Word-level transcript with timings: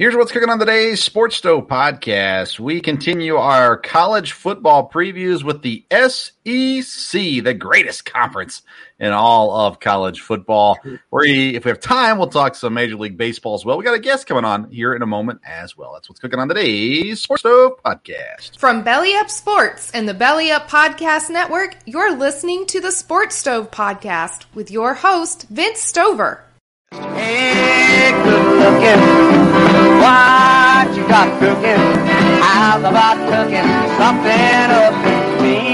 Here's 0.00 0.16
what's 0.16 0.32
cooking 0.32 0.48
on 0.48 0.58
today's 0.58 1.04
Sports 1.04 1.36
Stove 1.36 1.66
podcast. 1.66 2.58
We 2.58 2.80
continue 2.80 3.36
our 3.36 3.76
college 3.76 4.32
football 4.32 4.88
previews 4.88 5.44
with 5.44 5.60
the 5.60 5.84
SEC, 5.90 7.44
the 7.44 7.52
greatest 7.52 8.06
conference 8.06 8.62
in 8.98 9.12
all 9.12 9.54
of 9.54 9.78
college 9.78 10.22
football. 10.22 10.78
We, 11.10 11.54
if 11.54 11.66
we 11.66 11.68
have 11.68 11.80
time, 11.80 12.16
we'll 12.16 12.28
talk 12.28 12.54
some 12.54 12.72
Major 12.72 12.96
League 12.96 13.18
Baseball 13.18 13.52
as 13.52 13.66
well. 13.66 13.76
We 13.76 13.84
got 13.84 13.92
a 13.92 13.98
guest 13.98 14.26
coming 14.26 14.46
on 14.46 14.70
here 14.70 14.94
in 14.94 15.02
a 15.02 15.06
moment 15.06 15.42
as 15.46 15.76
well. 15.76 15.92
That's 15.92 16.08
what's 16.08 16.18
cooking 16.18 16.40
on 16.40 16.48
today's 16.48 17.20
Sports 17.20 17.42
Stove 17.42 17.72
podcast. 17.84 18.58
From 18.58 18.82
Belly 18.82 19.14
Up 19.16 19.28
Sports 19.28 19.90
and 19.90 20.08
the 20.08 20.14
Belly 20.14 20.50
Up 20.50 20.66
Podcast 20.70 21.28
Network, 21.28 21.76
you're 21.84 22.16
listening 22.16 22.64
to 22.68 22.80
the 22.80 22.90
Sports 22.90 23.36
Stove 23.36 23.70
podcast 23.70 24.46
with 24.54 24.70
your 24.70 24.94
host, 24.94 25.46
Vince 25.50 25.80
Stover. 25.80 26.42
Hey, 26.90 28.12
good 28.24 28.58
looking. 28.58 29.59
What 29.80 30.94
you 30.94 31.08
got 31.08 31.40
cooking? 31.40 31.80
How's 32.42 32.82
about 32.82 33.16
cooking 33.30 33.64
something 33.96 34.70
up 34.76 34.92
me? 35.40 35.70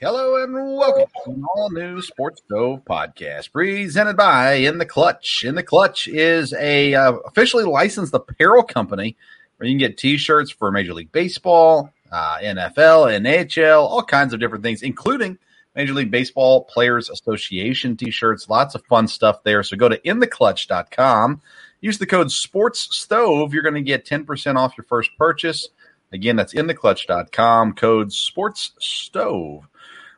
Hello 0.00 0.42
and 0.42 0.52
welcome 0.52 1.06
to 1.24 1.30
an 1.30 1.44
all 1.54 1.70
new 1.70 2.02
Sports 2.02 2.42
Stove 2.44 2.80
podcast 2.84 3.52
presented 3.52 4.16
by 4.16 4.54
In 4.54 4.78
the 4.78 4.84
Clutch. 4.84 5.44
In 5.44 5.54
the 5.54 5.62
Clutch 5.62 6.08
is 6.08 6.52
a 6.54 6.94
uh, 6.94 7.12
officially 7.24 7.62
licensed 7.62 8.12
apparel 8.12 8.64
company 8.64 9.16
where 9.56 9.68
you 9.68 9.74
can 9.74 9.78
get 9.78 9.96
t-shirts 9.96 10.50
for 10.50 10.72
Major 10.72 10.92
League 10.92 11.12
Baseball, 11.12 11.92
uh, 12.10 12.38
NFL, 12.38 13.10
NHL, 13.20 13.82
all 13.82 14.02
kinds 14.02 14.32
of 14.32 14.40
different 14.40 14.64
things, 14.64 14.82
including 14.82 15.38
Major 15.74 15.92
League 15.92 16.10
Baseball 16.10 16.64
Players 16.64 17.10
Association 17.10 17.96
t-shirts. 17.96 18.48
Lots 18.48 18.74
of 18.74 18.84
fun 18.86 19.08
stuff 19.08 19.42
there. 19.44 19.62
So 19.62 19.76
go 19.76 19.88
to 19.88 19.98
intheclutch.com. 19.98 21.42
Use 21.80 21.98
the 21.98 22.06
code 22.06 22.32
Sports 22.32 22.88
Stove. 22.96 23.52
You're 23.52 23.62
going 23.62 23.74
to 23.74 23.82
get 23.82 24.06
10% 24.06 24.56
off 24.56 24.76
your 24.78 24.86
first 24.86 25.10
purchase. 25.18 25.68
Again, 26.12 26.36
that's 26.36 26.54
intheclutch.com. 26.54 27.74
Code 27.74 28.12
Sports 28.12 28.72
Stove. 28.78 29.68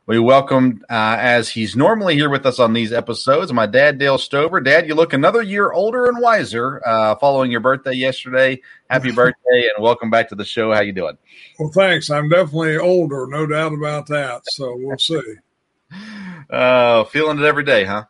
We 0.09 0.19
welcome, 0.19 0.83
uh, 0.89 1.17
as 1.21 1.51
he's 1.51 1.77
normally 1.77 2.15
here 2.15 2.31
with 2.31 2.47
us 2.47 2.59
on 2.59 2.73
these 2.73 2.95
episodes, 2.95 3.53
my 3.53 3.67
dad, 3.67 3.99
Dale 3.99 4.17
Stover. 4.17 4.59
Dad, 4.59 4.89
you 4.89 4.95
look 4.95 5.13
another 5.13 5.43
year 5.43 5.71
older 5.71 6.07
and 6.07 6.19
wiser 6.19 6.81
uh, 6.89 7.15
following 7.17 7.51
your 7.51 7.61
birthday 7.61 7.93
yesterday. 7.93 8.59
Happy 8.89 9.13
birthday 9.13 9.69
and 9.77 9.85
welcome 9.85 10.09
back 10.09 10.31
to 10.31 10.35
the 10.35 10.47
show. 10.47 10.73
How 10.73 10.81
you 10.81 10.95
doing? 10.95 11.19
Well, 11.59 11.69
thanks. 11.69 12.09
I'm 12.09 12.31
definitely 12.31 12.79
older, 12.79 13.27
no 13.29 13.45
doubt 13.45 13.75
about 13.75 14.07
that. 14.07 14.41
So 14.47 14.75
we'll 14.79 14.97
see. 14.97 15.21
Uh, 16.49 17.05
feeling 17.05 17.39
it 17.39 17.45
every 17.45 17.65
day, 17.65 17.85
huh? 17.85 18.05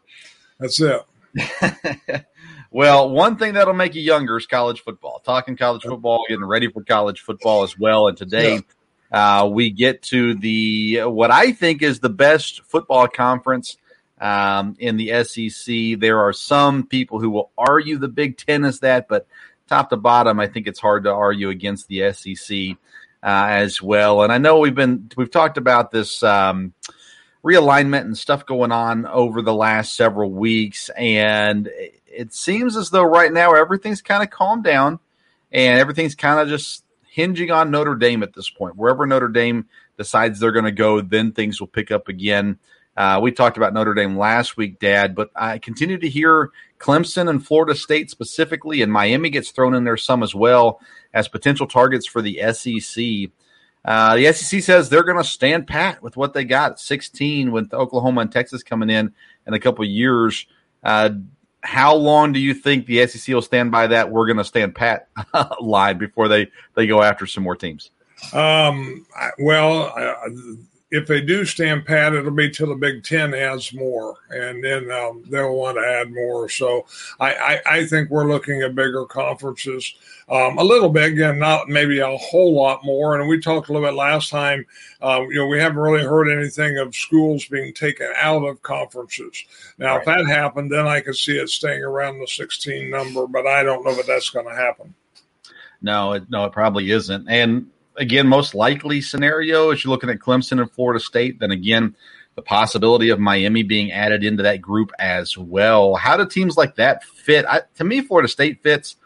That's 0.60 0.80
it. 0.80 1.02
well, 2.70 3.10
one 3.10 3.38
thing 3.38 3.54
that'll 3.54 3.74
make 3.74 3.96
you 3.96 4.02
younger 4.02 4.36
is 4.36 4.46
college 4.46 4.82
football. 4.82 5.20
Talking 5.26 5.56
college 5.56 5.82
football, 5.82 6.24
getting 6.28 6.44
ready 6.44 6.70
for 6.70 6.84
college 6.84 7.22
football 7.22 7.64
as 7.64 7.76
well. 7.76 8.06
And 8.06 8.16
today, 8.16 8.54
yeah. 8.54 8.60
Uh, 9.10 9.48
we 9.50 9.70
get 9.70 10.02
to 10.02 10.34
the 10.34 11.02
what 11.04 11.30
I 11.30 11.52
think 11.52 11.82
is 11.82 12.00
the 12.00 12.10
best 12.10 12.62
football 12.62 13.08
conference 13.08 13.76
um, 14.20 14.76
in 14.78 14.96
the 14.96 15.24
SEC. 15.24 15.98
There 15.98 16.20
are 16.20 16.32
some 16.32 16.86
people 16.86 17.20
who 17.20 17.30
will 17.30 17.50
argue 17.56 17.98
the 17.98 18.08
Big 18.08 18.36
Ten 18.36 18.64
is 18.64 18.80
that, 18.80 19.08
but 19.08 19.26
top 19.68 19.90
to 19.90 19.96
bottom, 19.96 20.40
I 20.40 20.46
think 20.46 20.66
it's 20.66 20.80
hard 20.80 21.04
to 21.04 21.12
argue 21.12 21.48
against 21.50 21.88
the 21.88 22.12
SEC 22.12 22.76
uh, 23.22 23.46
as 23.50 23.80
well. 23.80 24.22
And 24.22 24.32
I 24.32 24.38
know 24.38 24.58
we've 24.58 24.74
been 24.74 25.10
we've 25.16 25.30
talked 25.30 25.56
about 25.56 25.90
this 25.90 26.22
um, 26.22 26.74
realignment 27.44 28.02
and 28.02 28.18
stuff 28.18 28.44
going 28.44 28.72
on 28.72 29.06
over 29.06 29.42
the 29.42 29.54
last 29.54 29.96
several 29.96 30.30
weeks, 30.30 30.90
and 30.90 31.70
it 32.06 32.34
seems 32.34 32.76
as 32.76 32.90
though 32.90 33.04
right 33.04 33.32
now 33.32 33.54
everything's 33.54 34.02
kind 34.02 34.22
of 34.22 34.30
calmed 34.30 34.64
down 34.64 34.98
and 35.52 35.78
everything's 35.78 36.14
kind 36.14 36.40
of 36.40 36.48
just 36.48 36.84
hinging 37.18 37.50
on 37.50 37.72
Notre 37.72 37.96
Dame 37.96 38.22
at 38.22 38.32
this 38.32 38.48
point. 38.48 38.76
Wherever 38.76 39.04
Notre 39.04 39.26
Dame 39.26 39.66
decides 39.96 40.38
they're 40.38 40.52
going 40.52 40.64
to 40.66 40.70
go, 40.70 41.00
then 41.00 41.32
things 41.32 41.58
will 41.58 41.66
pick 41.66 41.90
up 41.90 42.06
again. 42.06 42.60
Uh, 42.96 43.18
we 43.20 43.32
talked 43.32 43.56
about 43.56 43.74
Notre 43.74 43.92
Dame 43.92 44.16
last 44.16 44.56
week, 44.56 44.78
Dad, 44.78 45.16
but 45.16 45.30
I 45.34 45.58
continue 45.58 45.98
to 45.98 46.08
hear 46.08 46.50
Clemson 46.78 47.28
and 47.28 47.44
Florida 47.44 47.74
State 47.74 48.08
specifically, 48.08 48.82
and 48.82 48.92
Miami 48.92 49.30
gets 49.30 49.50
thrown 49.50 49.74
in 49.74 49.82
there 49.82 49.96
some 49.96 50.22
as 50.22 50.32
well 50.32 50.80
as 51.12 51.26
potential 51.26 51.66
targets 51.66 52.06
for 52.06 52.22
the 52.22 52.40
SEC. 52.52 53.32
Uh, 53.84 54.14
the 54.14 54.32
SEC 54.32 54.62
says 54.62 54.88
they're 54.88 55.02
going 55.02 55.18
to 55.18 55.24
stand 55.24 55.66
pat 55.66 56.00
with 56.00 56.16
what 56.16 56.34
they 56.34 56.44
got 56.44 56.72
at 56.72 56.78
16 56.78 57.50
with 57.50 57.74
Oklahoma 57.74 58.20
and 58.20 58.30
Texas 58.30 58.62
coming 58.62 58.90
in 58.90 59.12
in 59.44 59.54
a 59.54 59.60
couple 59.60 59.84
years. 59.84 60.46
Uh, 60.84 61.10
how 61.68 61.94
long 61.94 62.32
do 62.32 62.40
you 62.40 62.54
think 62.54 62.86
the 62.86 63.06
SEC 63.06 63.34
will 63.34 63.42
stand 63.42 63.70
by 63.70 63.88
that? 63.88 64.10
We're 64.10 64.26
going 64.26 64.38
to 64.38 64.44
stand 64.44 64.74
pat 64.74 65.08
line 65.60 65.98
before 65.98 66.26
they 66.26 66.50
they 66.74 66.86
go 66.86 67.02
after 67.02 67.26
some 67.26 67.44
more 67.44 67.56
teams. 67.56 67.90
Um, 68.32 69.04
well, 69.38 69.92
uh, 69.94 70.30
if 70.90 71.06
they 71.06 71.20
do 71.20 71.44
stand 71.44 71.84
pat, 71.84 72.14
it'll 72.14 72.30
be 72.30 72.48
till 72.48 72.68
the 72.68 72.74
Big 72.74 73.04
Ten 73.04 73.34
adds 73.34 73.74
more, 73.74 74.16
and 74.30 74.64
then 74.64 74.90
um, 74.90 75.22
they'll 75.28 75.54
want 75.54 75.76
to 75.76 75.86
add 75.86 76.10
more. 76.10 76.48
So 76.48 76.86
I, 77.20 77.34
I, 77.34 77.60
I, 77.66 77.86
think 77.86 78.08
we're 78.08 78.26
looking 78.26 78.62
at 78.62 78.74
bigger 78.74 79.04
conferences 79.04 79.94
um, 80.30 80.56
a 80.56 80.64
little 80.64 80.88
bit. 80.88 81.12
Again, 81.12 81.38
not 81.38 81.68
maybe 81.68 81.98
a 81.98 82.16
whole 82.16 82.54
lot 82.54 82.84
more. 82.84 83.20
And 83.20 83.28
we 83.28 83.38
talked 83.38 83.68
a 83.68 83.72
little 83.72 83.86
bit 83.86 83.94
last 83.94 84.30
time. 84.30 84.64
Uh, 85.02 85.26
you 85.28 85.36
know, 85.36 85.46
we 85.46 85.58
haven't 85.58 85.78
really 85.78 86.04
heard 86.04 86.28
anything 86.28 86.78
of 86.78 86.94
schools 86.94 87.44
being 87.44 87.74
taken 87.74 88.10
out 88.16 88.44
of 88.44 88.62
conferences. 88.62 89.44
Now, 89.76 89.96
right. 89.96 90.00
if 90.00 90.06
that 90.06 90.26
happened, 90.26 90.72
then 90.72 90.86
I 90.86 91.00
could 91.00 91.16
see 91.16 91.36
it 91.36 91.50
staying 91.50 91.82
around 91.82 92.18
the 92.18 92.26
16 92.26 92.88
number, 92.88 93.26
but 93.26 93.46
I 93.46 93.62
don't 93.62 93.84
know 93.84 93.90
if 93.90 94.06
that's 94.06 94.30
going 94.30 94.46
to 94.46 94.54
happen. 94.54 94.94
No, 95.82 96.14
it, 96.14 96.30
no, 96.30 96.46
it 96.46 96.52
probably 96.52 96.90
isn't. 96.90 97.28
And 97.28 97.70
again, 97.98 98.26
most 98.26 98.54
likely 98.54 99.00
scenario 99.00 99.70
is 99.70 99.84
you're 99.84 99.90
looking 99.90 100.10
at 100.10 100.18
Clemson 100.18 100.60
and 100.60 100.70
Florida 100.70 101.00
State. 101.00 101.38
Then 101.40 101.50
again, 101.50 101.94
the 102.34 102.42
possibility 102.42 103.10
of 103.10 103.18
Miami 103.18 103.62
being 103.62 103.92
added 103.92 104.24
into 104.24 104.44
that 104.44 104.62
group 104.62 104.92
as 104.98 105.36
well. 105.36 105.96
How 105.96 106.16
do 106.16 106.26
teams 106.26 106.56
like 106.56 106.76
that 106.76 107.04
fit? 107.04 107.44
I, 107.46 107.62
to 107.76 107.84
me, 107.84 108.00
Florida 108.00 108.28
State 108.28 108.62
fits 108.62 108.96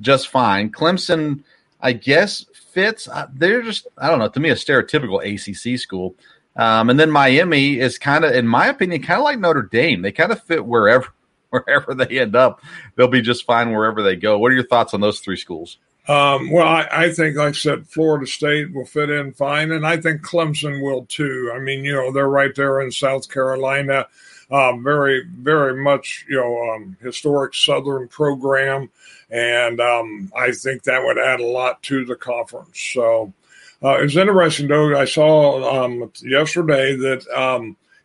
just 0.00 0.28
fine. 0.28 0.70
Clemson, 0.70 1.44
I 1.80 1.92
guess, 1.92 2.44
fits. 2.72 3.08
They're 3.32 3.62
just, 3.62 3.86
I 3.96 4.08
don't 4.08 4.18
know, 4.18 4.28
to 4.28 4.40
me, 4.40 4.50
a 4.50 4.54
stereotypical 4.54 5.22
ACC 5.22 5.78
school. 5.78 6.16
Um, 6.56 6.90
and 6.90 6.98
then 6.98 7.10
Miami 7.10 7.78
is 7.78 7.98
kind 7.98 8.24
of, 8.24 8.32
in 8.32 8.46
my 8.46 8.66
opinion, 8.66 9.02
kind 9.02 9.18
of 9.18 9.24
like 9.24 9.38
Notre 9.38 9.62
Dame. 9.62 10.02
They 10.02 10.12
kind 10.12 10.32
of 10.32 10.42
fit 10.42 10.66
wherever 10.66 11.06
wherever 11.50 11.94
they 11.94 12.18
end 12.18 12.34
up. 12.34 12.60
They'll 12.96 13.08
be 13.08 13.22
just 13.22 13.44
fine 13.44 13.72
wherever 13.72 14.02
they 14.02 14.16
go. 14.16 14.38
What 14.38 14.52
are 14.52 14.56
your 14.56 14.66
thoughts 14.66 14.94
on 14.94 15.00
those 15.00 15.20
three 15.20 15.36
schools? 15.36 15.78
Um, 16.10 16.50
well, 16.50 16.66
I, 16.66 16.88
I, 16.90 17.12
think, 17.12 17.36
like 17.36 17.50
I 17.50 17.52
said, 17.52 17.86
Florida 17.86 18.26
State 18.26 18.74
will 18.74 18.84
fit 18.84 19.10
in 19.10 19.32
fine, 19.32 19.70
and 19.70 19.86
I 19.86 19.96
think 19.96 20.22
Clemson 20.22 20.82
will 20.82 21.06
too. 21.06 21.52
I 21.54 21.60
mean, 21.60 21.84
you 21.84 21.92
know, 21.92 22.10
they're 22.10 22.28
right 22.28 22.52
there 22.52 22.80
in 22.80 22.90
South 22.90 23.30
Carolina, 23.30 24.08
um, 24.50 24.82
very, 24.82 25.22
very 25.24 25.80
much, 25.80 26.24
you 26.28 26.34
know, 26.34 26.72
um, 26.72 26.96
historic 27.00 27.54
Southern 27.54 28.08
program, 28.08 28.90
and 29.30 29.80
um, 29.80 30.32
I 30.36 30.50
think 30.50 30.82
that 30.82 31.04
would 31.04 31.16
add 31.16 31.38
a 31.38 31.46
lot 31.46 31.80
to 31.84 32.04
the 32.04 32.16
conference. 32.16 32.80
So 32.92 33.32
uh, 33.80 33.98
it's 34.00 34.16
interesting, 34.16 34.66
though. 34.66 34.98
I 34.98 35.04
saw 35.04 35.84
um, 35.84 36.10
yesterday 36.24 36.96
that 36.96 37.24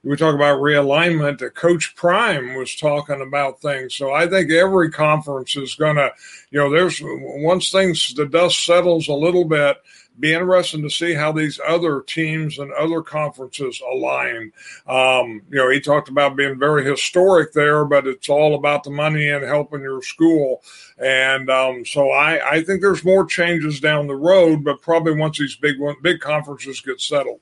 we 0.06 0.16
talk 0.16 0.36
about 0.36 0.62
realignment 0.62 1.40
that 1.40 1.56
coach 1.56 1.96
prime 1.96 2.56
was 2.56 2.75
talking 2.75 3.22
about 3.22 3.62
things 3.62 3.96
so 3.96 4.13
i 4.13 4.28
think 4.28 4.52
every 4.52 4.90
conference 4.92 5.56
is 5.56 5.75
going 5.75 5.96
to 5.96 6.10
you 6.52 6.60
know 6.60 6.69
there's 6.69 7.02
once 7.04 7.72
things 7.72 8.13
the 8.16 8.25
dust 8.25 8.63
settles 8.66 9.07
a 9.07 9.13
little 9.13 9.46
bit 9.46 9.78
be 10.19 10.34
interesting 10.34 10.81
to 10.81 10.90
see 10.90 11.13
how 11.13 11.31
these 11.31 11.60
other 11.68 12.02
teams 12.02 12.57
and 12.57 12.72
other 12.74 13.02
conferences 13.02 13.81
align. 13.92 14.52
Um, 14.88 15.42
you 15.50 15.57
know, 15.57 15.69
he 15.69 15.80
talked 15.80 16.10
about 16.10 16.36
being 16.36 16.57
very 16.57 16.86
historic 16.86 17.54
there, 17.54 17.86
but 17.86 18.07
it's 18.07 18.30
all 18.30 18.56
about 18.56 18.84
the 18.84 18.92
money 18.92 19.30
and 19.30 19.44
helping 19.44 19.81
your 19.81 20.02
school. 20.02 20.62
And 20.98 21.50
um, 21.50 21.86
so 21.86 22.12
I, 22.12 22.50
I 22.50 22.63
think 22.63 22.81
there's 22.81 23.04
more 23.04 23.25
changes 23.25 23.80
down 23.80 24.07
the 24.07 24.16
road, 24.16 24.63
but 24.63 24.81
probably 24.81 25.16
once 25.16 25.38
these 25.38 25.56
big 25.56 25.75
big 26.02 26.19
conferences 26.19 26.81
get 26.81 27.02
settled. 27.02 27.42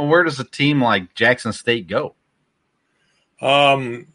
Well, 0.00 0.08
where 0.08 0.24
does 0.24 0.40
a 0.40 0.44
team 0.44 0.82
like 0.82 1.14
Jackson 1.14 1.52
State 1.52 1.86
go? 1.86 2.14
Um, 3.42 4.06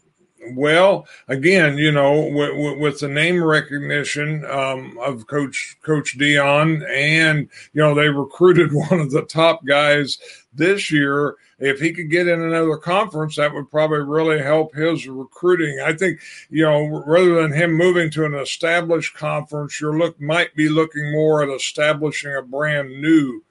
well, 0.52 1.06
again, 1.28 1.78
you 1.78 1.92
know, 1.92 2.22
with, 2.22 2.80
with 2.80 2.98
the 2.98 3.06
name 3.06 3.40
recognition 3.40 4.44
um, 4.46 4.98
of 5.00 5.28
Coach 5.28 5.76
Coach 5.82 6.18
Deion, 6.18 6.84
and 6.90 7.48
you 7.72 7.80
know 7.80 7.94
they 7.94 8.08
recruited 8.08 8.72
one 8.90 8.98
of 8.98 9.12
the 9.12 9.22
top 9.22 9.64
guys 9.64 10.18
this 10.52 10.90
year. 10.90 11.36
If 11.60 11.78
he 11.78 11.92
could 11.92 12.10
get 12.10 12.26
in 12.26 12.42
another 12.42 12.78
conference, 12.78 13.36
that 13.36 13.54
would 13.54 13.70
probably 13.70 14.00
really 14.00 14.42
help 14.42 14.74
his 14.74 15.06
recruiting. 15.06 15.78
I 15.80 15.92
think, 15.92 16.18
you 16.50 16.64
know, 16.64 17.04
rather 17.06 17.42
than 17.42 17.52
him 17.52 17.72
moving 17.74 18.10
to 18.10 18.24
an 18.24 18.34
established 18.34 19.14
conference, 19.14 19.80
you 19.80 19.96
look 19.96 20.20
might 20.20 20.52
be 20.56 20.68
looking 20.68 21.12
more 21.12 21.44
at 21.44 21.48
establishing 21.48 22.34
a 22.34 22.42
brand 22.42 23.00
new 23.00 23.44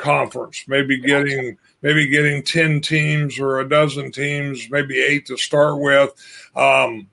conference, 0.00 0.64
maybe 0.66 0.98
getting 0.98 1.58
maybe 1.82 2.08
getting 2.08 2.42
10 2.42 2.80
teams 2.80 3.38
or 3.38 3.60
a 3.60 3.68
dozen 3.68 4.12
teams, 4.12 4.68
maybe 4.70 5.00
eight 5.00 5.26
to 5.26 5.36
start 5.36 5.80
with. 5.80 6.12
Um, 6.54 7.08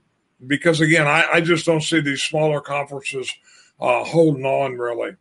because 0.46 0.82
again, 0.82 1.08
I, 1.08 1.26
I, 1.34 1.42
just 1.42 1.66
don't 1.66 1.82
see 1.82 2.00
these 2.00 2.22
smaller 2.22 2.62
conferences 2.62 3.32
uh, 3.80 4.04
holding 4.04 4.46
on 4.46 4.78
really. 4.78 5.16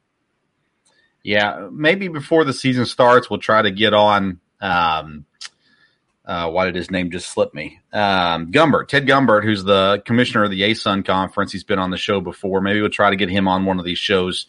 Yeah, 1.22 1.68
maybe 1.72 2.08
before 2.08 2.44
the 2.44 2.52
season 2.52 2.86
starts, 2.86 3.28
we'll 3.28 3.40
try 3.40 3.62
to 3.62 3.70
get 3.70 3.94
on. 3.94 4.40
Um, 4.60 5.26
uh, 6.24 6.50
why 6.50 6.66
did 6.66 6.74
his 6.74 6.90
name 6.90 7.10
just 7.10 7.30
slip 7.30 7.54
me? 7.54 7.80
Um, 7.92 8.52
Gumbart, 8.52 8.88
Ted 8.88 9.06
Gumbart, 9.06 9.44
who's 9.44 9.64
the 9.64 10.02
commissioner 10.04 10.44
of 10.44 10.50
the 10.50 10.62
ASUN 10.62 11.04
conference. 11.04 11.52
He's 11.52 11.64
been 11.64 11.78
on 11.78 11.90
the 11.90 11.96
show 11.96 12.20
before. 12.20 12.60
Maybe 12.60 12.80
we'll 12.80 12.90
try 12.90 13.10
to 13.10 13.16
get 13.16 13.28
him 13.28 13.48
on 13.48 13.64
one 13.64 13.78
of 13.78 13.84
these 13.84 13.98
shows 13.98 14.46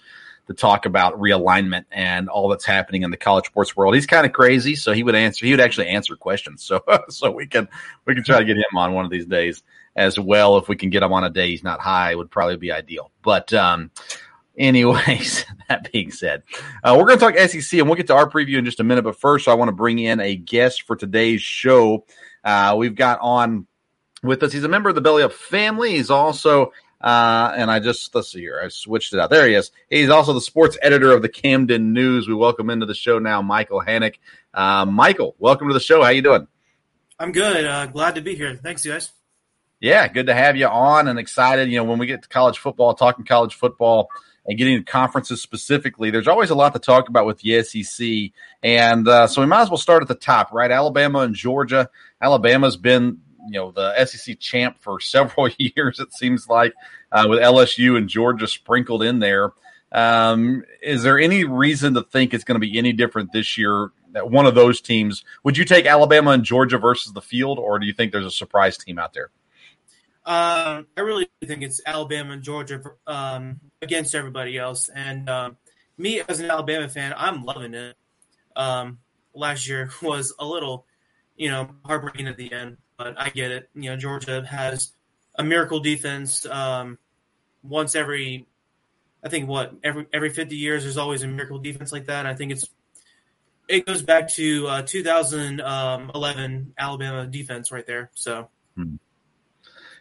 to 0.47 0.53
talk 0.53 0.85
about 0.85 1.19
realignment 1.19 1.85
and 1.91 2.29
all 2.29 2.49
that's 2.49 2.65
happening 2.65 3.03
in 3.03 3.11
the 3.11 3.17
college 3.17 3.45
sports 3.45 3.75
world. 3.75 3.95
He's 3.95 4.05
kind 4.05 4.25
of 4.25 4.33
crazy, 4.33 4.75
so 4.75 4.94
he 4.94 5.03
would 5.03 5.15
answer. 5.15 5.45
He 5.45 5.51
would 5.51 5.59
actually 5.59 5.89
answer 5.89 6.15
questions. 6.15 6.63
So, 6.63 6.83
so 7.09 7.31
we 7.31 7.47
can 7.47 7.67
we 8.05 8.15
can 8.15 8.23
try 8.23 8.39
to 8.39 8.45
get 8.45 8.57
him 8.57 8.77
on 8.77 8.94
one 8.94 9.05
of 9.05 9.11
these 9.11 9.25
days 9.25 9.63
as 9.95 10.17
well. 10.17 10.57
If 10.57 10.69
we 10.69 10.75
can 10.75 10.89
get 10.89 11.03
him 11.03 11.13
on 11.13 11.23
a 11.23 11.29
day 11.29 11.49
he's 11.49 11.63
not 11.63 11.79
high, 11.79 12.15
would 12.15 12.31
probably 12.31 12.57
be 12.57 12.71
ideal. 12.71 13.11
But 13.21 13.53
um, 13.53 13.91
anyways, 14.57 15.45
that 15.69 15.91
being 15.91 16.11
said, 16.11 16.44
uh, 16.83 16.95
we're 16.97 17.05
going 17.05 17.19
to 17.19 17.25
talk 17.25 17.49
SEC, 17.49 17.79
and 17.79 17.88
we'll 17.88 17.97
get 17.97 18.07
to 18.07 18.15
our 18.15 18.29
preview 18.29 18.57
in 18.57 18.65
just 18.65 18.79
a 18.79 18.83
minute. 18.83 19.03
But 19.03 19.19
first, 19.19 19.47
I 19.47 19.53
want 19.53 19.69
to 19.69 19.75
bring 19.75 19.99
in 19.99 20.19
a 20.19 20.35
guest 20.35 20.83
for 20.83 20.95
today's 20.95 21.41
show. 21.41 22.05
Uh, 22.44 22.75
we've 22.77 22.95
got 22.95 23.19
on 23.21 23.67
with 24.23 24.41
us. 24.44 24.53
He's 24.53 24.63
a 24.63 24.69
member 24.69 24.89
of 24.89 24.95
the 24.95 25.01
Belly 25.01 25.23
Up 25.23 25.33
family. 25.33 25.91
He's 25.91 26.09
also 26.09 26.71
uh, 27.01 27.53
and 27.55 27.69
I 27.69 27.79
just 27.79 28.13
let's 28.15 28.31
see 28.31 28.39
here. 28.39 28.59
I 28.63 28.69
switched 28.69 29.13
it 29.13 29.19
out. 29.19 29.29
There 29.29 29.47
he 29.47 29.53
is. 29.53 29.71
He's 29.89 30.09
also 30.09 30.33
the 30.33 30.41
sports 30.41 30.77
editor 30.81 31.11
of 31.11 31.21
the 31.21 31.29
Camden 31.29 31.94
News. 31.94 32.27
We 32.27 32.33
welcome 32.33 32.69
into 32.69 32.85
the 32.85 32.95
show 32.95 33.19
now, 33.19 33.41
Michael 33.41 33.81
Hanich. 33.81 34.15
Uh, 34.53 34.85
Michael, 34.85 35.35
welcome 35.38 35.67
to 35.67 35.73
the 35.73 35.79
show. 35.79 36.01
How 36.03 36.09
you 36.09 36.21
doing? 36.23 36.47
I'm 37.19 37.31
good. 37.31 37.65
Uh, 37.65 37.85
glad 37.88 38.15
to 38.15 38.21
be 38.21 38.35
here. 38.35 38.55
Thanks, 38.55 38.85
guys. 38.85 39.11
Yeah, 39.79 40.07
good 40.07 40.25
to 40.25 40.33
have 40.33 40.55
you 40.55 40.67
on 40.67 41.07
and 41.07 41.19
excited. 41.19 41.69
You 41.69 41.77
know, 41.77 41.83
when 41.83 41.99
we 41.99 42.07
get 42.07 42.23
to 42.23 42.29
college 42.29 42.57
football, 42.57 42.95
talking 42.95 43.25
college 43.25 43.53
football 43.53 44.09
and 44.47 44.57
getting 44.57 44.77
to 44.77 44.83
conferences 44.83 45.41
specifically, 45.41 46.09
there's 46.09 46.27
always 46.27 46.49
a 46.49 46.55
lot 46.55 46.73
to 46.73 46.79
talk 46.79 47.09
about 47.09 47.27
with 47.27 47.39
the 47.39 47.61
SEC. 47.61 48.31
And 48.63 49.07
uh, 49.07 49.27
so 49.27 49.41
we 49.41 49.47
might 49.47 49.61
as 49.61 49.69
well 49.69 49.77
start 49.77 50.01
at 50.01 50.07
the 50.07 50.15
top, 50.15 50.51
right? 50.51 50.71
Alabama 50.71 51.19
and 51.19 51.35
Georgia. 51.35 51.89
Alabama's 52.19 52.75
been 52.75 53.21
you 53.47 53.53
know 53.59 53.71
the 53.71 54.05
SEC 54.05 54.39
champ 54.39 54.77
for 54.79 54.99
several 55.01 55.49
years. 55.57 55.99
It 55.99 56.13
seems 56.13 56.47
like 56.47 56.73
uh, 57.11 57.25
with 57.29 57.39
LSU 57.39 57.97
and 57.97 58.07
Georgia 58.09 58.47
sprinkled 58.47 59.03
in 59.03 59.19
there. 59.19 59.51
Um, 59.91 60.63
is 60.81 61.03
there 61.03 61.17
any 61.17 61.45
reason 61.45 61.94
to 61.94 62.03
think 62.03 62.33
it's 62.33 62.44
going 62.44 62.59
to 62.59 62.67
be 62.67 62.77
any 62.77 62.94
different 62.94 63.31
this 63.31 63.57
year? 63.57 63.91
That 64.11 64.31
one 64.31 64.45
of 64.45 64.55
those 64.55 64.81
teams 64.81 65.23
would 65.44 65.57
you 65.57 65.65
take 65.65 65.85
Alabama 65.85 66.31
and 66.31 66.44
Georgia 66.44 66.77
versus 66.77 67.13
the 67.13 67.21
field, 67.21 67.59
or 67.59 67.79
do 67.79 67.85
you 67.85 67.94
think 67.94 68.11
there's 68.11 68.25
a 68.25 68.31
surprise 68.31 68.77
team 68.77 68.97
out 68.99 69.13
there? 69.13 69.29
Uh, 70.27 70.83
I 70.97 71.01
really 71.01 71.29
think 71.45 71.63
it's 71.63 71.79
Alabama 71.85 72.33
and 72.33 72.44
Georgia 72.44 72.81
um, 73.07 73.61
against 73.81 74.13
everybody 74.13 74.57
else. 74.57 74.89
And 74.94 75.29
um, 75.29 75.57
me 75.97 76.21
as 76.27 76.41
an 76.41 76.51
Alabama 76.51 76.89
fan, 76.89 77.13
I'm 77.15 77.45
loving 77.45 77.73
it. 77.73 77.95
Um, 78.53 78.99
last 79.33 79.69
year 79.69 79.89
was 80.01 80.33
a 80.38 80.45
little, 80.45 80.85
you 81.38 81.49
know, 81.49 81.69
heartbreaking 81.85 82.27
at 82.27 82.35
the 82.35 82.51
end, 82.51 82.75
but 82.97 83.19
I 83.19 83.29
get 83.29 83.51
it. 83.51 83.69
You 83.75 83.91
know, 83.91 83.97
Georgia 83.97 84.45
has 84.45 84.91
a 85.35 85.44
miracle 85.44 85.79
defense. 85.79 86.45
Um, 86.45 86.97
once 87.63 87.95
every, 87.95 88.47
I 89.23 89.29
think 89.29 89.47
what 89.47 89.73
every 89.83 90.07
every 90.13 90.29
fifty 90.31 90.57
years, 90.57 90.83
there's 90.83 90.97
always 90.97 91.23
a 91.23 91.27
miracle 91.27 91.59
defense 91.59 91.91
like 91.91 92.05
that. 92.05 92.25
I 92.25 92.33
think 92.33 92.51
it's 92.51 92.65
it 93.67 93.85
goes 93.85 94.01
back 94.01 94.29
to 94.33 94.67
uh, 94.67 94.81
2011 94.81 96.73
Alabama 96.77 97.27
defense 97.27 97.71
right 97.71 97.85
there. 97.85 98.09
So. 98.15 98.49
Hmm. 98.75 98.95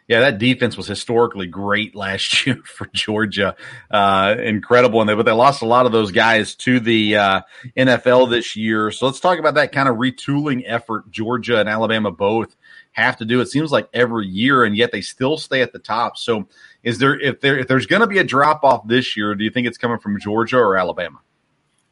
Yeah, 0.09 0.21
that 0.21 0.39
defense 0.39 0.77
was 0.77 0.87
historically 0.87 1.49
great 1.49 1.97
last 1.97 2.47
year 2.47 2.61
for 2.65 2.89
Georgia. 2.93 3.57
Uh, 3.91 4.37
incredible. 4.39 5.01
And 5.01 5.11
they, 5.11 5.15
but 5.15 5.27
they 5.27 5.33
lost 5.33 5.63
a 5.63 5.67
lot 5.67 5.85
of 5.85 5.91
those 5.91 6.13
guys 6.13 6.55
to 6.57 6.79
the 6.79 7.17
uh, 7.17 7.41
NFL 7.77 8.31
this 8.31 8.55
year. 8.55 8.93
So 8.93 9.07
let's 9.07 9.19
talk 9.19 9.41
about 9.41 9.55
that 9.55 9.73
kind 9.73 9.89
of 9.89 9.97
retooling 9.97 10.63
effort 10.65 11.11
Georgia 11.11 11.59
and 11.59 11.69
Alabama 11.69 12.13
both 12.13 12.56
have 12.97 13.19
to 13.19 13.25
do. 13.25 13.41
It 13.41 13.47
seems 13.47 13.71
like 13.71 13.89
every 13.93 14.27
year, 14.27 14.65
and 14.65 14.77
yet 14.77 14.91
they 14.91 15.03
still 15.03 15.37
stay 15.37 15.61
at 15.61 15.73
the 15.73 15.79
top. 15.79 16.17
So, 16.17 16.49
is 16.83 16.99
there 16.99 17.19
if 17.21 17.41
there 17.41 17.59
if 17.59 17.69
there's 17.69 17.87
going 17.87 18.01
to 18.01 18.07
be 18.07 18.19
a 18.19 18.25
drop 18.25 18.65
off 18.65 18.87
this 18.89 19.17
year? 19.17 19.35
Do 19.35 19.45
you 19.45 19.51
think 19.51 19.67
it's 19.67 19.79
coming 19.79 19.99
from 19.99 20.19
Georgia 20.19 20.57
or 20.57 20.77
Alabama? 20.77 21.19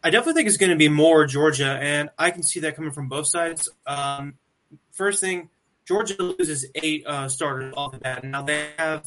I 0.02 0.10
definitely 0.10 0.40
think 0.40 0.48
it's 0.48 0.56
going 0.56 0.70
to 0.70 0.76
be 0.76 0.88
more 0.88 1.26
Georgia, 1.26 1.78
and 1.80 2.08
I 2.18 2.30
can 2.30 2.42
see 2.42 2.60
that 2.60 2.76
coming 2.76 2.90
from 2.90 3.08
both 3.08 3.26
sides. 3.26 3.68
Um, 3.86 4.34
first 4.92 5.20
thing, 5.20 5.50
Georgia 5.86 6.16
loses 6.22 6.66
eight 6.74 7.06
uh, 7.06 7.28
starters 7.28 7.74
off 7.76 7.92
the 7.92 7.98
bat. 7.98 8.24
Now 8.24 8.42
they 8.42 8.66
have 8.78 9.06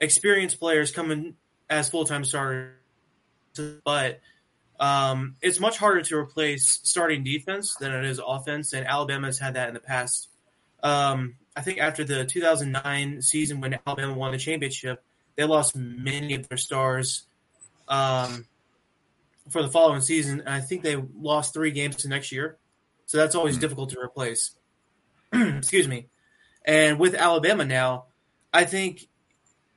experienced 0.00 0.58
players 0.58 0.90
coming 0.90 1.34
as 1.70 1.88
full 1.88 2.04
time 2.04 2.24
starters, 2.24 2.74
but 3.84 4.20
um, 4.80 5.36
it's 5.40 5.60
much 5.60 5.78
harder 5.78 6.02
to 6.02 6.16
replace 6.16 6.80
starting 6.82 7.22
defense 7.22 7.76
than 7.78 7.92
it 7.92 8.04
is 8.04 8.20
offense, 8.24 8.72
and 8.72 8.86
Alabama 8.86 9.28
has 9.28 9.38
had 9.38 9.54
that 9.54 9.68
in 9.68 9.74
the 9.74 9.80
past 9.80 10.28
um, 10.82 11.36
I 11.56 11.62
think 11.62 11.78
after 11.78 12.04
the 12.04 12.24
2009 12.24 13.22
season 13.22 13.60
when 13.60 13.78
Alabama 13.86 14.14
won 14.14 14.32
the 14.32 14.38
championship, 14.38 15.02
they 15.36 15.44
lost 15.44 15.76
many 15.76 16.34
of 16.34 16.48
their 16.48 16.58
stars 16.58 17.26
um, 17.88 18.46
for 19.50 19.62
the 19.62 19.68
following 19.68 20.00
season. 20.00 20.40
And 20.40 20.48
I 20.48 20.60
think 20.60 20.82
they 20.82 20.96
lost 20.96 21.54
three 21.54 21.70
games 21.70 21.96
to 21.96 22.08
next 22.08 22.32
year. 22.32 22.58
So 23.06 23.18
that's 23.18 23.34
always 23.34 23.54
mm-hmm. 23.54 23.62
difficult 23.62 23.90
to 23.90 24.00
replace. 24.00 24.52
Excuse 25.32 25.88
me. 25.88 26.08
And 26.64 26.98
with 26.98 27.14
Alabama 27.14 27.64
now, 27.64 28.06
I 28.52 28.64
think 28.64 29.06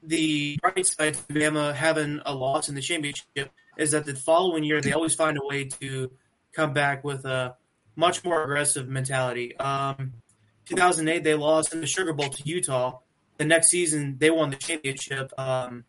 the 0.02 0.58
bright 0.62 0.88
side 0.88 1.16
of 1.16 1.26
Alabama 1.30 1.74
having 1.74 2.22
a 2.26 2.34
loss 2.34 2.70
in 2.70 2.76
the 2.76 2.82
championship 2.82 3.52
is 3.78 3.92
that 3.92 4.06
the 4.06 4.16
following 4.16 4.64
year 4.64 4.82
they 4.82 4.94
always 4.94 5.14
find 5.16 5.38
a 5.38 5.46
way 5.46 5.66
to 5.66 6.12
come 6.54 6.74
back 6.74 7.04
with 7.04 7.26
a 7.26 7.56
much 7.96 8.24
more 8.24 8.44
aggressive 8.44 8.88
mentality. 8.88 9.56
Um, 9.58 10.14
2008, 10.70 11.24
they 11.24 11.34
lost 11.34 11.74
in 11.74 11.82
the 11.82 11.88
Sugar 11.88 12.14
Bowl 12.14 12.30
to 12.30 12.44
Utah. 12.48 13.00
The 13.38 13.46
next 13.46 13.70
season, 13.70 14.18
they 14.20 14.30
won 14.30 14.50
the 14.50 14.56
championship 14.56 15.32
um, 15.38 15.86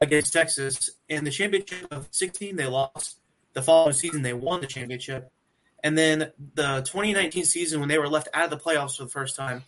against 0.00 0.32
Texas. 0.32 0.90
In 1.08 1.24
the 1.24 1.30
championship 1.30 1.88
of 1.90 2.08
16, 2.10 2.56
they 2.56 2.66
lost. 2.66 3.18
The 3.54 3.62
following 3.62 3.94
season, 3.94 4.22
they 4.22 4.34
won 4.34 4.60
the 4.60 4.66
championship. 4.66 5.30
And 5.82 5.96
then 5.96 6.32
the 6.54 6.82
2019 6.82 7.44
season, 7.44 7.80
when 7.80 7.88
they 7.88 7.98
were 7.98 8.08
left 8.08 8.28
out 8.34 8.44
of 8.44 8.50
the 8.50 8.58
playoffs 8.58 8.96
for 8.96 9.04
the 9.04 9.10
first 9.10 9.36
time, 9.36 9.64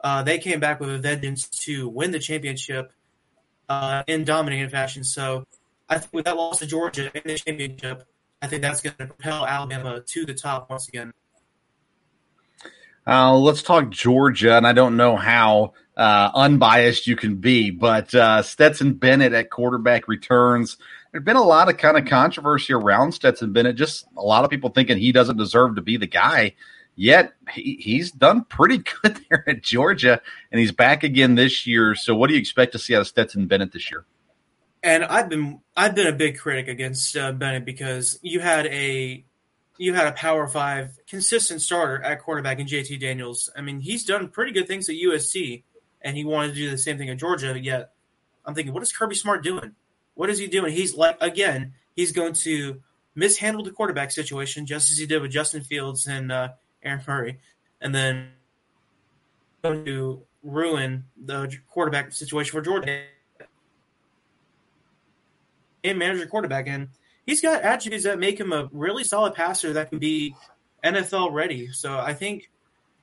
uh, 0.00 0.22
they 0.22 0.38
came 0.38 0.60
back 0.60 0.80
with 0.80 0.90
a 0.90 0.98
vengeance 0.98 1.48
to 1.48 1.88
win 1.88 2.10
the 2.10 2.18
championship 2.18 2.92
uh, 3.68 4.02
in 4.06 4.24
dominating 4.24 4.68
fashion. 4.68 5.04
So 5.04 5.46
I 5.88 5.98
think 5.98 6.12
with 6.12 6.24
that 6.26 6.36
loss 6.36 6.58
to 6.60 6.66
Georgia 6.66 7.10
in 7.14 7.22
the 7.24 7.38
championship, 7.38 8.04
I 8.40 8.46
think 8.46 8.62
that's 8.62 8.82
going 8.82 8.96
to 8.96 9.06
propel 9.06 9.46
Alabama 9.46 10.00
to 10.00 10.26
the 10.26 10.34
top 10.34 10.68
once 10.68 10.88
again. 10.88 11.12
Uh, 13.06 13.36
let's 13.36 13.62
talk 13.62 13.90
Georgia, 13.90 14.56
and 14.56 14.66
I 14.66 14.72
don't 14.72 14.96
know 14.96 15.16
how 15.16 15.74
uh, 15.96 16.30
unbiased 16.34 17.06
you 17.06 17.16
can 17.16 17.36
be, 17.36 17.70
but 17.70 18.14
uh, 18.14 18.42
Stetson 18.42 18.94
Bennett 18.94 19.32
at 19.32 19.50
quarterback 19.50 20.08
returns. 20.08 20.78
There's 21.12 21.24
been 21.24 21.36
a 21.36 21.42
lot 21.42 21.68
of 21.68 21.76
kind 21.76 21.98
of 21.98 22.06
controversy 22.06 22.72
around 22.72 23.12
Stetson 23.12 23.52
Bennett. 23.52 23.76
Just 23.76 24.06
a 24.16 24.22
lot 24.22 24.44
of 24.44 24.50
people 24.50 24.70
thinking 24.70 24.98
he 24.98 25.12
doesn't 25.12 25.36
deserve 25.36 25.76
to 25.76 25.82
be 25.82 25.96
the 25.96 26.06
guy. 26.06 26.54
Yet 26.96 27.34
he, 27.50 27.76
he's 27.80 28.10
done 28.10 28.44
pretty 28.44 28.78
good 29.02 29.20
there 29.28 29.44
at 29.48 29.62
Georgia, 29.62 30.20
and 30.50 30.60
he's 30.60 30.72
back 30.72 31.02
again 31.02 31.34
this 31.34 31.66
year. 31.66 31.94
So, 31.94 32.14
what 32.14 32.28
do 32.28 32.34
you 32.34 32.40
expect 32.40 32.72
to 32.72 32.78
see 32.78 32.94
out 32.94 33.02
of 33.02 33.08
Stetson 33.08 33.46
Bennett 33.46 33.72
this 33.72 33.90
year? 33.90 34.06
and 34.84 35.02
I've 35.02 35.28
been 35.28 35.60
I've 35.76 35.94
been 35.94 36.06
a 36.06 36.12
big 36.12 36.38
critic 36.38 36.68
against 36.68 37.16
uh, 37.16 37.32
Bennett 37.32 37.64
because 37.64 38.18
you 38.22 38.40
had 38.40 38.66
a 38.66 39.24
you 39.76 39.94
had 39.94 40.06
a 40.06 40.12
Power 40.12 40.46
Five 40.46 40.98
consistent 41.08 41.60
starter 41.60 42.02
at 42.02 42.22
quarterback 42.22 42.58
in 42.58 42.66
JT 42.66 43.00
Daniels. 43.00 43.50
I 43.56 43.60
mean, 43.60 43.80
he's 43.80 44.04
done 44.04 44.28
pretty 44.28 44.52
good 44.52 44.68
things 44.68 44.88
at 44.88 44.96
USC, 44.96 45.62
and 46.02 46.16
he 46.16 46.24
wanted 46.24 46.48
to 46.48 46.54
do 46.54 46.70
the 46.70 46.78
same 46.78 46.98
thing 46.98 47.10
at 47.10 47.18
Georgia. 47.18 47.58
Yet, 47.58 47.90
I'm 48.44 48.54
thinking, 48.54 48.72
what 48.72 48.82
is 48.82 48.92
Kirby 48.92 49.14
Smart 49.14 49.42
doing? 49.42 49.72
What 50.14 50.30
is 50.30 50.38
he 50.38 50.46
doing? 50.46 50.72
He's 50.72 50.94
like 50.94 51.16
again, 51.20 51.74
he's 51.96 52.12
going 52.12 52.34
to 52.34 52.80
mishandle 53.14 53.64
the 53.64 53.70
quarterback 53.70 54.10
situation 54.10 54.66
just 54.66 54.90
as 54.90 54.98
he 54.98 55.06
did 55.06 55.20
with 55.22 55.30
Justin 55.30 55.62
Fields 55.62 56.06
and 56.06 56.30
uh, 56.30 56.48
Aaron 56.82 57.02
Murray, 57.06 57.38
and 57.80 57.94
then 57.94 58.28
going 59.62 59.84
to 59.86 60.22
ruin 60.42 61.04
the 61.16 61.50
quarterback 61.68 62.12
situation 62.12 62.52
for 62.52 62.60
Georgia 62.60 63.04
and 65.82 65.98
manage 65.98 66.18
your 66.18 66.26
quarterback. 66.26 66.68
And 66.68 66.88
he's 67.26 67.40
got 67.40 67.62
attributes 67.62 68.04
that 68.04 68.18
make 68.18 68.38
him 68.38 68.52
a 68.52 68.68
really 68.72 69.04
solid 69.04 69.34
passer 69.34 69.74
that 69.74 69.90
can 69.90 69.98
be 69.98 70.34
NFL 70.84 71.32
ready. 71.32 71.68
So 71.72 71.98
I 71.98 72.14
think, 72.14 72.50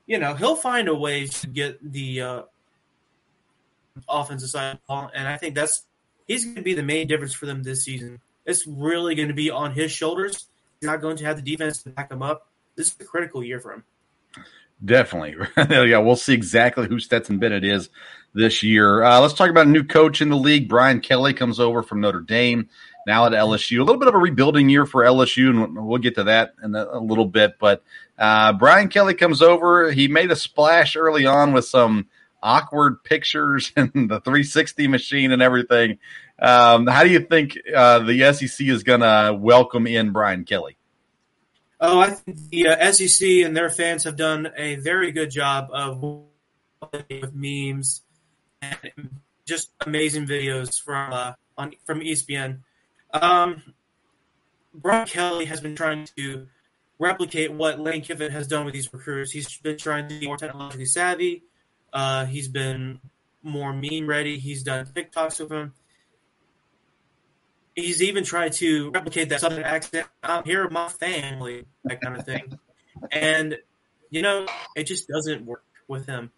you 0.06 0.20
know, 0.20 0.34
he'll 0.34 0.56
find 0.56 0.88
a 0.88 0.96
way 0.96 1.28
to 1.28 1.48
get 1.48 1.80
the 1.92 2.22
uh, 2.22 2.42
offensive 4.08 4.50
side. 4.50 4.80
And 4.90 5.28
I 5.28 5.38
think 5.38 5.56
that's 5.56 5.84
he's 6.28 6.46
going 6.46 6.56
to 6.56 6.62
be 6.62 6.74
the 6.74 6.84
main 6.84 7.08
difference 7.08 7.34
for 7.34 7.46
them 7.46 7.64
this 7.64 7.84
season. 7.84 8.20
It's 8.46 8.66
really 8.66 9.16
going 9.16 9.28
to 9.28 9.34
be 9.34 9.50
on 9.50 9.72
his 9.72 9.92
shoulders. 9.92 10.48
He's 10.80 10.88
not 10.88 11.02
going 11.02 11.18
to 11.18 11.26
have 11.26 11.36
the 11.36 11.44
defense 11.44 11.84
to 11.84 11.90
back 11.90 12.12
him 12.12 12.24
up. 12.24 12.48
This 12.76 12.88
is 12.88 12.98
a 13.00 13.04
critical 13.04 13.44
year 13.44 13.60
for 13.60 13.74
him. 13.74 13.84
Definitely. 14.84 15.36
yeah, 15.90 16.00
we'll 16.00 16.16
see 16.16 16.34
exactly 16.34 16.88
who 16.88 17.00
Stetson 17.00 17.38
Bennett 17.38 17.64
is 17.64 17.90
this 18.34 18.64
year. 18.64 19.04
Uh, 19.04 19.20
let's 19.20 19.34
talk 19.34 19.50
about 19.50 19.68
a 19.68 19.70
new 19.70 19.84
coach 19.84 20.22
in 20.22 20.30
the 20.30 20.38
league. 20.38 20.68
Brian 20.68 21.02
Kelly 21.02 21.34
comes 21.34 21.60
over 21.60 21.84
from 21.84 22.02
Notre 22.02 22.22
Dame, 22.22 22.70
now 23.06 23.26
at 23.26 23.32
LSU. 23.32 23.80
A 23.80 23.84
little 23.84 24.00
bit 24.00 24.08
of 24.08 24.16
a 24.16 24.20
rebuilding 24.20 24.70
year 24.70 24.86
for 24.86 25.04
LSU, 25.04 25.50
and 25.50 25.88
we'll 25.88 25.98
get 25.98 26.16
to 26.16 26.26
that 26.26 26.54
in 26.64 26.76
a, 26.76 27.00
little 27.00 27.26
bit. 27.26 27.56
But 27.60 27.84
uh, 28.18 28.54
Brian 28.54 28.90
Kelly 28.90 29.14
comes 29.14 29.42
over. 29.42 29.92
He 29.92 30.08
made 30.08 30.32
a 30.32 30.36
splash 30.36 30.96
early 30.96 31.26
on 31.26 31.54
with 31.54 31.66
some 31.66 32.08
awkward 32.44 33.04
pictures 33.04 33.72
and 33.78 33.92
the 33.94 34.20
360 34.20 34.88
machine 34.88 35.32
and 35.32 35.42
everything. 35.42 36.00
Um, 36.40 36.88
how 36.88 37.04
do 37.04 37.10
you 37.10 37.20
think 37.20 37.58
uh, 37.76 38.00
the 38.00 38.34
SEC 38.34 38.68
is 38.68 38.84
going 38.84 39.02
to 39.02 39.38
welcome 39.40 39.86
in 39.86 40.12
Brian 40.12 40.44
Kelly? 40.44 40.78
Oh, 41.80 42.00
I 42.00 42.12
think 42.12 42.38
the 42.50 42.68
uh, 42.68 42.92
SEC 42.92 43.28
and 43.28 43.58
their 43.58 43.70
fans 43.70 44.04
have 44.04 44.16
done 44.16 44.52
a 44.56 44.76
very 44.76 45.12
good 45.12 45.32
job 45.32 45.70
of 45.72 46.00
with 47.10 47.34
memes 47.34 48.02
and 48.62 49.10
just 49.46 49.72
amazing 49.86 50.28
videos 50.28 50.80
from 50.80 51.14
uh, 51.14 51.34
on 51.58 51.74
from 51.86 52.02
ESPN. 52.02 52.60
Um, 53.14 53.62
Brian 54.74 55.08
Kelly 55.08 55.46
has 55.46 55.62
been 55.62 55.76
trying 55.76 56.08
to 56.18 56.48
replicate 57.00 57.52
what 57.52 57.80
Lane 57.80 58.02
Kiffin 58.02 58.32
has 58.32 58.48
done 58.48 58.66
with 58.66 58.74
these 58.74 58.92
recruits. 58.94 59.32
He's 59.32 59.58
been 59.58 59.78
trying 59.78 60.08
to 60.08 60.20
be 60.20 60.28
more 60.28 60.38
technologically 60.38 60.86
savvy. 60.86 61.44
Uh, 61.92 62.26
he's 62.26 62.48
been 62.48 63.00
more 63.44 63.74
meme 63.74 64.08
ready. 64.08 64.38
He's 64.40 64.64
done 64.64 64.86
TikToks 64.86 65.40
with 65.40 65.52
him. 65.52 65.74
He's 67.76 68.02
even 68.04 68.24
tried 68.24 68.54
to 68.54 68.92
replicate 68.92 69.30
that 69.30 69.40
southern 69.40 69.64
accent. 69.64 70.08
I'm 70.22 70.44
here 70.44 70.64
with 70.64 70.74
my 70.74 70.90
family, 70.90 71.66
that 71.86 72.02
kind 72.02 72.18
of 72.18 72.26
thing. 72.26 72.60
and 73.12 73.58
you 74.10 74.22
know, 74.22 74.46
it 74.76 74.84
just 74.84 75.08
doesn't 75.08 75.46
work 75.46 75.64
with 75.88 76.06
him. 76.06 76.32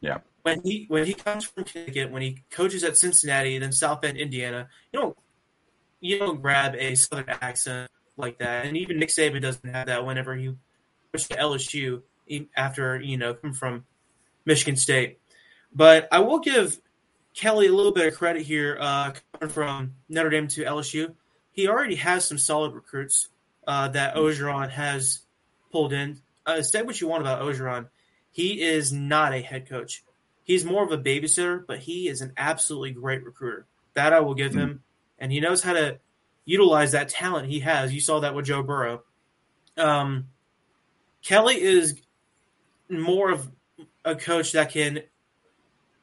Yeah. 0.00 0.18
When 0.42 0.60
he 0.62 0.86
when 0.88 1.06
he 1.06 1.14
comes 1.14 1.44
from 1.44 1.64
Connecticut, 1.64 2.10
when 2.10 2.22
he 2.22 2.42
coaches 2.50 2.82
at 2.82 2.96
Cincinnati, 2.96 3.58
then 3.58 3.72
South 3.72 4.00
Bend, 4.00 4.18
Indiana, 4.18 4.68
you 4.92 5.00
don't 5.00 5.16
you 6.04 6.18
don't 6.18 6.42
grab 6.42 6.74
a 6.76 6.94
southern 6.94 7.30
accent 7.40 7.90
like 8.16 8.38
that. 8.38 8.66
And 8.66 8.76
even 8.76 8.98
Nick 8.98 9.08
Saban 9.08 9.40
doesn't 9.40 9.68
have 9.68 9.86
that 9.86 10.04
whenever 10.04 10.36
he 10.36 10.54
goes 11.12 11.28
to 11.28 11.36
LSU 11.36 12.02
after 12.56 13.00
you 13.00 13.16
know 13.16 13.34
come 13.34 13.54
from 13.54 13.84
Michigan 14.44 14.76
State. 14.76 15.18
But 15.74 16.08
I 16.12 16.20
will 16.20 16.40
give 16.40 16.78
Kelly 17.34 17.66
a 17.66 17.72
little 17.72 17.92
bit 17.92 18.06
of 18.06 18.14
credit 18.18 18.42
here, 18.42 18.76
uh, 18.78 19.12
coming 19.32 19.52
from 19.52 19.94
Notre 20.08 20.30
Dame 20.30 20.46
to 20.48 20.64
LSU. 20.64 21.14
He 21.52 21.68
already 21.68 21.96
has 21.96 22.26
some 22.26 22.38
solid 22.38 22.74
recruits 22.74 23.28
uh, 23.66 23.88
that 23.88 24.14
Orgeron 24.14 24.70
has 24.70 25.20
pulled 25.72 25.92
in. 25.92 26.20
Uh, 26.46 26.62
say 26.62 26.82
what 26.82 27.00
you 27.00 27.08
want 27.08 27.22
about 27.22 27.42
Orgeron, 27.42 27.88
he 28.30 28.60
is 28.60 28.92
not 28.92 29.32
a 29.32 29.40
head 29.40 29.68
coach. 29.68 30.04
He's 30.44 30.64
more 30.64 30.84
of 30.84 30.92
a 30.92 30.98
babysitter, 30.98 31.64
but 31.66 31.78
he 31.78 32.08
is 32.08 32.20
an 32.20 32.34
absolutely 32.36 32.92
great 32.92 33.24
recruiter. 33.24 33.66
That 33.94 34.12
I 34.12 34.20
will 34.20 34.34
give 34.34 34.52
mm-hmm. 34.52 34.60
him, 34.60 34.83
and 35.18 35.32
he 35.32 35.40
knows 35.40 35.62
how 35.62 35.72
to 35.72 35.98
utilize 36.44 36.92
that 36.92 37.08
talent 37.08 37.48
he 37.48 37.60
has. 37.60 37.92
You 37.92 38.00
saw 38.00 38.20
that 38.20 38.34
with 38.34 38.46
Joe 38.46 38.62
Burrow. 38.62 39.02
Um, 39.76 40.28
Kelly 41.22 41.60
is 41.60 42.00
more 42.88 43.30
of 43.32 43.50
a 44.04 44.14
coach 44.14 44.52
that 44.52 44.70
can 44.70 45.00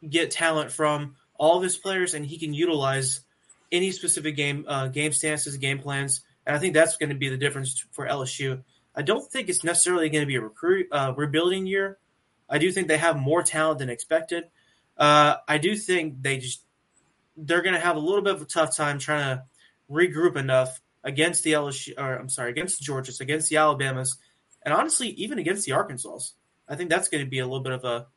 get 0.08 0.32
talent 0.32 0.72
from 0.72 1.16
all 1.36 1.58
of 1.58 1.64
his 1.64 1.78
players, 1.78 2.14
and 2.14 2.26
he 2.26 2.38
can 2.38 2.54
utilize 2.54 3.22
any 3.72 3.92
specific 3.92 4.36
game 4.36 4.66
uh, 4.68 4.88
game 4.88 5.14
stances, 5.14 5.58
game 5.58 5.80
plans. 5.80 6.22
And 6.46 6.56
I 6.56 6.60
think 6.60 6.74
that's 6.74 6.98
going 6.98 7.10
to 7.10 7.16
be 7.16 7.30
the 7.30 7.38
difference 7.38 7.86
for 7.92 8.08
LSU. 8.08 8.64
I 8.96 9.04
don't 9.04 9.32
think 9.32 9.48
it's 9.48 9.64
necessarily 9.64 10.10
going 10.10 10.24
to 10.24 10.28
be 10.28 10.36
a 10.36 10.42
recruit 10.42 10.88
uh, 10.92 11.14
rebuilding 11.16 11.66
year. 11.66 11.98
I 12.50 12.58
do 12.58 12.72
think 12.72 12.88
they 12.88 12.98
have 12.98 13.16
more 13.16 13.44
talent 13.44 13.80
than 13.80 13.90
expected. 13.90 14.46
Uh, 14.98 15.36
I 15.48 15.58
do 15.58 15.76
think 15.78 16.22
they 16.22 16.38
just 16.38 16.64
they're 17.38 17.62
going 17.62 17.76
to 17.76 17.80
have 17.80 17.96
a 17.96 18.00
little 18.00 18.22
bit 18.22 18.36
of 18.36 18.42
a 18.42 18.46
tough 18.46 18.76
time 18.76 19.00
trying 19.00 19.38
to 19.38 19.44
regroup 19.90 20.36
enough 20.36 20.82
against 21.04 21.44
the 21.44 21.54
LSU, 21.54 21.94
or 21.98 22.16
I'm 22.16 22.30
sorry, 22.30 22.52
against 22.52 22.80
the 22.80 22.92
Georgias, 22.92 23.22
against 23.22 23.50
the 23.50 23.58
Alabamas, 23.58 24.18
and 24.64 24.74
honestly, 24.74 25.10
even 25.10 25.40
against 25.40 25.66
the 25.66 25.72
Arkansas. 25.72 26.20
I 26.70 26.76
think 26.76 26.90
that's 26.90 27.10
going 27.10 27.24
to 27.24 27.30
be 27.30 27.40
a 27.40 27.46
little 27.46 27.64
bit 27.64 27.74
of 27.74 27.84
a 27.84 28.08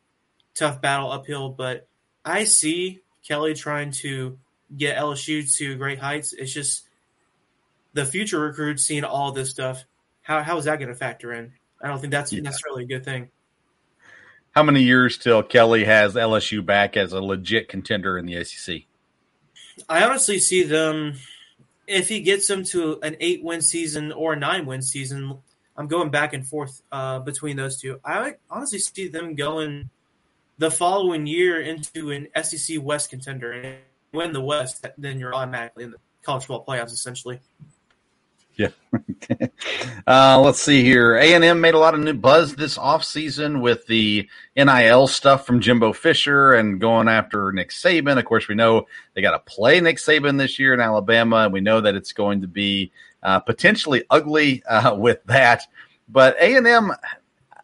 tough 0.55 0.81
battle 0.81 1.11
uphill. 1.11 1.49
But 1.49 1.89
I 2.25 2.45
see 2.45 3.01
Kelly 3.27 3.55
trying 3.55 3.91
to 3.93 4.39
get 4.77 4.97
LSU 4.97 5.53
to 5.57 5.77
great 5.77 5.99
heights. 5.99 6.33
It's 6.33 6.53
just 6.53 6.87
the 7.95 8.05
future 8.05 8.41
recruits 8.41 8.85
seeing 8.85 9.05
all 9.05 9.33
this 9.33 9.51
stuff. 9.51 9.85
How 10.23 10.43
how 10.43 10.57
is 10.59 10.67
that 10.67 10.79
going 10.79 10.89
to 10.89 10.95
factor 10.95 11.33
in? 11.33 11.53
I 11.83 11.89
don't 11.89 12.01
think 12.01 12.13
that's 12.13 12.33
yeah. 12.33 12.43
necessarily 12.43 12.85
a 12.85 12.87
good 12.87 13.05
thing. 13.05 13.31
How 14.53 14.63
many 14.63 14.83
years 14.83 15.19
till 15.19 15.43
Kelly 15.43 15.85
has 15.85 16.15
LSU 16.15 16.65
back 16.65 16.97
as 16.97 17.13
a 17.13 17.21
legit 17.21 17.69
contender 17.69 18.17
in 18.17 18.27
the 18.27 18.45
SEC? 18.45 18.83
I 19.89 20.05
honestly 20.05 20.39
see 20.39 20.63
them 20.63 21.15
if 21.87 22.09
he 22.09 22.21
gets 22.21 22.47
them 22.49 22.65
to 22.65 22.99
an 23.03 23.17
eight 23.21 23.43
win 23.43 23.61
season 23.61 24.13
or 24.13 24.33
a 24.33 24.37
nine 24.37 24.67
win 24.67 24.83
season. 24.83 25.39
I'm 25.77 25.89
going 25.89 26.11
back 26.11 26.33
and 26.33 26.47
forth 26.47 26.83
uh, 26.93 27.19
between 27.21 27.57
those 27.57 27.81
two. 27.81 27.99
I 28.05 28.35
honestly 28.49 28.79
see 28.79 29.09
them 29.09 29.35
going 29.35 29.91
the 30.59 30.71
following 30.71 31.27
year 31.27 31.61
into 31.61 32.11
an 32.13 32.29
SEC 32.43 32.81
West 32.81 33.11
contender 33.11 33.53
and 33.53 33.77
win 34.13 34.33
the 34.33 34.41
West. 34.41 34.87
Then 34.97 35.19
you're 35.19 35.35
automatically 35.35 35.85
in 35.85 35.91
the 35.91 35.99
college 36.23 36.47
football 36.47 36.65
playoffs, 36.65 36.93
essentially. 36.93 37.41
Yeah. 38.57 38.69
uh, 40.07 40.41
let's 40.41 40.61
see 40.61 40.85
here. 40.85 41.17
A 41.17 41.35
and 41.35 41.43
M 41.43 41.61
made 41.61 41.75
a 41.75 41.79
lot 41.79 41.95
of 41.95 42.01
new 42.01 42.15
buzz 42.15 42.55
this 42.55 42.79
offseason 42.79 43.61
with 43.61 43.87
the 43.87 44.29
NIL 44.57 45.09
stuff 45.09 45.45
from 45.45 45.61
Jimbo 45.61 45.93
Fisher 45.93 46.55
and 46.55 46.81
going 46.81 47.09
after 47.09 47.51
Nick 47.53 47.71
Saban. 47.71 48.19
Of 48.19 48.25
course, 48.25 48.47
we 48.47 48.55
know 48.55 48.87
they 49.15 49.23
got 49.23 49.33
to 49.33 49.53
play 49.53 49.81
Nick 49.81 49.97
Saban 49.97 50.39
this 50.39 50.59
year 50.59 50.73
in 50.73 50.81
Alabama, 50.81 51.39
and 51.39 51.53
we 51.53 51.61
know 51.61 51.81
that 51.81 51.97
it's 51.97 52.13
going 52.13 52.43
to 52.43 52.47
be 52.47 52.93
uh, 53.25 53.41
potentially 53.41 54.05
ugly 54.09 54.63
uh, 54.69 54.95
with 54.99 55.25
that. 55.25 55.67
But 56.09 56.37
A 56.39 56.57
and 56.57 56.67
M, 56.67 56.93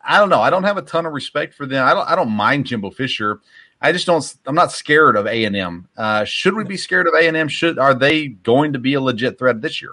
I 0.02 0.18
don't 0.18 0.30
know. 0.30 0.40
I 0.40 0.50
don't 0.50 0.64
have 0.64 0.76
a 0.76 0.82
ton 0.82 1.06
of 1.06 1.12
respect 1.12 1.54
for 1.54 1.66
them. 1.66 1.86
I 1.86 1.94
don't. 1.94 2.08
I 2.08 2.16
don't 2.16 2.30
mind 2.30 2.66
Jimbo 2.66 2.90
Fisher. 2.90 3.40
I 3.80 3.92
just 3.92 4.06
don't. 4.06 4.36
I'm 4.44 4.56
not 4.56 4.72
scared 4.72 5.16
of 5.16 5.26
A 5.26 5.44
and 5.44 5.54
M. 5.54 5.88
Uh, 5.96 6.24
should 6.24 6.54
we 6.54 6.64
be 6.64 6.76
scared 6.76 7.06
of 7.06 7.14
A 7.14 7.28
and 7.28 7.36
M? 7.36 7.48
Should 7.48 7.78
are 7.78 7.94
they 7.94 8.26
going 8.26 8.72
to 8.72 8.80
be 8.80 8.94
a 8.94 9.00
legit 9.00 9.38
threat 9.38 9.62
this 9.62 9.80
year? 9.80 9.92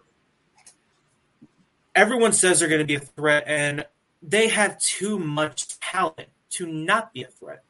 Everyone 1.97 2.31
says 2.31 2.59
they're 2.59 2.69
going 2.69 2.77
to 2.77 2.85
be 2.85 2.93
a 2.93 2.99
threat, 2.99 3.45
and 3.47 3.83
they 4.21 4.49
have 4.49 4.79
too 4.79 5.17
much 5.17 5.79
talent 5.79 6.27
to 6.51 6.67
not 6.67 7.11
be 7.11 7.23
a 7.23 7.27
threat. 7.27 7.63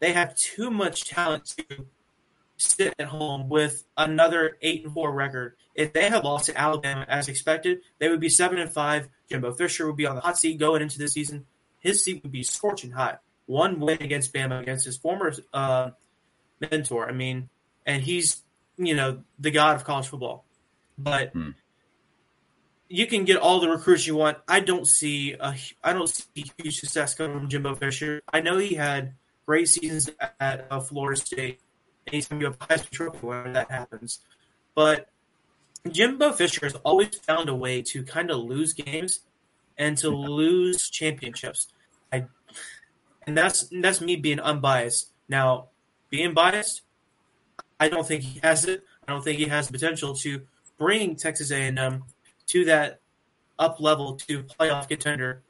They 0.00 0.12
have 0.12 0.36
too 0.36 0.70
much 0.70 1.08
talent 1.08 1.54
to 1.56 1.86
sit 2.58 2.94
at 2.98 3.06
home 3.06 3.48
with 3.48 3.84
another 3.96 4.58
eight 4.60 4.84
and 4.84 4.92
four 4.92 5.10
record. 5.12 5.54
If 5.74 5.94
they 5.94 6.10
had 6.10 6.24
lost 6.24 6.46
to 6.46 6.60
Alabama 6.60 7.06
as 7.08 7.28
expected, 7.28 7.78
they 7.98 8.10
would 8.10 8.20
be 8.20 8.28
seven 8.28 8.58
and 8.58 8.70
five. 8.70 9.08
Jimbo 9.30 9.54
Fisher 9.54 9.86
would 9.86 9.96
be 9.96 10.04
on 10.04 10.16
the 10.16 10.20
hot 10.20 10.36
seat 10.36 10.58
going 10.58 10.82
into 10.82 10.98
the 10.98 11.08
season. 11.08 11.46
His 11.80 12.04
seat 12.04 12.22
would 12.22 12.32
be 12.32 12.42
scorching 12.42 12.90
hot. 12.90 13.22
One 13.46 13.80
win 13.80 14.02
against 14.02 14.34
Bama 14.34 14.60
against 14.60 14.84
his 14.84 14.98
former 14.98 15.32
uh, 15.54 15.92
mentor. 16.60 17.08
I 17.08 17.12
mean, 17.12 17.48
and 17.86 18.02
he's 18.02 18.42
you 18.76 18.94
know 18.94 19.22
the 19.38 19.50
god 19.50 19.76
of 19.76 19.84
college 19.84 20.08
football. 20.08 20.44
But 20.98 21.32
hmm. 21.32 21.50
You 22.88 23.06
can 23.06 23.24
get 23.24 23.36
all 23.36 23.60
the 23.60 23.68
recruits 23.68 24.06
you 24.06 24.16
want. 24.16 24.38
I 24.48 24.60
don't 24.60 24.86
see 24.86 25.34
a 25.34 25.54
I 25.82 25.92
don't 25.92 26.08
see 26.08 26.50
huge 26.56 26.80
success 26.80 27.14
coming 27.14 27.38
from 27.38 27.48
Jimbo 27.48 27.74
Fisher. 27.74 28.22
I 28.32 28.40
know 28.40 28.58
he 28.58 28.74
had 28.74 29.14
great 29.46 29.68
seasons 29.68 30.10
at 30.40 30.66
uh, 30.70 30.80
Florida 30.80 31.20
State 31.20 31.60
anytime 32.06 32.40
you 32.40 32.46
have 32.46 32.56
a 32.60 32.66
Heisman 32.66 32.90
Trophy, 32.90 33.18
whenever 33.18 33.52
that 33.52 33.70
happens. 33.70 34.20
but 34.74 35.08
Jimbo 35.90 36.32
Fisher 36.32 36.66
has 36.66 36.74
always 36.76 37.14
found 37.16 37.48
a 37.48 37.54
way 37.54 37.82
to 37.82 38.02
kind 38.02 38.30
of 38.30 38.38
lose 38.38 38.72
games 38.72 39.20
and 39.76 39.96
to 39.98 40.10
lose 40.10 40.90
championships. 40.90 41.68
I, 42.12 42.26
and 43.26 43.36
that's 43.36 43.70
that's 43.80 44.00
me 44.00 44.16
being 44.16 44.40
unbiased. 44.40 45.12
Now, 45.28 45.68
being 46.10 46.34
biased, 46.34 46.82
I 47.78 47.88
don't 47.88 48.06
think 48.06 48.22
he 48.22 48.40
has 48.42 48.64
it. 48.64 48.82
I 49.06 49.12
don't 49.12 49.22
think 49.22 49.38
he 49.38 49.46
has 49.46 49.68
the 49.68 49.72
potential 49.72 50.14
to 50.16 50.42
bring 50.78 51.16
Texas 51.16 51.50
A&M 51.50 52.04
to 52.48 52.64
that 52.66 53.00
up 53.58 53.80
level 53.80 54.14
to 54.14 54.42
playoff 54.42 54.88
contender 54.88 55.42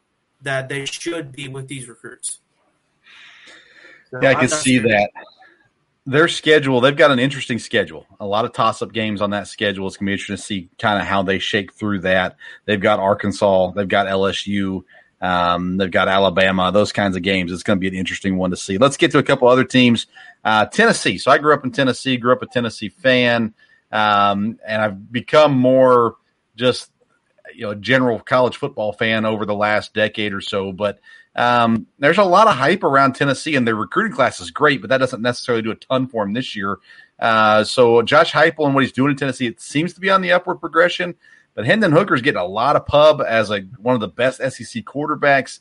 that 0.43 0.69
they 0.69 0.85
should 0.85 1.33
be 1.33 1.49
with 1.49 1.69
these 1.69 1.89
recruits. 1.89 2.41
So 4.11 4.21
yeah, 4.23 4.31
I 4.31 4.35
can 4.35 4.49
see 4.49 4.79
sure. 4.79 4.89
that. 4.89 5.11
Their 6.07 6.29
schedule, 6.29 6.81
they've 6.81 6.97
got 6.97 7.11
an 7.11 7.19
interesting 7.19 7.59
schedule. 7.59 8.07
A 8.19 8.27
lot 8.27 8.47
of 8.47 8.55
toss 8.55 8.81
up 8.81 8.93
games 8.93 9.21
on 9.21 9.31
that 9.31 9.47
schedule. 9.47 9.87
It's 9.87 9.99
going 9.99 10.07
to 10.07 10.11
be 10.11 10.13
interesting 10.15 10.37
to 10.37 10.43
see 10.43 10.69
kind 10.79 10.99
of 10.99 11.07
how 11.07 11.23
they 11.23 11.39
shake 11.39 11.75
through 11.75 12.01
that. 12.01 12.37
They've 12.65 12.81
got 12.81 12.99
Arkansas, 12.99 13.73
they've 13.73 13.89
got 13.89 14.07
LSU, 14.07 14.85
um, 15.21 15.77
they've 15.77 15.91
got 15.91 16.09
Alabama, 16.09 16.73
those 16.73 16.93
kinds 16.93 17.15
of 17.15 17.23
games. 17.23 17.53
It's 17.53 17.63
going 17.63 17.79
to 17.79 17.81
be 17.81 17.89
an 17.89 17.95
interesting 17.95 18.39
one 18.39 18.51
to 18.51 18.57
see. 18.57 18.79
Let's 18.79 18.97
get 18.97 19.11
to 19.11 19.19
a 19.19 19.23
couple 19.23 19.49
other 19.49 19.65
teams. 19.65 20.07
Uh, 20.45 20.65
Tennessee. 20.65 21.19
So 21.19 21.31
I 21.31 21.37
grew 21.37 21.53
up 21.53 21.65
in 21.65 21.73
Tennessee, 21.73 22.17
grew 22.17 22.33
up 22.33 22.41
a 22.41 22.47
Tennessee 22.47 22.89
fan, 22.89 23.53
um, 23.93 24.59
and 24.67 24.81
I've 24.81 25.13
become 25.13 25.53
more 25.53 26.17
just 26.59 26.91
you 27.55 27.63
know 27.63 27.75
general 27.75 28.21
college 28.21 28.57
football 28.57 28.93
fan 28.93 29.25
over 29.25 29.47
the 29.47 29.55
last 29.55 29.95
decade 29.95 30.35
or 30.35 30.41
so. 30.41 30.73
But 30.73 31.01
um, 31.35 31.87
there's 31.99 32.19
a 32.19 32.25
lot 32.25 32.49
of 32.49 32.57
hype 32.57 32.83
around 32.83 33.15
Tennessee, 33.15 33.55
and 33.57 33.67
their 33.67 33.77
recruiting 33.77 34.13
class 34.13 34.41
is 34.41 34.51
great, 34.51 34.81
but 34.81 34.91
that 34.91 34.99
doesn't 34.99 35.23
necessarily 35.23 35.63
do 35.63 35.71
a 35.71 35.77
ton 35.77 36.09
for 36.09 36.25
him 36.25 36.33
this 36.33 36.57
year. 36.57 36.79
Uh, 37.19 37.65
so 37.65 38.03
Josh 38.03 38.33
Heupel 38.33 38.67
and 38.67 38.75
what 38.75 38.85
he's 38.85 38.93
doing 38.93 39.11
in 39.11 39.17
Tennessee, 39.17 39.47
it 39.47 39.61
seems 39.61 39.93
to 39.95 40.01
be 40.01 40.11
on 40.11 40.21
the 40.21 40.33
upward 40.33 40.61
progression. 40.61 41.15
But 41.55 41.67
Hendon 41.67 41.93
Hooker's 41.93 42.23
getting 42.23 42.41
a 42.41 42.47
lot 42.47 42.77
of 42.77 42.87
pub 42.87 43.21
as 43.21 43.51
a 43.51 43.61
one 43.79 43.95
of 43.95 44.01
the 44.01 44.09
best 44.09 44.39
SEC 44.39 44.85
quarterbacks. 44.85 45.61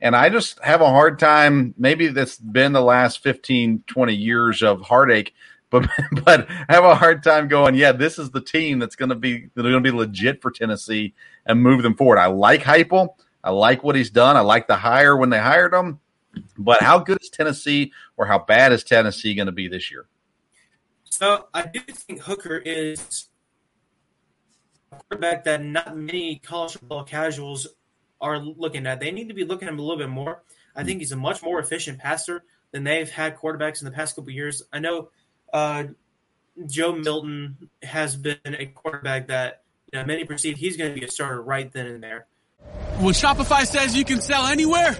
And 0.00 0.16
I 0.16 0.28
just 0.28 0.58
have 0.62 0.80
a 0.80 0.88
hard 0.88 1.18
time. 1.18 1.74
Maybe 1.78 2.08
that's 2.08 2.36
been 2.36 2.72
the 2.72 2.82
last 2.82 3.22
15, 3.22 3.84
20 3.86 4.14
years 4.14 4.62
of 4.62 4.80
heartache, 4.80 5.34
but 5.74 5.88
but 6.24 6.48
have 6.68 6.84
a 6.84 6.94
hard 6.94 7.22
time 7.22 7.48
going. 7.48 7.74
Yeah, 7.74 7.92
this 7.92 8.18
is 8.18 8.30
the 8.30 8.40
team 8.40 8.78
that's 8.78 8.96
going 8.96 9.08
to 9.08 9.14
be 9.14 9.50
that's 9.54 9.66
going 9.68 9.72
to 9.72 9.80
be 9.80 9.90
legit 9.90 10.40
for 10.40 10.50
Tennessee 10.50 11.14
and 11.44 11.62
move 11.62 11.82
them 11.82 11.94
forward. 11.94 12.18
I 12.18 12.26
like 12.26 12.62
Heupel. 12.62 13.14
I 13.42 13.50
like 13.50 13.82
what 13.82 13.96
he's 13.96 14.10
done. 14.10 14.36
I 14.36 14.40
like 14.40 14.68
the 14.68 14.76
hire 14.76 15.16
when 15.16 15.30
they 15.30 15.38
hired 15.38 15.74
him. 15.74 16.00
But 16.56 16.82
how 16.82 16.98
good 16.98 17.18
is 17.20 17.28
Tennessee 17.28 17.92
or 18.16 18.26
how 18.26 18.38
bad 18.38 18.72
is 18.72 18.82
Tennessee 18.82 19.34
going 19.34 19.46
to 19.46 19.52
be 19.52 19.68
this 19.68 19.90
year? 19.90 20.06
So 21.04 21.46
I 21.52 21.66
do 21.66 21.80
think 21.80 22.22
Hooker 22.22 22.56
is 22.56 23.28
a 24.90 24.96
quarterback 24.96 25.44
that 25.44 25.62
not 25.62 25.96
many 25.96 26.36
college 26.36 26.72
football 26.72 27.04
casuals 27.04 27.68
are 28.20 28.38
looking 28.38 28.86
at. 28.86 28.98
They 28.98 29.12
need 29.12 29.28
to 29.28 29.34
be 29.34 29.44
looking 29.44 29.68
at 29.68 29.74
him 29.74 29.78
a 29.78 29.82
little 29.82 29.98
bit 29.98 30.08
more. 30.08 30.42
I 30.74 30.82
think 30.82 31.00
he's 31.00 31.12
a 31.12 31.16
much 31.16 31.42
more 31.42 31.60
efficient 31.60 31.98
passer 31.98 32.44
than 32.72 32.82
they've 32.82 33.08
had 33.08 33.36
quarterbacks 33.36 33.80
in 33.80 33.84
the 33.84 33.92
past 33.92 34.16
couple 34.16 34.32
years. 34.32 34.64
I 34.72 34.80
know 34.80 35.10
uh, 35.54 35.84
Joe 36.66 36.92
Milton 36.92 37.70
has 37.82 38.16
been 38.16 38.38
a 38.44 38.66
quarterback 38.66 39.28
that 39.28 39.62
you 39.92 39.98
know, 39.98 40.04
many 40.04 40.24
perceive 40.24 40.58
he's 40.58 40.76
going 40.76 40.92
to 40.92 41.00
be 41.00 41.06
a 41.06 41.10
starter 41.10 41.40
right 41.40 41.72
then 41.72 41.86
and 41.86 42.02
there. 42.02 42.26
When 42.98 43.14
Shopify 43.14 43.64
says 43.64 43.96
you 43.96 44.04
can 44.04 44.20
sell 44.20 44.46
anywhere, 44.46 44.96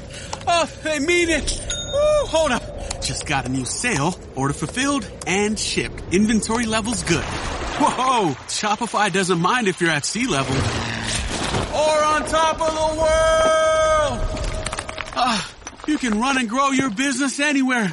oh, 0.46 0.70
they 0.82 1.00
mean 1.00 1.28
it. 1.30 1.60
Woo, 1.92 2.26
hold 2.26 2.52
up. 2.52 3.02
Just 3.02 3.26
got 3.26 3.46
a 3.46 3.48
new 3.48 3.64
sale, 3.64 4.18
order 4.34 4.54
fulfilled 4.54 5.10
and 5.26 5.58
shipped. 5.58 6.02
Inventory 6.12 6.66
levels 6.66 7.02
good. 7.02 7.24
Whoa, 7.24 8.34
Shopify 8.46 9.12
doesn't 9.12 9.40
mind 9.40 9.66
if 9.68 9.80
you're 9.80 9.90
at 9.90 10.04
sea 10.04 10.26
level. 10.26 10.54
Or 10.54 12.04
on 12.04 12.24
top 12.26 12.60
of 12.60 12.70
the 12.70 13.00
world. 13.00 14.20
Ah, 15.16 15.54
you 15.88 15.98
can 15.98 16.20
run 16.20 16.38
and 16.38 16.48
grow 16.48 16.70
your 16.70 16.90
business 16.90 17.40
anywhere. 17.40 17.92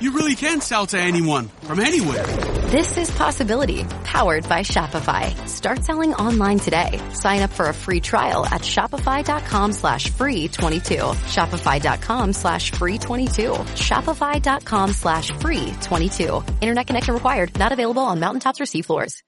you 0.00 0.12
really 0.12 0.34
can 0.34 0.60
sell 0.60 0.86
to 0.86 0.98
anyone 0.98 1.48
from 1.62 1.80
anywhere. 1.80 2.26
This 2.68 2.98
is 2.98 3.10
Possibility, 3.10 3.84
powered 4.04 4.48
by 4.48 4.60
Shopify. 4.60 5.34
Start 5.48 5.84
selling 5.84 6.14
online 6.14 6.58
today. 6.58 7.00
Sign 7.14 7.40
up 7.42 7.50
for 7.50 7.68
a 7.68 7.74
free 7.74 8.00
trial 8.00 8.44
at 8.46 8.60
shopify.com 8.60 9.72
slash 9.72 10.10
free 10.10 10.48
22. 10.48 10.96
Shopify.com 10.96 12.32
slash 12.32 12.70
free 12.72 12.98
22. 12.98 13.50
Shopify.com 13.52 14.92
slash 14.92 15.30
free 15.32 15.72
22. 15.80 16.44
Internet 16.60 16.86
connection 16.86 17.14
required. 17.14 17.58
Not 17.58 17.72
available 17.72 18.02
on 18.02 18.20
mountaintops 18.20 18.60
or 18.60 18.64
seafloors. 18.64 19.22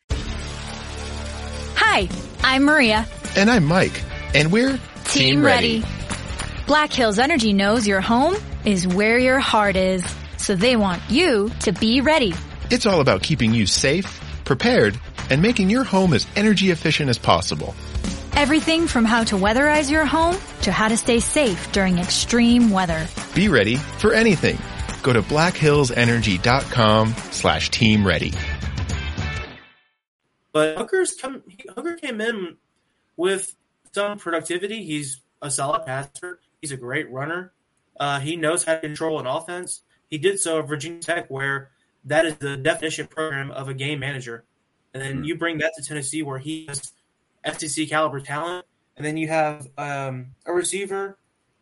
Hi, 1.77 2.09
I'm 2.43 2.65
Maria. 2.65 3.07
And 3.37 3.51
I'm 3.51 3.65
Mike. 3.65 4.03
And 4.35 4.53
we're 4.53 4.73
Team, 4.73 4.81
Team 5.05 5.43
Ready. 5.45 5.81
Ready. 5.81 6.65
Black 6.67 6.93
Hills 6.93 7.19
Energy 7.19 7.53
knows 7.53 7.87
your 7.87 8.01
home 8.01 8.37
is 8.65 8.87
where 8.87 9.19
your 9.19 9.41
heart 9.41 9.75
is. 9.77 10.05
So 10.41 10.55
they 10.55 10.75
want 10.75 11.03
you 11.11 11.51
to 11.61 11.73
be 11.73 12.01
ready. 12.01 12.33
It's 12.71 12.87
all 12.87 13.03
about 13.03 13.23
keeping 13.23 13.53
you 13.53 13.67
safe, 13.67 14.21
prepared, 14.47 14.99
and 15.29 15.43
making 15.43 15.69
your 15.69 15.85
home 15.85 16.15
as 16.15 16.27
energy 16.35 16.71
efficient 16.71 17.11
as 17.11 17.19
possible. 17.19 17.75
Everything 18.33 18.87
from 18.87 19.05
how 19.05 19.25
to 19.25 19.37
weatherize 19.37 19.91
your 19.91 20.07
home 20.07 20.35
to 20.63 20.73
how 20.73 20.89
to 20.89 20.97
stay 20.97 21.21
safe 21.21 21.71
during 21.73 21.99
extreme 21.99 22.71
weather. 22.71 23.07
Be 23.35 23.49
ready 23.49 23.77
for 23.77 24.15
anything. 24.15 24.57
Go 25.03 25.13
to 25.13 25.21
blackhillsenergy.com 25.21 27.15
slash 27.33 27.71
team 27.71 28.07
ready. 28.07 28.33
But 30.53 30.79
Hooker's 30.79 31.17
come, 31.21 31.43
Hooker 31.77 31.97
came 31.97 32.21
in 32.23 32.57
with 33.15 33.55
some 33.93 34.17
productivity. 34.17 34.85
He's 34.85 35.21
a 35.43 35.51
solid 35.51 35.85
passer. 35.85 36.41
He's 36.63 36.73
a 36.73 36.79
great 36.79 37.11
runner. 37.13 37.53
Uh, 37.99 38.21
he 38.21 38.37
knows 38.37 38.65
how 38.65 38.77
to 38.77 38.81
control 38.81 39.21
an 39.21 39.27
offense. 39.27 39.83
He 40.11 40.19
did 40.19 40.41
so 40.41 40.59
at 40.59 40.69
Virginia 40.69 41.01
Tech, 41.01 41.31
where 41.31 41.71
that 42.05 42.27
is 42.27 42.37
the 42.37 42.57
definition 42.57 43.07
program 43.07 43.51
of 43.51 43.69
a 43.69 43.75
game 43.75 44.01
manager. 44.01 44.45
And 44.93 45.03
then 45.03 45.15
mm-hmm. 45.17 45.25
you 45.25 45.35
bring 45.37 45.59
that 45.59 45.73
to 45.77 45.83
Tennessee, 45.83 46.23
where 46.23 46.39
he 46.39 46.67
has 46.67 46.93
SEC 47.57 47.89
caliber 47.89 48.21
talent, 48.21 48.67
and 48.97 49.07
then 49.07 49.17
you 49.17 49.29
have 49.29 49.69
um, 49.79 50.35
a 50.47 50.53
receiver. 50.53 51.17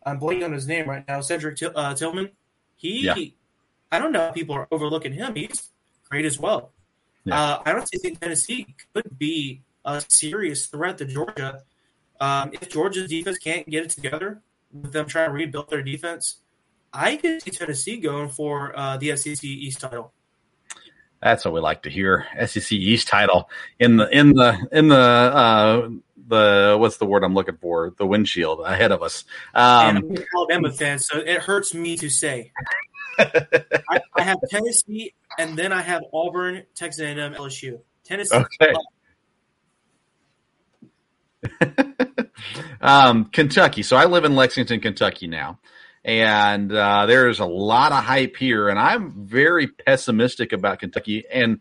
I'm 0.04 0.18
blanking 0.18 0.44
on 0.44 0.52
his 0.52 0.66
name 0.66 0.88
right 0.88 1.04
now, 1.06 1.20
Cedric 1.20 1.58
uh, 1.62 1.94
Tillman. 1.94 2.30
He, 2.76 3.04
yeah. 3.04 3.14
I 3.92 3.98
don't 3.98 4.12
know 4.12 4.28
if 4.28 4.34
people 4.34 4.54
are 4.54 4.68
overlooking 4.70 5.12
him. 5.12 5.34
He's 5.34 5.70
great 6.08 6.24
as 6.24 6.38
well. 6.38 6.72
Yeah. 7.24 7.40
Uh, 7.40 7.62
I 7.66 7.72
don't 7.72 7.84
think 7.86 8.18
Tennessee 8.18 8.74
could 8.94 9.18
be 9.18 9.62
a 9.84 10.02
serious 10.08 10.66
threat 10.66 10.98
to 10.98 11.04
Georgia 11.04 11.62
um, 12.20 12.50
if 12.52 12.68
Georgia's 12.68 13.08
defense 13.08 13.38
can't 13.38 13.68
get 13.68 13.84
it 13.84 13.90
together, 13.90 14.40
with 14.72 14.92
them 14.92 15.06
trying 15.06 15.28
to 15.28 15.32
rebuild 15.32 15.70
their 15.70 15.82
defense, 15.82 16.36
I 16.92 17.16
could 17.16 17.42
see 17.42 17.50
Tennessee 17.50 17.98
going 17.98 18.28
for 18.28 18.76
uh, 18.78 18.96
the 18.96 19.16
SEC 19.16 19.44
East 19.44 19.80
title. 19.80 20.12
That's 21.22 21.44
what 21.44 21.52
we 21.52 21.60
like 21.60 21.82
to 21.82 21.90
hear. 21.90 22.26
SEC 22.46 22.72
East 22.72 23.08
title 23.08 23.50
in 23.78 23.96
the 23.96 24.08
in 24.16 24.34
the 24.34 24.68
in 24.70 24.88
the 24.88 24.96
uh, 24.96 25.88
the 26.28 26.76
what's 26.78 26.98
the 26.98 27.06
word 27.06 27.24
I'm 27.24 27.34
looking 27.34 27.56
for? 27.56 27.92
The 27.96 28.06
windshield 28.06 28.60
ahead 28.60 28.92
of 28.92 29.02
us. 29.02 29.24
Um, 29.54 29.64
I'm 29.64 29.96
an 29.96 30.24
Alabama 30.36 30.72
fan, 30.72 30.98
so 30.98 31.18
it 31.18 31.40
hurts 31.40 31.74
me 31.74 31.96
to 31.96 32.08
say. 32.08 32.52
I, 33.18 34.00
I, 34.14 34.22
have 34.22 34.38
Tennessee, 34.48 35.12
and 35.38 35.58
then 35.58 35.72
I 35.72 35.82
have 35.82 36.04
Auburn, 36.12 36.62
Texas 36.76 37.02
A&M, 37.02 37.34
LSU. 37.34 37.80
Tennessee. 38.04 38.36
Okay. 38.36 38.74
um, 42.80 43.24
Kentucky. 43.26 43.82
So 43.82 43.96
I 43.96 44.04
live 44.04 44.24
in 44.24 44.36
Lexington, 44.36 44.78
Kentucky 44.78 45.26
now. 45.26 45.58
And 46.08 46.72
uh, 46.72 47.04
there's 47.04 47.38
a 47.38 47.44
lot 47.44 47.92
of 47.92 48.02
hype 48.02 48.34
here, 48.36 48.70
and 48.70 48.78
I'm 48.78 49.26
very 49.26 49.66
pessimistic 49.66 50.54
about 50.54 50.78
Kentucky. 50.78 51.24
And 51.30 51.60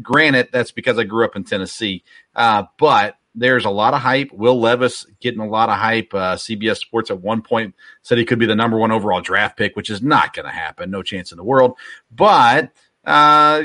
granted, 0.00 0.48
that's 0.50 0.70
because 0.70 0.98
I 0.98 1.04
grew 1.04 1.26
up 1.26 1.36
in 1.36 1.44
Tennessee. 1.44 2.02
Uh, 2.34 2.64
but 2.78 3.16
there's 3.34 3.66
a 3.66 3.70
lot 3.70 3.92
of 3.92 4.00
hype. 4.00 4.32
Will 4.32 4.58
Levis 4.58 5.04
getting 5.20 5.40
a 5.40 5.46
lot 5.46 5.68
of 5.68 5.76
hype. 5.76 6.14
Uh, 6.14 6.36
CBS 6.36 6.78
Sports 6.78 7.10
at 7.10 7.20
one 7.20 7.42
point 7.42 7.74
said 8.00 8.16
he 8.16 8.24
could 8.24 8.38
be 8.38 8.46
the 8.46 8.56
number 8.56 8.78
one 8.78 8.92
overall 8.92 9.20
draft 9.20 9.58
pick, 9.58 9.76
which 9.76 9.90
is 9.90 10.00
not 10.00 10.32
going 10.32 10.46
to 10.46 10.52
happen. 10.52 10.90
No 10.90 11.02
chance 11.02 11.30
in 11.30 11.36
the 11.36 11.44
world. 11.44 11.76
But 12.10 12.72
uh, 13.04 13.64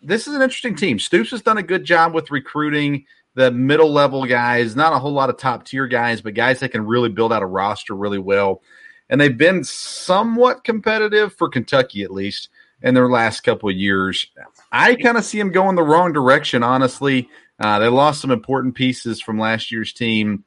this 0.00 0.28
is 0.28 0.34
an 0.36 0.42
interesting 0.42 0.76
team. 0.76 1.00
Stoops 1.00 1.32
has 1.32 1.42
done 1.42 1.58
a 1.58 1.62
good 1.64 1.82
job 1.82 2.14
with 2.14 2.30
recruiting 2.30 3.06
the 3.34 3.50
middle 3.50 3.90
level 3.90 4.26
guys, 4.26 4.76
not 4.76 4.92
a 4.92 4.98
whole 5.00 5.10
lot 5.10 5.28
of 5.28 5.38
top 5.38 5.64
tier 5.64 5.88
guys, 5.88 6.20
but 6.20 6.34
guys 6.34 6.60
that 6.60 6.70
can 6.70 6.86
really 6.86 7.08
build 7.08 7.32
out 7.32 7.42
a 7.42 7.46
roster 7.46 7.96
really 7.96 8.20
well. 8.20 8.62
And 9.08 9.20
they've 9.20 9.36
been 9.36 9.64
somewhat 9.64 10.64
competitive 10.64 11.34
for 11.34 11.48
Kentucky 11.48 12.02
at 12.02 12.10
least 12.10 12.48
in 12.82 12.94
their 12.94 13.08
last 13.08 13.40
couple 13.40 13.68
of 13.68 13.76
years. 13.76 14.26
I 14.70 14.94
kind 14.94 15.16
of 15.16 15.24
see 15.24 15.38
them 15.38 15.52
going 15.52 15.76
the 15.76 15.82
wrong 15.82 16.12
direction, 16.12 16.62
honestly. 16.62 17.28
Uh, 17.58 17.78
they 17.78 17.88
lost 17.88 18.20
some 18.20 18.30
important 18.30 18.74
pieces 18.74 19.20
from 19.20 19.38
last 19.38 19.70
year's 19.70 19.92
team, 19.92 20.44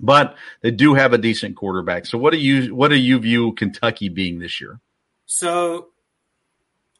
but 0.00 0.36
they 0.60 0.70
do 0.70 0.94
have 0.94 1.12
a 1.12 1.18
decent 1.18 1.56
quarterback. 1.56 2.06
So, 2.06 2.18
what 2.18 2.32
do 2.32 2.38
you 2.38 2.74
what 2.74 2.88
do 2.88 2.96
you 2.96 3.18
view 3.18 3.52
Kentucky 3.52 4.08
being 4.08 4.38
this 4.38 4.60
year? 4.60 4.80
So, 5.26 5.88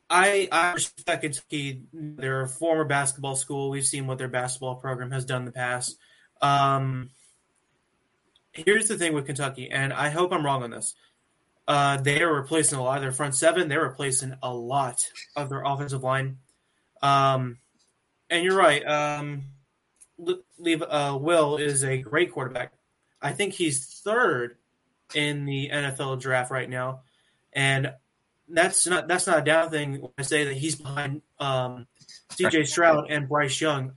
I 0.09 0.49
I 0.53 0.73
respect 0.73 1.23
Kentucky. 1.23 1.83
They're 1.93 2.43
a 2.43 2.49
former 2.49 2.85
basketball 2.85 3.37
school. 3.37 3.71
We've 3.71 3.85
seen 3.85 4.07
what 4.07 4.19
their 4.19 4.29
basketball 4.29 4.77
program 4.77 5.11
has 5.11 5.25
done 5.25 5.43
in 5.43 5.47
the 5.47 5.53
past. 5.53 5.99
Um, 6.41 7.11
here's 8.65 8.89
the 8.89 8.97
thing 8.99 9.13
with 9.13 9.27
Kentucky, 9.27 9.71
and 9.71 9.93
I 9.93 10.11
hope 10.11 10.33
I'm 10.33 10.45
wrong 10.45 10.63
on 10.63 10.71
this. 10.71 10.95
Uh, 11.67 11.99
they 11.99 12.23
are 12.23 12.33
replacing 12.33 12.79
a 12.79 12.83
lot 12.83 12.97
of 12.97 13.03
their 13.03 13.13
front 13.13 13.35
seven. 13.35 13.69
They're 13.69 13.83
replacing 13.83 14.35
a 14.43 14.53
lot 14.53 15.07
of 15.37 15.51
their 15.51 15.63
offensive 15.63 16.03
line. 16.03 16.39
Um, 17.03 17.59
and 18.31 18.43
you're 18.43 18.57
right. 18.57 18.85
Um, 18.87 19.45
leave 20.59 20.83
uh, 20.83 21.19
Will 21.21 21.57
is 21.57 21.85
a 21.85 21.99
great 21.99 22.33
quarterback. 22.33 22.73
I 23.21 23.33
think 23.33 23.53
he's 23.55 24.01
third 24.05 24.57
in 25.15 25.45
the 25.45 25.71
NFL 25.73 26.21
draft 26.21 26.51
right 26.51 26.69
now, 26.69 27.01
and 27.53 27.93
that's 28.49 28.87
not 28.87 29.09
that's 29.09 29.27
not 29.27 29.39
a 29.39 29.45
down 29.45 29.71
thing. 29.71 30.01
When 30.01 30.13
I 30.19 30.23
say 30.23 30.45
that 30.45 30.55
he's 30.55 30.77
behind 30.77 31.23
um, 31.39 31.87
C.J. 32.31 32.65
Stroud 32.65 33.07
and 33.11 33.29
Bryce 33.29 33.61
Young. 33.61 33.93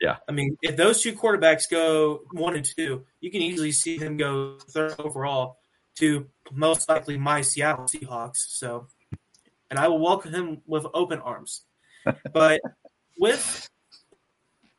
Yeah, 0.00 0.16
I 0.28 0.32
mean, 0.32 0.56
if 0.62 0.76
those 0.76 1.02
two 1.02 1.12
quarterbacks 1.12 1.70
go 1.70 2.22
one 2.32 2.56
and 2.56 2.64
two, 2.64 3.04
you 3.20 3.30
can 3.30 3.42
easily 3.42 3.70
see 3.70 3.98
him 3.98 4.16
go 4.16 4.56
third 4.70 4.94
overall 4.98 5.58
to 5.96 6.26
most 6.52 6.88
likely 6.88 7.18
my 7.18 7.42
Seattle 7.42 7.84
Seahawks. 7.84 8.38
So, 8.48 8.86
and 9.68 9.78
I 9.78 9.88
will 9.88 9.98
welcome 9.98 10.32
him 10.32 10.62
with 10.66 10.86
open 10.94 11.20
arms. 11.20 11.62
But 12.32 12.62
with 13.18 13.68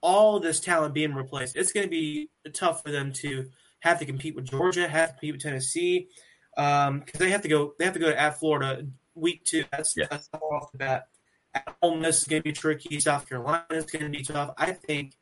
all 0.02 0.40
this 0.40 0.60
talent 0.60 0.96
being 0.96 1.14
replaced, 1.14 1.56
it's 1.56 1.72
going 1.72 1.86
to 1.86 1.90
be 1.90 2.32
tough 2.52 2.82
for 2.82 2.90
them 2.92 3.14
to 3.14 3.46
have 3.82 4.00
to 4.00 4.06
compete 4.06 4.36
with 4.36 4.46
Georgia, 4.46 4.88
have 4.88 5.10
to 5.10 5.14
compete 5.14 5.34
with 5.34 5.44
Tennessee, 5.44 6.08
because 6.56 6.88
um, 6.88 7.04
they 7.14 7.30
have 7.30 7.44
to 7.44 7.48
go. 7.48 7.74
They 7.78 7.86
have 7.86 7.94
to 7.94 8.00
go 8.00 8.10
to 8.10 8.20
at 8.20 8.40
Florida 8.40 8.88
week 9.14 9.44
two. 9.46 9.66
That's, 9.72 9.96
yeah. 9.96 10.08
that's 10.10 10.28
off 10.34 10.72
the 10.72 10.80
bat. 10.80 11.08
At 11.54 11.76
home, 11.82 12.02
this 12.02 12.20
is 12.20 12.24
going 12.26 12.42
to 12.42 12.44
be 12.44 12.54
tricky. 12.54 13.00
South 13.00 13.28
Carolina 13.28 13.66
is 13.72 13.86
going 13.86 14.06
to 14.06 14.10
be 14.10 14.24
tough. 14.24 14.54
I 14.58 14.72
think 14.72 15.18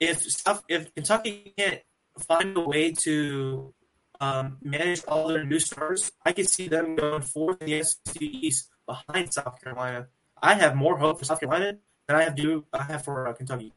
if 0.00 0.22
stuff 0.22 0.62
if 0.68 0.94
Kentucky 0.94 1.52
can't 1.56 1.80
find 2.18 2.56
a 2.56 2.60
way 2.60 2.92
to 2.92 3.74
um, 4.20 4.58
manage 4.62 5.04
all 5.04 5.28
their 5.28 5.44
new 5.44 5.60
stars, 5.60 6.12
I 6.24 6.32
could 6.32 6.48
see 6.48 6.68
them 6.68 6.96
going 6.96 7.22
fourth 7.22 7.60
in 7.60 7.66
the 7.68 7.82
SEC 7.82 8.20
East 8.20 8.68
behind 8.86 9.32
South 9.32 9.60
Carolina. 9.62 10.08
I 10.42 10.54
have 10.54 10.74
more 10.74 10.96
hope 10.98 11.18
for 11.18 11.24
South 11.24 11.40
Carolina 11.40 11.78
than 12.06 12.16
I 12.16 12.22
have 12.22 12.34
do 12.34 12.64
I 12.72 12.84
have 12.84 13.04
for 13.04 13.28
uh, 13.28 13.32
Kentucky. 13.32 13.72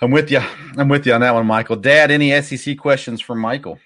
I'm 0.00 0.12
with 0.12 0.30
you. 0.30 0.40
I'm 0.76 0.88
with 0.88 1.06
you 1.06 1.12
on 1.12 1.22
that 1.22 1.34
one, 1.34 1.46
Michael. 1.46 1.76
Dad, 1.76 2.10
any 2.10 2.40
SEC 2.40 2.78
questions 2.78 3.20
from 3.20 3.40
Michael? 3.40 3.78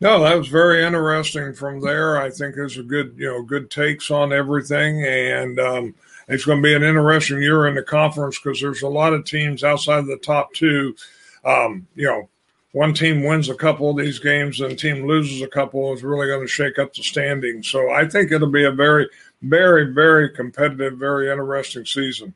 No, 0.00 0.22
that 0.22 0.36
was 0.36 0.48
very 0.48 0.84
interesting. 0.84 1.54
From 1.54 1.80
there, 1.80 2.20
I 2.20 2.30
think 2.30 2.54
there's 2.54 2.76
a 2.76 2.82
good, 2.82 3.14
you 3.16 3.26
know, 3.26 3.42
good 3.42 3.70
takes 3.70 4.10
on 4.10 4.32
everything, 4.32 5.04
and 5.04 5.58
um, 5.58 5.94
it's 6.28 6.44
going 6.44 6.58
to 6.58 6.66
be 6.66 6.74
an 6.74 6.82
interesting 6.82 7.40
year 7.40 7.66
in 7.66 7.74
the 7.74 7.82
conference 7.82 8.38
because 8.38 8.60
there's 8.60 8.82
a 8.82 8.88
lot 8.88 9.14
of 9.14 9.24
teams 9.24 9.64
outside 9.64 10.00
of 10.00 10.06
the 10.06 10.18
top 10.18 10.52
two. 10.52 10.94
Um, 11.44 11.86
you 11.94 12.06
know, 12.06 12.28
one 12.72 12.92
team 12.92 13.22
wins 13.22 13.48
a 13.48 13.54
couple 13.54 13.88
of 13.88 13.96
these 13.96 14.18
games 14.18 14.60
and 14.60 14.78
team 14.78 15.06
loses 15.06 15.40
a 15.40 15.46
couple 15.46 15.94
is 15.94 16.02
really 16.02 16.26
going 16.26 16.42
to 16.42 16.46
shake 16.46 16.78
up 16.78 16.92
the 16.92 17.02
standings. 17.02 17.68
So 17.68 17.90
I 17.90 18.06
think 18.06 18.32
it'll 18.32 18.50
be 18.50 18.64
a 18.64 18.72
very, 18.72 19.08
very, 19.40 19.94
very 19.94 20.28
competitive, 20.28 20.98
very 20.98 21.30
interesting 21.30 21.86
season. 21.86 22.34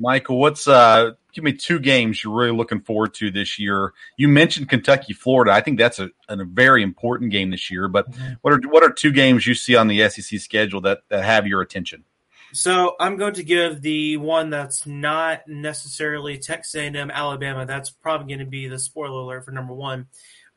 Michael, 0.00 0.38
what's 0.38 0.66
uh 0.66 1.12
give 1.32 1.44
me 1.44 1.52
two 1.52 1.78
games 1.78 2.24
you're 2.24 2.34
really 2.34 2.56
looking 2.56 2.80
forward 2.80 3.14
to 3.14 3.30
this 3.30 3.58
year. 3.58 3.92
You 4.16 4.28
mentioned 4.28 4.68
Kentucky, 4.68 5.12
Florida. 5.12 5.52
I 5.52 5.60
think 5.60 5.78
that's 5.78 5.98
a, 5.98 6.10
a 6.28 6.44
very 6.44 6.82
important 6.82 7.30
game 7.30 7.50
this 7.50 7.70
year. 7.70 7.86
But 7.88 8.10
mm-hmm. 8.10 8.32
what 8.42 8.54
are 8.54 8.68
what 8.68 8.82
are 8.82 8.90
two 8.90 9.12
games 9.12 9.46
you 9.46 9.54
see 9.54 9.76
on 9.76 9.88
the 9.88 10.08
SEC 10.08 10.40
schedule 10.40 10.80
that, 10.82 11.02
that 11.08 11.24
have 11.24 11.46
your 11.46 11.60
attention? 11.60 12.04
So 12.52 12.96
I'm 12.98 13.16
going 13.16 13.34
to 13.34 13.44
give 13.44 13.80
the 13.80 14.16
one 14.16 14.50
that's 14.50 14.84
not 14.84 15.46
necessarily 15.46 16.36
Texas 16.38 16.74
A&M, 16.74 17.10
Alabama. 17.10 17.64
That's 17.64 17.90
probably 17.90 18.26
going 18.26 18.44
to 18.44 18.50
be 18.50 18.66
the 18.66 18.78
spoiler 18.78 19.20
alert 19.20 19.44
for 19.44 19.52
number 19.52 19.72
one. 19.72 20.08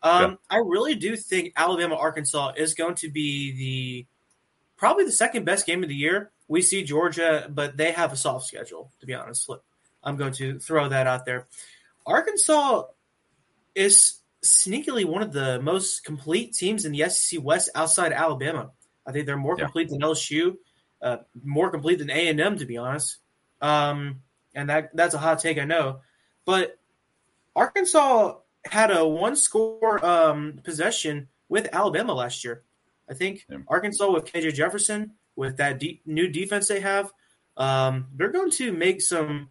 Um, 0.01 0.31
yeah. 0.31 0.35
I 0.49 0.57
really 0.57 0.95
do 0.95 1.15
think 1.15 1.53
Alabama 1.55 1.95
Arkansas 1.95 2.53
is 2.57 2.73
going 2.73 2.95
to 2.95 3.09
be 3.09 3.51
the 3.55 4.07
probably 4.75 5.05
the 5.05 5.11
second 5.11 5.45
best 5.45 5.65
game 5.65 5.83
of 5.83 5.89
the 5.89 5.95
year. 5.95 6.32
We 6.47 6.61
see 6.61 6.83
Georgia, 6.83 7.49
but 7.49 7.77
they 7.77 7.91
have 7.91 8.13
a 8.13 8.17
soft 8.17 8.45
schedule. 8.45 8.91
To 8.99 9.05
be 9.05 9.13
honest, 9.13 9.49
I'm 10.03 10.17
going 10.17 10.33
to 10.33 10.59
throw 10.59 10.89
that 10.89 11.07
out 11.07 11.25
there. 11.25 11.47
Arkansas 12.05 12.83
is 13.75 14.19
sneakily 14.43 15.05
one 15.05 15.23
of 15.23 15.31
the 15.31 15.61
most 15.61 16.03
complete 16.03 16.53
teams 16.53 16.85
in 16.85 16.91
the 16.91 17.09
SEC 17.09 17.41
West 17.41 17.69
outside 17.75 18.11
Alabama. 18.11 18.71
I 19.05 19.11
think 19.11 19.25
they're 19.25 19.37
more 19.37 19.55
yeah. 19.57 19.65
complete 19.65 19.89
than 19.89 20.01
LSU, 20.01 20.57
uh, 21.01 21.17
more 21.43 21.69
complete 21.69 21.99
than 21.99 22.09
A 22.09 22.27
and 22.27 22.39
M, 22.39 22.57
to 22.57 22.65
be 22.65 22.77
honest. 22.77 23.17
Um, 23.61 24.21
and 24.53 24.69
that 24.69 24.95
that's 24.95 25.13
a 25.13 25.17
hot 25.17 25.39
take, 25.39 25.57
I 25.57 25.65
know, 25.65 26.01
but 26.45 26.77
Arkansas 27.55 28.35
had 28.65 28.91
a 28.91 29.07
one 29.07 29.35
score 29.35 30.03
um, 30.05 30.59
possession 30.63 31.27
with 31.49 31.69
Alabama 31.73 32.13
last 32.13 32.43
year. 32.43 32.63
I 33.09 33.13
think 33.13 33.45
yeah. 33.49 33.59
Arkansas 33.67 34.11
with 34.11 34.25
KJ 34.25 34.53
Jefferson 34.53 35.13
with 35.35 35.57
that 35.57 35.79
deep, 35.79 36.01
new 36.05 36.27
defense 36.27 36.67
they 36.67 36.79
have, 36.79 37.11
um, 37.57 38.07
they're 38.15 38.31
going 38.31 38.51
to 38.51 38.71
make 38.71 39.01
some 39.01 39.49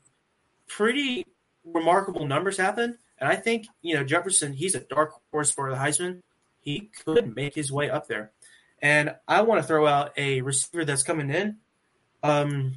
pretty 0.67 1.27
remarkable 1.65 2.27
numbers 2.27 2.57
happen. 2.57 2.99
And 3.19 3.29
I 3.29 3.37
think, 3.37 3.67
you 3.83 3.95
know, 3.95 4.05
Jefferson, 4.05 4.53
he's 4.53 4.75
a 4.75 4.81
dark 4.81 5.13
horse 5.31 5.51
for 5.51 5.71
the 5.71 5.77
Heisman. 5.77 6.23
He 6.61 6.91
could 7.05 7.35
make 7.37 7.55
his 7.55 7.71
way 7.71 7.91
up 7.91 8.09
there. 8.09 8.33
And 8.81 9.15
I 9.29 9.43
want 9.43 9.61
to 9.61 9.67
throw 9.67 9.87
out 9.87 10.13
a 10.17 10.41
receiver 10.41 10.85
that's 10.85 11.05
coming 11.05 11.31
in. 11.31 11.59
Um, 12.23 12.75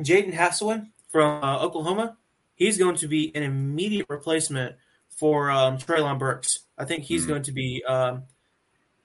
Jadon 0.00 0.32
Haselwood 0.32 0.86
from 1.08 1.42
uh, 1.42 1.58
Oklahoma. 1.60 2.16
He's 2.54 2.78
going 2.78 2.96
to 2.96 3.08
be 3.08 3.34
an 3.34 3.42
immediate 3.42 4.06
replacement 4.08 4.76
for 5.08 5.50
um, 5.50 5.78
Treylon 5.78 6.18
Burks. 6.18 6.60
I 6.76 6.84
think 6.84 7.04
he's 7.04 7.22
mm-hmm. 7.22 7.30
going 7.30 7.42
to 7.44 7.52
be 7.52 7.82
um, 7.84 8.24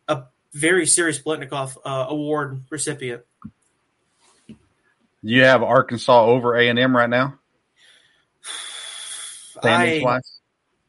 a 0.08 0.24
very 0.54 0.86
serious 0.86 1.20
Biletnikoff 1.20 1.78
uh, 1.84 2.06
Award 2.10 2.64
recipient. 2.70 3.24
You 5.24 5.44
have 5.44 5.64
Arkansas 5.64 6.26
over 6.26 6.56
A 6.56 6.68
and 6.68 6.78
M 6.78 6.96
right 6.96 7.10
now. 7.10 7.40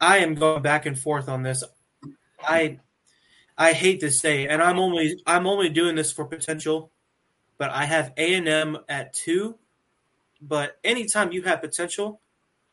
I, 0.01 0.15
I 0.17 0.19
am 0.19 0.35
going 0.35 0.61
back 0.61 0.87
and 0.87 0.99
forth 0.99 1.29
on 1.29 1.45
this. 1.45 1.63
I 2.43 2.81
I 3.57 3.73
hate 3.73 4.01
to 4.01 4.11
say, 4.11 4.49
and 4.49 4.61
I'm 4.61 4.81
only 4.81 5.23
I'm 5.25 5.47
only 5.47 5.69
doing 5.69 5.95
this 5.95 6.13
for 6.13 6.25
potential, 6.25 6.91
but 7.59 7.71
I 7.71 7.85
have 7.85 8.13
A 8.17 8.35
and 8.35 8.49
M 8.49 8.79
at 8.89 9.15
two. 9.15 9.57
But 10.43 10.79
anytime 10.83 11.31
you 11.31 11.43
have 11.43 11.61
potential 11.61 12.21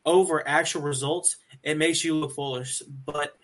over 0.04 0.46
actual 0.46 0.82
results, 0.82 1.36
it 1.62 1.78
makes 1.78 2.04
you 2.04 2.16
look 2.16 2.34
foolish. 2.34 2.82
But 3.06 3.36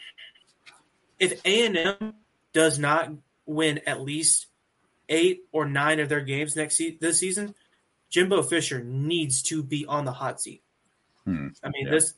if 1.21 1.41
A 1.45 1.67
and 1.67 1.77
M 1.77 2.15
does 2.53 2.81
not 2.81 3.13
win 3.47 3.81
at 3.87 4.01
least 4.01 4.47
eight 5.09 5.45
or 5.53 5.67
nine 5.67 6.01
of 6.01 6.09
their 6.09 6.21
games 6.21 6.57
next 6.57 6.77
se- 6.77 6.99
this 7.01 7.21
season, 7.21 7.55
Jimbo 8.11 8.43
Fisher 8.43 8.83
needs 8.83 9.43
to 9.43 9.63
be 9.63 9.87
on 9.87 10.05
the 10.05 10.13
hot 10.13 10.41
seat. 10.41 10.63
Hmm. 11.25 11.49
I 11.63 11.69
mean, 11.69 11.87
yeah. 11.87 11.93
this 11.93 12.15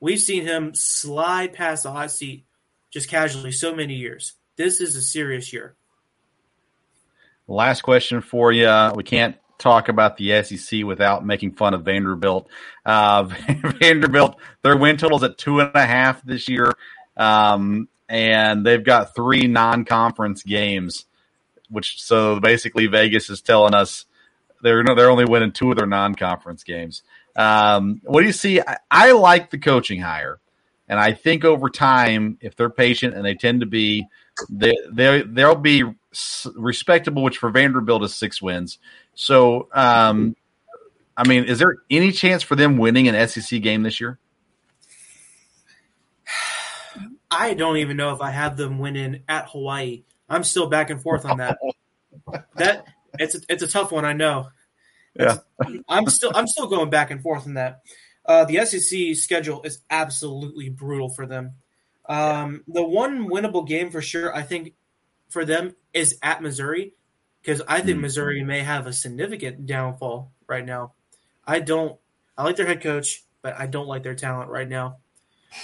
we've 0.00 0.20
seen 0.20 0.44
him 0.44 0.74
slide 0.74 1.52
past 1.52 1.84
the 1.84 1.92
hot 1.92 2.10
seat 2.10 2.44
just 2.90 3.08
casually 3.08 3.52
so 3.52 3.74
many 3.74 3.94
years. 3.94 4.34
This 4.56 4.80
is 4.80 4.96
a 4.96 5.02
serious 5.02 5.52
year. 5.52 5.76
Last 7.46 7.82
question 7.82 8.20
for 8.20 8.52
you. 8.52 8.92
We 8.94 9.04
can't 9.04 9.36
talk 9.58 9.88
about 9.88 10.16
the 10.16 10.42
SEC 10.42 10.84
without 10.84 11.24
making 11.24 11.52
fun 11.52 11.74
of 11.74 11.84
Vanderbilt. 11.84 12.48
Uh, 12.84 13.24
Vanderbilt, 13.80 14.36
their 14.62 14.76
win 14.76 14.96
total 14.96 15.18
is 15.18 15.24
at 15.24 15.38
two 15.38 15.60
and 15.60 15.74
a 15.74 15.86
half 15.86 16.22
this 16.24 16.48
year, 16.48 16.72
um, 17.16 17.88
and 18.08 18.64
they've 18.64 18.84
got 18.84 19.14
three 19.14 19.46
non-conference 19.46 20.42
games. 20.42 21.04
Which 21.70 22.02
so 22.02 22.40
basically 22.40 22.86
Vegas 22.86 23.28
is 23.28 23.42
telling 23.42 23.74
us 23.74 24.06
they're 24.62 24.82
they're 24.84 25.10
only 25.10 25.24
winning 25.24 25.52
two 25.52 25.70
of 25.70 25.76
their 25.76 25.86
non-conference 25.86 26.64
games. 26.64 27.02
Um, 27.36 28.00
what 28.04 28.20
do 28.20 28.26
you 28.26 28.32
see? 28.32 28.60
I, 28.60 28.78
I, 28.90 29.12
like 29.12 29.50
the 29.50 29.58
coaching 29.58 30.00
hire, 30.00 30.40
and 30.88 30.98
I 30.98 31.12
think 31.12 31.44
over 31.44 31.70
time, 31.70 32.38
if 32.40 32.56
they're 32.56 32.70
patient 32.70 33.14
and 33.14 33.24
they 33.24 33.34
tend 33.34 33.60
to 33.60 33.66
be, 33.66 34.06
they 34.50 34.74
they 34.90 35.22
they'll 35.22 35.54
be 35.54 35.84
respectable. 36.56 37.22
Which 37.22 37.38
for 37.38 37.50
Vanderbilt 37.50 38.02
is 38.02 38.14
six 38.14 38.42
wins. 38.42 38.78
So, 39.14 39.68
um, 39.72 40.36
I 41.16 41.26
mean, 41.26 41.44
is 41.44 41.58
there 41.58 41.76
any 41.90 42.12
chance 42.12 42.42
for 42.42 42.56
them 42.56 42.78
winning 42.78 43.08
an 43.08 43.28
SEC 43.28 43.62
game 43.62 43.82
this 43.82 44.00
year? 44.00 44.18
I 47.30 47.54
don't 47.54 47.76
even 47.76 47.96
know 47.96 48.14
if 48.14 48.20
I 48.20 48.30
have 48.30 48.56
them 48.56 48.78
winning 48.78 49.22
at 49.28 49.48
Hawaii. 49.50 50.02
I'm 50.28 50.44
still 50.44 50.68
back 50.68 50.90
and 50.90 51.00
forth 51.00 51.24
on 51.24 51.38
that. 51.38 51.58
that 52.56 52.86
it's 53.18 53.34
a, 53.34 53.40
it's 53.48 53.62
a 53.62 53.68
tough 53.68 53.92
one, 53.92 54.04
I 54.04 54.12
know. 54.12 54.48
Yeah. 55.14 55.38
I'm 55.88 56.06
still 56.08 56.32
I'm 56.34 56.46
still 56.46 56.66
going 56.66 56.90
back 56.90 57.10
and 57.10 57.22
forth 57.22 57.46
on 57.46 57.54
that. 57.54 57.80
Uh, 58.24 58.44
the 58.44 58.64
SEC 58.66 59.16
schedule 59.16 59.62
is 59.62 59.80
absolutely 59.88 60.68
brutal 60.68 61.08
for 61.08 61.26
them. 61.26 61.54
Um, 62.08 62.64
the 62.68 62.82
one 62.82 63.28
winnable 63.28 63.66
game 63.66 63.90
for 63.90 64.02
sure, 64.02 64.34
I 64.34 64.42
think, 64.42 64.74
for 65.28 65.44
them 65.44 65.74
is 65.92 66.18
at 66.22 66.42
Missouri, 66.42 66.94
because 67.40 67.62
I 67.66 67.80
think 67.80 67.98
Missouri 67.98 68.44
may 68.44 68.60
have 68.60 68.86
a 68.86 68.92
significant 68.92 69.66
downfall 69.66 70.32
right 70.46 70.64
now. 70.64 70.92
I 71.46 71.60
don't. 71.60 71.98
I 72.36 72.44
like 72.44 72.56
their 72.56 72.66
head 72.66 72.82
coach, 72.82 73.24
but 73.42 73.58
I 73.58 73.66
don't 73.66 73.88
like 73.88 74.02
their 74.02 74.14
talent 74.14 74.50
right 74.50 74.68
now. 74.68 74.98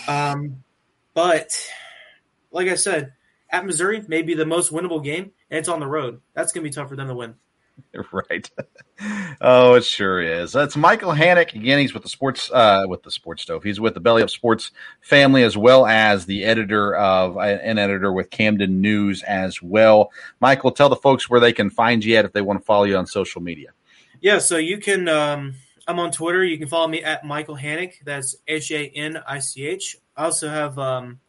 Um, 0.09 0.65
but 1.13 1.53
like 2.51 2.69
I 2.69 2.75
said, 2.75 3.13
at 3.51 3.67
Missouri, 3.67 4.03
may 4.09 4.23
be 4.23 4.35
the 4.35 4.47
most 4.47 4.73
winnable 4.73 5.05
game, 5.05 5.33
and 5.55 5.61
it's 5.61 5.69
on 5.69 5.79
the 5.79 5.87
road. 5.87 6.21
That's 6.35 6.51
gonna 6.51 6.65
be 6.65 6.71
tough 6.71 6.89
for 6.89 6.97
them 6.97 7.07
to 7.07 7.15
win. 7.15 7.37
right. 8.13 8.51
oh, 9.41 9.75
it 9.75 9.85
sure 9.85 10.21
is. 10.21 10.51
That's 10.53 10.77
Michael 10.77 11.13
Hanich 11.13 11.55
again. 11.55 11.79
He's 11.79 11.95
with 11.95 12.03
the 12.03 12.09
sports 12.09 12.51
uh, 12.51 12.87
with 12.89 13.05
the 13.05 13.11
Sports 13.13 13.43
Stove. 13.43 13.63
He's 13.63 13.79
with 13.79 13.95
the 13.95 14.01
Belly 14.01 14.25
Up 14.25 14.31
Sports 14.31 14.73
family 15.01 15.45
as 15.45 15.57
well 15.57 15.87
as 15.87 16.27
the 16.27 16.45
editor 16.45 16.97
of 16.97 17.37
uh, 17.37 17.41
an 17.41 17.79
editor 17.79 18.13
with 18.13 18.31
Camden 18.31 18.81
News 18.81 19.23
as 19.23 19.63
well. 19.63 20.11
Michael, 20.41 20.73
tell 20.73 20.89
the 20.89 20.97
folks 20.97 21.31
where 21.31 21.39
they 21.39 21.53
can 21.53 21.71
find 21.71 22.05
you 22.05 22.17
at 22.17 22.25
if 22.25 22.33
they 22.33 22.43
want 22.43 22.59
to 22.59 22.65
follow 22.65 22.85
you 22.85 22.97
on 22.97 23.07
social 23.07 23.41
media. 23.41 23.71
Yeah, 24.21 24.39
so 24.39 24.57
you 24.57 24.79
can. 24.79 25.09
Um, 25.09 25.55
I'm 25.87 26.01
on 26.01 26.11
Twitter. 26.11 26.43
You 26.43 26.59
can 26.59 26.67
follow 26.67 26.89
me 26.89 27.05
at 27.05 27.25
Michael 27.25 27.57
Hanich. 27.57 28.03
That's 28.05 28.35
H 28.49 28.73
A 28.73 28.89
N 28.89 29.23
I 29.25 29.39
C 29.39 29.67
H. 29.67 29.97
I 30.17 30.25
also 30.25 30.49
have 30.49 30.77
um, 30.81 31.21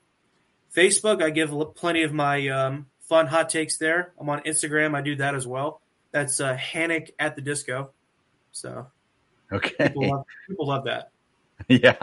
Facebook. 0.75 1.21
I 1.21 1.29
give 1.29 1.53
plenty 1.75 2.01
of 2.01 2.11
my 2.11 2.47
um, 2.47 2.87
fun 3.07 3.27
hot 3.27 3.49
takes 3.49 3.77
there. 3.77 4.13
I'm 4.19 4.29
on 4.29 4.41
Instagram. 4.41 4.95
I 4.95 5.01
do 5.01 5.15
that 5.17 5.35
as 5.35 5.47
well. 5.47 5.81
That's 6.11 6.39
uh, 6.39 6.55
Hanich 6.55 7.11
at 7.19 7.35
the 7.35 7.41
disco. 7.41 7.91
So, 8.51 8.87
okay, 9.51 9.89
people 9.89 10.09
love, 10.09 10.25
people 10.47 10.67
love 10.67 10.85
that. 10.85 11.11
Yeah, 11.69 11.95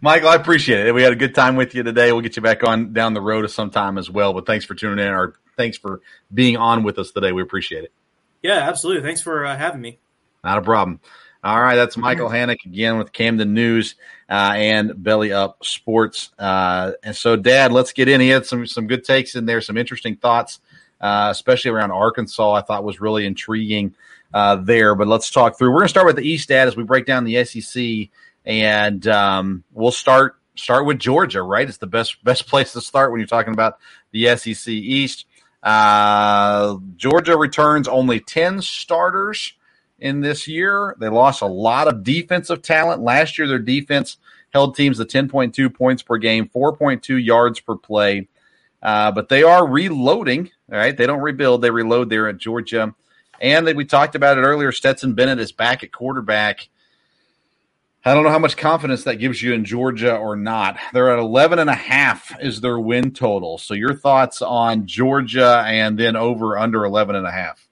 Michael, 0.00 0.30
I 0.30 0.34
appreciate 0.34 0.88
it. 0.88 0.92
We 0.92 1.02
had 1.04 1.12
a 1.12 1.16
good 1.16 1.32
time 1.32 1.54
with 1.54 1.76
you 1.76 1.84
today. 1.84 2.10
We'll 2.10 2.22
get 2.22 2.34
you 2.34 2.42
back 2.42 2.64
on 2.64 2.92
down 2.92 3.14
the 3.14 3.20
road 3.20 3.48
sometime 3.50 3.98
as 3.98 4.10
well. 4.10 4.32
But 4.32 4.46
thanks 4.46 4.64
for 4.64 4.74
tuning 4.74 4.98
in, 4.98 5.12
or 5.12 5.34
thanks 5.56 5.78
for 5.78 6.00
being 6.34 6.56
on 6.56 6.82
with 6.82 6.98
us 6.98 7.12
today. 7.12 7.30
We 7.30 7.40
appreciate 7.40 7.84
it. 7.84 7.92
Yeah, 8.42 8.58
absolutely. 8.68 9.04
Thanks 9.04 9.22
for 9.22 9.46
uh, 9.46 9.56
having 9.56 9.80
me. 9.80 10.00
Not 10.42 10.58
a 10.58 10.62
problem. 10.62 11.00
All 11.44 11.60
right, 11.60 11.76
that's 11.76 11.96
Michael 11.96 12.28
Hanich 12.28 12.64
again 12.66 12.98
with 12.98 13.12
Camden 13.12 13.54
News 13.54 13.94
uh, 14.28 14.54
and 14.56 15.00
Belly 15.00 15.32
Up 15.32 15.64
Sports. 15.64 16.32
Uh, 16.36 16.92
and 17.04 17.14
so, 17.14 17.36
Dad, 17.36 17.70
let's 17.70 17.92
get 17.92 18.08
in. 18.08 18.20
He 18.20 18.28
had 18.28 18.44
some 18.44 18.66
some 18.66 18.88
good 18.88 19.04
takes 19.04 19.36
in 19.36 19.46
there, 19.46 19.60
some 19.60 19.76
interesting 19.76 20.16
thoughts, 20.16 20.58
uh, 21.00 21.28
especially 21.30 21.70
around 21.70 21.92
Arkansas. 21.92 22.54
I 22.54 22.62
thought 22.62 22.82
was 22.82 23.00
really 23.00 23.24
intriguing 23.24 23.94
uh, 24.34 24.56
there. 24.56 24.96
But 24.96 25.06
let's 25.06 25.30
talk 25.30 25.56
through. 25.56 25.70
We're 25.70 25.78
going 25.78 25.84
to 25.84 25.90
start 25.90 26.06
with 26.06 26.16
the 26.16 26.28
East, 26.28 26.48
Dad, 26.48 26.66
as 26.66 26.76
we 26.76 26.82
break 26.82 27.06
down 27.06 27.22
the 27.22 27.44
SEC, 27.44 28.08
and 28.44 29.06
um, 29.06 29.62
we'll 29.72 29.92
start 29.92 30.36
start 30.56 30.86
with 30.86 30.98
Georgia. 30.98 31.42
Right, 31.42 31.68
it's 31.68 31.78
the 31.78 31.86
best 31.86 32.22
best 32.24 32.48
place 32.48 32.72
to 32.72 32.80
start 32.80 33.12
when 33.12 33.20
you're 33.20 33.28
talking 33.28 33.52
about 33.52 33.78
the 34.10 34.36
SEC 34.36 34.66
East. 34.66 35.24
Uh, 35.62 36.78
Georgia 36.96 37.36
returns 37.36 37.86
only 37.86 38.18
ten 38.18 38.60
starters 38.60 39.52
in 39.98 40.20
this 40.20 40.48
year. 40.48 40.96
They 40.98 41.08
lost 41.08 41.42
a 41.42 41.46
lot 41.46 41.88
of 41.88 42.04
defensive 42.04 42.62
talent. 42.62 43.02
Last 43.02 43.38
year, 43.38 43.48
their 43.48 43.58
defense 43.58 44.16
held 44.52 44.76
teams 44.76 44.98
to 44.98 45.04
10.2 45.04 45.74
points 45.74 46.02
per 46.02 46.16
game, 46.16 46.48
4.2 46.54 47.24
yards 47.24 47.60
per 47.60 47.76
play. 47.76 48.28
Uh, 48.82 49.10
but 49.12 49.28
they 49.28 49.42
are 49.42 49.66
reloading. 49.66 50.50
All 50.70 50.78
right. 50.78 50.96
They 50.96 51.06
don't 51.06 51.20
rebuild, 51.20 51.62
they 51.62 51.70
reload 51.70 52.10
there 52.10 52.28
at 52.28 52.38
Georgia. 52.38 52.94
And 53.40 53.66
we 53.76 53.84
talked 53.84 54.14
about 54.14 54.38
it 54.38 54.42
earlier. 54.42 54.72
Stetson 54.72 55.14
Bennett 55.14 55.38
is 55.38 55.52
back 55.52 55.84
at 55.84 55.92
quarterback. 55.92 56.68
I 58.04 58.14
don't 58.14 58.24
know 58.24 58.30
how 58.30 58.38
much 58.38 58.56
confidence 58.56 59.04
that 59.04 59.16
gives 59.16 59.42
you 59.42 59.52
in 59.52 59.64
Georgia 59.64 60.16
or 60.16 60.34
not. 60.34 60.78
They're 60.92 61.10
at 61.10 61.18
11 61.18 61.58
and 61.58 61.68
a 61.68 61.74
half 61.74 62.32
is 62.40 62.60
their 62.60 62.78
win 62.78 63.10
total. 63.12 63.58
So 63.58 63.74
your 63.74 63.94
thoughts 63.94 64.40
on 64.40 64.86
Georgia 64.86 65.62
and 65.66 65.98
then 65.98 66.16
over 66.16 66.56
under 66.56 66.84
11 66.84 67.16
and 67.16 67.26
a 67.26 67.30
half? 67.32 67.67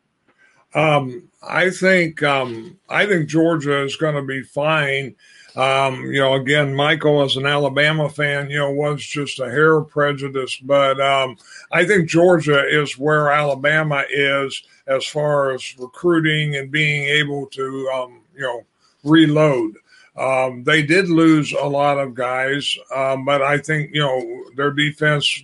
Um, 0.76 1.22
I 1.42 1.70
think 1.70 2.22
um, 2.22 2.78
I 2.88 3.06
think 3.06 3.28
Georgia 3.28 3.82
is 3.82 3.96
going 3.96 4.14
to 4.14 4.22
be 4.22 4.42
fine. 4.42 5.16
Um, 5.56 6.12
you 6.12 6.20
know, 6.20 6.34
again, 6.34 6.74
Michael 6.74 7.22
as 7.22 7.36
an 7.36 7.46
Alabama 7.46 8.10
fan, 8.10 8.50
you 8.50 8.58
know, 8.58 8.70
was 8.70 9.02
just 9.02 9.40
a 9.40 9.50
hair 9.50 9.80
prejudice, 9.80 10.56
but 10.58 11.00
um, 11.00 11.38
I 11.72 11.86
think 11.86 12.10
Georgia 12.10 12.62
is 12.68 12.98
where 12.98 13.30
Alabama 13.32 14.04
is 14.10 14.62
as 14.86 15.06
far 15.06 15.52
as 15.52 15.78
recruiting 15.78 16.56
and 16.56 16.70
being 16.70 17.04
able 17.04 17.46
to, 17.46 17.90
um, 17.94 18.20
you 18.34 18.42
know, 18.42 18.66
reload. 19.02 19.76
Um, 20.18 20.62
they 20.62 20.82
did 20.82 21.08
lose 21.08 21.52
a 21.52 21.64
lot 21.64 21.98
of 21.98 22.14
guys, 22.14 22.76
um, 22.94 23.24
but 23.24 23.40
I 23.40 23.56
think 23.56 23.94
you 23.94 24.00
know 24.02 24.44
their 24.56 24.72
defense. 24.72 25.42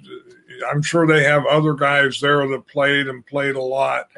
I'm 0.70 0.82
sure 0.82 1.06
they 1.06 1.24
have 1.24 1.46
other 1.46 1.72
guys 1.72 2.20
there 2.20 2.46
that 2.46 2.66
played 2.66 3.08
and 3.08 3.24
played 3.24 3.54
a 3.54 3.62
lot. 3.62 4.08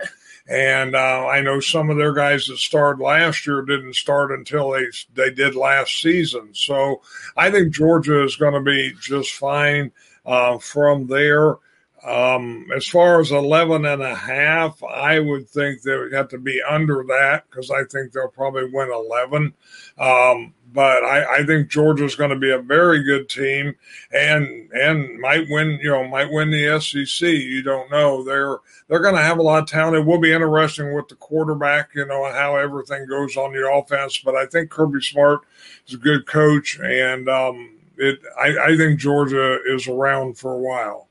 And 0.47 0.95
uh, 0.95 1.27
I 1.27 1.41
know 1.41 1.59
some 1.61 1.89
of 1.89 1.97
their 1.97 2.13
guys 2.13 2.47
that 2.47 2.59
started 2.59 3.03
last 3.03 3.47
year 3.47 3.63
didn't 3.63 3.95
start 3.95 4.31
until 4.31 4.71
they 4.71 4.87
they 5.15 5.31
did 5.31 5.55
last 5.55 6.01
season. 6.03 6.51
So 6.53 7.01
I 7.37 7.51
think 7.51 7.73
Georgia 7.73 8.23
is 8.23 8.37
going 8.37 8.53
to 8.53 8.61
be 8.61 8.93
just 9.01 9.33
fine 9.33 9.91
uh, 10.27 10.59
from 10.59 11.07
there. 11.07 11.57
Um, 12.05 12.67
as 12.77 12.87
far 12.87 13.19
as 13.21 13.33
11 13.33 13.87
and 13.87 14.03
a 14.03 14.15
half, 14.15 14.83
I 14.85 15.21
would 15.21 15.49
think 15.49 15.81
they 15.81 15.97
would 15.97 16.13
have 16.13 16.29
to 16.29 16.39
be 16.39 16.61
under 16.63 17.03
that 17.09 17.45
because 17.49 17.71
I 17.71 17.85
think 17.85 18.13
they'll 18.13 18.29
probably 18.29 18.69
win 18.71 18.91
11. 18.93 19.55
Um, 19.99 20.53
but 20.75 21.05
I, 21.05 21.37
I 21.37 21.47
think 21.47 21.69
Georgia's 21.69 22.17
going 22.17 22.31
to 22.31 22.37
be 22.37 22.51
a 22.51 22.59
very 22.59 23.05
good 23.05 23.29
team 23.29 23.77
and 24.13 24.69
and 24.73 25.21
might 25.21 25.47
win, 25.49 25.79
you 25.81 25.89
know, 25.89 26.07
might 26.09 26.31
win 26.31 26.51
the 26.51 26.81
SEC. 26.81 27.29
You 27.29 27.63
don't 27.63 27.91
know. 27.93 28.25
They're 28.25 28.59
they're 28.89 29.01
going 29.01 29.15
to 29.15 29.23
have 29.23 29.39
a 29.39 29.43
lot 29.43 29.63
of 29.63 29.69
talent. 29.69 29.97
It 29.97 30.05
will 30.05 30.19
be 30.19 30.33
interesting 30.33 30.93
with 30.93 31.07
the 31.07 31.15
quarterback, 31.15 31.91
you 31.95 32.05
know, 32.07 32.31
how 32.33 32.57
everything 32.57 33.07
goes 33.07 33.37
on 33.37 33.53
the 33.53 33.67
offense. 33.71 34.19
But 34.19 34.35
I 34.35 34.47
think 34.47 34.71
Kirby 34.71 35.01
Smart 35.01 35.43
is 35.87 35.95
a 35.95 35.99
good 35.99 36.27
coach, 36.27 36.81
and 36.81 37.29
um, 37.29 37.77
it 37.97 38.19
I, 38.37 38.73
I 38.73 38.77
think 38.77 38.99
Georgia 38.99 39.61
is 39.67 39.87
around 39.87 40.37
for 40.37 40.55
a 40.55 40.59
while. 40.59 41.04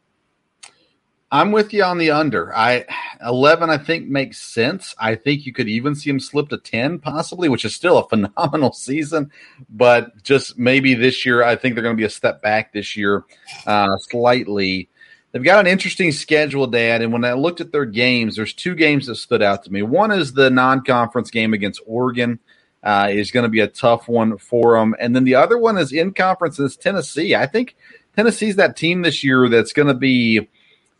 I'm 1.33 1.51
with 1.51 1.73
you 1.73 1.83
on 1.83 1.97
the 1.97 2.11
under. 2.11 2.55
I 2.55 2.85
11 3.25 3.71
I 3.71 3.79
think 3.79 4.07
makes 4.07 4.39
sense. 4.39 4.93
I 4.99 5.15
think 5.15 5.47
you 5.47 5.51
could 5.51 5.67
even 5.67 5.95
see 5.95 6.11
them 6.11 6.19
slip 6.19 6.49
to 6.49 6.59
10 6.59 6.99
possibly, 6.99 7.49
which 7.49 7.65
is 7.65 7.73
still 7.73 7.97
a 7.97 8.07
phenomenal 8.07 8.71
season, 8.71 9.31
but 9.67 10.21
just 10.21 10.59
maybe 10.59 10.93
this 10.93 11.25
year 11.25 11.43
I 11.43 11.55
think 11.55 11.73
they're 11.73 11.83
going 11.83 11.95
to 11.95 11.99
be 11.99 12.05
a 12.05 12.09
step 12.11 12.43
back 12.43 12.71
this 12.71 12.95
year 12.95 13.25
uh, 13.65 13.97
slightly. 13.97 14.89
They've 15.31 15.43
got 15.43 15.59
an 15.59 15.65
interesting 15.65 16.11
schedule, 16.11 16.67
Dad, 16.67 17.01
and 17.01 17.11
when 17.11 17.25
I 17.25 17.33
looked 17.33 17.61
at 17.61 17.71
their 17.71 17.85
games, 17.85 18.35
there's 18.35 18.53
two 18.53 18.75
games 18.75 19.07
that 19.07 19.15
stood 19.15 19.41
out 19.41 19.63
to 19.63 19.73
me. 19.73 19.81
One 19.81 20.11
is 20.11 20.33
the 20.33 20.51
non-conference 20.51 21.31
game 21.31 21.55
against 21.55 21.81
Oregon. 21.87 22.39
Uh, 22.83 23.07
is 23.09 23.31
going 23.31 23.43
to 23.43 23.49
be 23.49 23.61
a 23.61 23.67
tough 23.67 24.09
one 24.09 24.37
for 24.37 24.77
them, 24.77 24.93
and 24.99 25.15
then 25.15 25.23
the 25.23 25.35
other 25.35 25.57
one 25.57 25.77
is 25.77 25.93
in 25.93 26.13
conference. 26.13 26.59
Is 26.59 26.75
Tennessee. 26.75 27.33
I 27.33 27.47
think 27.47 27.77
Tennessee's 28.13 28.57
that 28.57 28.75
team 28.75 29.01
this 29.01 29.23
year 29.23 29.47
that's 29.47 29.71
going 29.71 29.87
to 29.87 29.93
be 29.93 30.49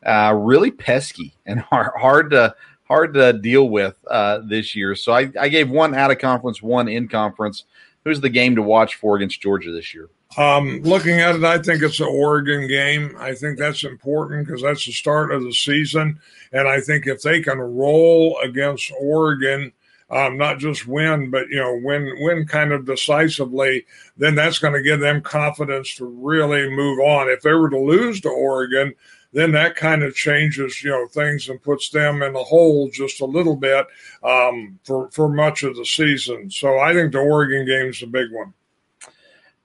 uh, 0.06 0.34
really 0.38 0.72
pesky 0.72 1.34
and 1.46 1.60
hard, 1.72 1.92
hard 2.00 2.32
to 2.32 2.56
hard 2.86 3.14
to 3.14 3.34
deal 3.34 3.70
with 3.70 3.98
uh, 4.10 4.40
this 4.46 4.76
year. 4.76 4.96
So 4.96 5.14
I, 5.14 5.32
I 5.40 5.50
gave 5.50 5.70
one 5.70 5.96
out 5.96 6.12
of 6.12 6.20
conference, 6.20 6.62
one 6.62 6.88
in 6.88 7.08
conference. 7.08 7.64
Who's 8.04 8.20
the 8.20 8.30
game 8.30 8.56
to 8.56 8.62
watch 8.62 8.96
for 8.96 9.16
against 9.16 9.42
Georgia 9.42 9.72
this 9.72 9.94
year? 9.94 10.10
Um, 10.38 10.82
looking 10.82 11.20
at 11.20 11.36
it, 11.36 11.44
I 11.44 11.60
think 11.60 11.82
it's 11.82 12.00
an 12.00 12.08
Oregon 12.10 12.68
game. 12.68 13.16
I 13.18 13.34
think 13.34 13.58
that's 13.58 13.84
important 13.84 14.46
because 14.46 14.62
that's 14.62 14.86
the 14.86 14.92
start 14.92 15.32
of 15.32 15.44
the 15.44 15.54
season. 15.54 16.20
And 16.52 16.68
I 16.68 16.82
think 16.82 17.08
if 17.08 17.22
they 17.22 17.42
can 17.42 17.60
roll 17.60 18.38
against 18.44 18.92
Oregon, 19.00 19.72
um, 20.10 20.38
not 20.38 20.60
just 20.60 20.88
win, 20.88 21.32
but 21.32 21.48
you 21.50 21.58
know, 21.58 21.80
win 21.82 22.14
win 22.20 22.46
kind 22.46 22.72
of 22.72 22.86
decisively, 22.86 23.86
then 24.18 24.36
that's 24.36 24.60
going 24.60 24.74
to 24.74 24.82
give 24.82 25.00
them 25.00 25.22
confidence 25.22 25.96
to 25.96 26.06
really 26.06 26.70
move 26.70 27.00
on. 27.00 27.30
If 27.30 27.42
they 27.42 27.54
were 27.54 27.70
to 27.70 27.80
lose 27.80 28.20
to 28.22 28.30
Oregon, 28.30 28.94
then 29.34 29.52
that 29.52 29.76
kind 29.76 30.04
of 30.04 30.16
changes, 30.16 30.84
you 30.84 30.92
know, 30.92 31.08
things 31.08 31.50
and 31.50 31.62
puts 31.62 31.90
them 31.90 32.22
in 32.22 32.34
the 32.34 32.44
hole 32.44 32.90
just 32.92 33.20
a 33.22 33.26
little 33.26 33.56
bit 33.56 33.88
um, 34.24 34.80
for 34.84 35.10
for 35.12 35.28
much 35.28 35.64
of 35.64 35.76
the 35.76 35.86
season. 35.86 36.50
So 36.50 36.80
I 36.80 36.94
think 36.94 37.12
the 37.12 37.20
Oregon 37.20 37.66
game 37.66 37.90
is 37.90 38.02
a 38.02 38.08
big 38.08 38.32
one. 38.32 38.54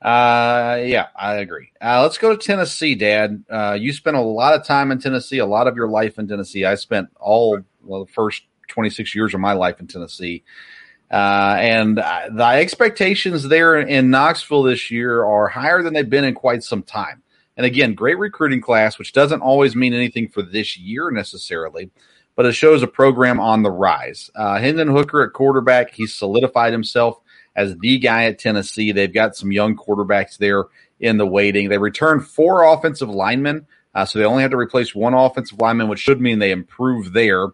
Uh, 0.00 0.80
yeah, 0.84 1.08
I 1.16 1.36
agree. 1.36 1.72
Uh, 1.80 2.02
let's 2.02 2.18
go 2.18 2.34
to 2.34 2.46
Tennessee, 2.46 2.94
Dad. 2.94 3.44
Uh, 3.50 3.76
you 3.78 3.92
spent 3.92 4.16
a 4.16 4.20
lot 4.20 4.54
of 4.54 4.64
time 4.64 4.92
in 4.92 5.00
Tennessee, 5.00 5.38
a 5.38 5.46
lot 5.46 5.66
of 5.66 5.74
your 5.74 5.88
life 5.88 6.18
in 6.18 6.28
Tennessee. 6.28 6.64
I 6.64 6.76
spent 6.76 7.08
all 7.18 7.58
well, 7.82 8.04
the 8.04 8.12
first 8.12 8.42
26 8.68 9.14
years 9.14 9.34
of 9.34 9.40
my 9.40 9.54
life 9.54 9.80
in 9.80 9.86
Tennessee. 9.86 10.44
Uh, 11.10 11.56
and 11.58 11.98
uh, 11.98 12.28
the 12.30 12.44
expectations 12.44 13.48
there 13.48 13.78
in 13.78 14.10
Knoxville 14.10 14.64
this 14.64 14.90
year 14.90 15.24
are 15.24 15.48
higher 15.48 15.82
than 15.82 15.94
they've 15.94 16.08
been 16.08 16.24
in 16.24 16.34
quite 16.34 16.62
some 16.62 16.82
time. 16.82 17.22
And 17.58 17.66
again, 17.66 17.94
great 17.94 18.18
recruiting 18.18 18.60
class, 18.60 18.98
which 18.98 19.12
doesn't 19.12 19.42
always 19.42 19.74
mean 19.74 19.92
anything 19.92 20.28
for 20.28 20.42
this 20.42 20.78
year 20.78 21.10
necessarily, 21.10 21.90
but 22.36 22.46
it 22.46 22.52
shows 22.52 22.84
a 22.84 22.86
program 22.86 23.40
on 23.40 23.64
the 23.64 23.70
rise. 23.70 24.30
Uh, 24.36 24.60
Hendon 24.60 24.88
Hooker 24.88 25.22
at 25.22 25.32
quarterback, 25.32 25.90
he's 25.90 26.14
solidified 26.14 26.72
himself 26.72 27.20
as 27.56 27.76
the 27.78 27.98
guy 27.98 28.26
at 28.26 28.38
Tennessee. 28.38 28.92
They've 28.92 29.12
got 29.12 29.34
some 29.34 29.50
young 29.50 29.76
quarterbacks 29.76 30.38
there 30.38 30.66
in 31.00 31.16
the 31.16 31.26
waiting. 31.26 31.68
They 31.68 31.78
returned 31.78 32.28
four 32.28 32.62
offensive 32.62 33.10
linemen, 33.10 33.66
uh, 33.92 34.04
so 34.04 34.20
they 34.20 34.24
only 34.24 34.42
have 34.42 34.52
to 34.52 34.56
replace 34.56 34.94
one 34.94 35.14
offensive 35.14 35.58
lineman, 35.58 35.88
which 35.88 35.98
should 35.98 36.20
mean 36.20 36.38
they 36.38 36.52
improve 36.52 37.12
there. 37.12 37.48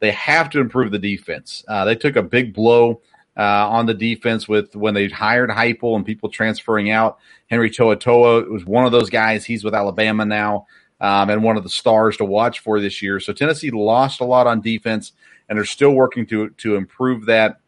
They 0.00 0.10
have 0.10 0.50
to 0.50 0.60
improve 0.60 0.90
the 0.90 0.98
defense. 0.98 1.64
Uh, 1.68 1.84
they 1.84 1.94
took 1.94 2.16
a 2.16 2.22
big 2.22 2.52
blow 2.52 3.02
uh, 3.36 3.68
on 3.68 3.86
the 3.86 3.94
defense 3.94 4.48
with 4.48 4.74
when 4.76 4.94
they 4.94 5.08
hired 5.08 5.50
Heupel 5.50 5.96
and 5.96 6.06
people 6.06 6.28
transferring 6.28 6.90
out. 6.90 7.18
Henry 7.48 7.70
To'oTo'o 7.70 8.48
was 8.48 8.64
one 8.64 8.86
of 8.86 8.92
those 8.92 9.10
guys. 9.10 9.44
He's 9.44 9.64
with 9.64 9.74
Alabama 9.74 10.24
now 10.24 10.66
um, 11.00 11.30
and 11.30 11.42
one 11.42 11.56
of 11.56 11.62
the 11.62 11.68
stars 11.68 12.16
to 12.16 12.24
watch 12.24 12.60
for 12.60 12.80
this 12.80 13.02
year. 13.02 13.20
So 13.20 13.32
Tennessee 13.32 13.70
lost 13.70 14.20
a 14.20 14.24
lot 14.24 14.46
on 14.46 14.60
defense, 14.60 15.12
and 15.48 15.58
they're 15.58 15.64
still 15.64 15.92
working 15.92 16.26
to 16.26 16.50
to 16.50 16.76
improve 16.76 17.26
that. 17.26 17.60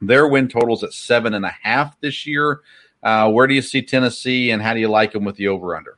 Their 0.00 0.28
win 0.28 0.48
totals 0.48 0.84
at 0.84 0.92
seven 0.92 1.32
and 1.34 1.46
a 1.46 1.54
half 1.62 1.98
this 2.00 2.26
year. 2.26 2.60
Uh, 3.02 3.30
where 3.30 3.46
do 3.46 3.54
you 3.54 3.62
see 3.62 3.80
Tennessee, 3.80 4.50
and 4.50 4.60
how 4.60 4.74
do 4.74 4.80
you 4.80 4.88
like 4.88 5.12
them 5.12 5.24
with 5.24 5.36
the 5.36 5.48
over 5.48 5.76
under? 5.76 5.96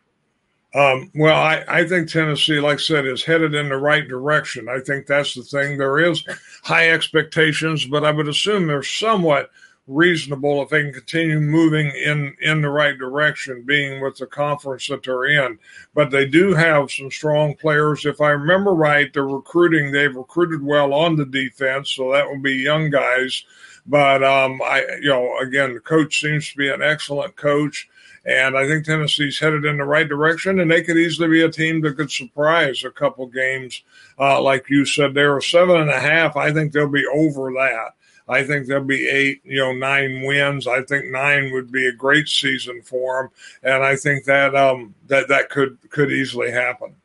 Um, 0.74 1.10
well, 1.14 1.36
I, 1.40 1.64
I 1.68 1.88
think 1.88 2.10
Tennessee, 2.10 2.60
like 2.60 2.78
I 2.78 2.82
said, 2.82 3.06
is 3.06 3.24
headed 3.24 3.54
in 3.54 3.68
the 3.68 3.76
right 3.76 4.06
direction. 4.06 4.68
I 4.68 4.80
think 4.80 5.06
that's 5.06 5.34
the 5.34 5.42
thing. 5.42 5.78
There 5.78 5.98
is 5.98 6.24
high 6.62 6.90
expectations, 6.90 7.86
but 7.86 8.04
I 8.04 8.10
would 8.10 8.28
assume 8.28 8.66
they're 8.66 8.82
somewhat 8.82 9.50
reasonable 9.86 10.62
if 10.62 10.68
they 10.68 10.82
can 10.82 10.92
continue 10.92 11.40
moving 11.40 11.86
in 11.90 12.34
in 12.40 12.60
the 12.60 12.68
right 12.68 12.98
direction, 12.98 13.62
being 13.62 14.02
with 14.02 14.16
the 14.16 14.26
conference 14.26 14.88
that 14.88 15.02
they're 15.02 15.26
in. 15.26 15.58
But 15.94 16.10
they 16.10 16.26
do 16.26 16.54
have 16.54 16.90
some 16.90 17.10
strong 17.10 17.54
players. 17.54 18.04
If 18.04 18.20
I 18.20 18.30
remember 18.30 18.74
right, 18.74 19.12
they're 19.12 19.26
recruiting. 19.26 19.92
They've 19.92 20.14
recruited 20.14 20.62
well 20.62 20.92
on 20.92 21.16
the 21.16 21.26
defense, 21.26 21.90
so 21.90 22.12
that 22.12 22.26
will 22.28 22.40
be 22.40 22.54
young 22.54 22.90
guys. 22.90 23.44
But 23.86 24.24
um, 24.24 24.60
I, 24.62 24.84
you 25.00 25.08
know, 25.08 25.38
again, 25.38 25.74
the 25.74 25.80
coach 25.80 26.20
seems 26.20 26.50
to 26.50 26.56
be 26.56 26.68
an 26.68 26.82
excellent 26.82 27.36
coach. 27.36 27.88
And 28.26 28.58
I 28.58 28.66
think 28.66 28.84
Tennessee's 28.84 29.38
headed 29.38 29.64
in 29.64 29.76
the 29.76 29.84
right 29.84 30.08
direction, 30.08 30.58
and 30.58 30.68
they 30.68 30.82
could 30.82 30.96
easily 30.96 31.28
be 31.28 31.42
a 31.42 31.50
team 31.50 31.80
that 31.82 31.96
could 31.96 32.10
surprise 32.10 32.82
a 32.82 32.90
couple 32.90 33.26
games. 33.26 33.82
Uh, 34.18 34.42
like 34.42 34.68
you 34.68 34.84
said, 34.84 35.14
they 35.14 35.22
are 35.22 35.40
seven 35.40 35.76
and 35.76 35.90
a 35.90 36.00
half. 36.00 36.36
I 36.36 36.52
think 36.52 36.72
they'll 36.72 36.88
be 36.88 37.06
over 37.06 37.52
that. 37.52 37.92
I 38.28 38.42
think 38.42 38.66
there'll 38.66 38.84
be 38.84 39.08
eight, 39.08 39.42
you 39.44 39.58
know, 39.58 39.72
nine 39.72 40.24
wins. 40.24 40.66
I 40.66 40.82
think 40.82 41.12
nine 41.12 41.52
would 41.52 41.70
be 41.70 41.86
a 41.86 41.92
great 41.92 42.28
season 42.28 42.82
for 42.82 43.30
them, 43.62 43.74
and 43.74 43.84
I 43.84 43.94
think 43.94 44.24
that 44.24 44.56
um, 44.56 44.96
that 45.06 45.28
that 45.28 45.48
could 45.48 45.78
could 45.90 46.10
easily 46.10 46.50
happen. 46.50 46.96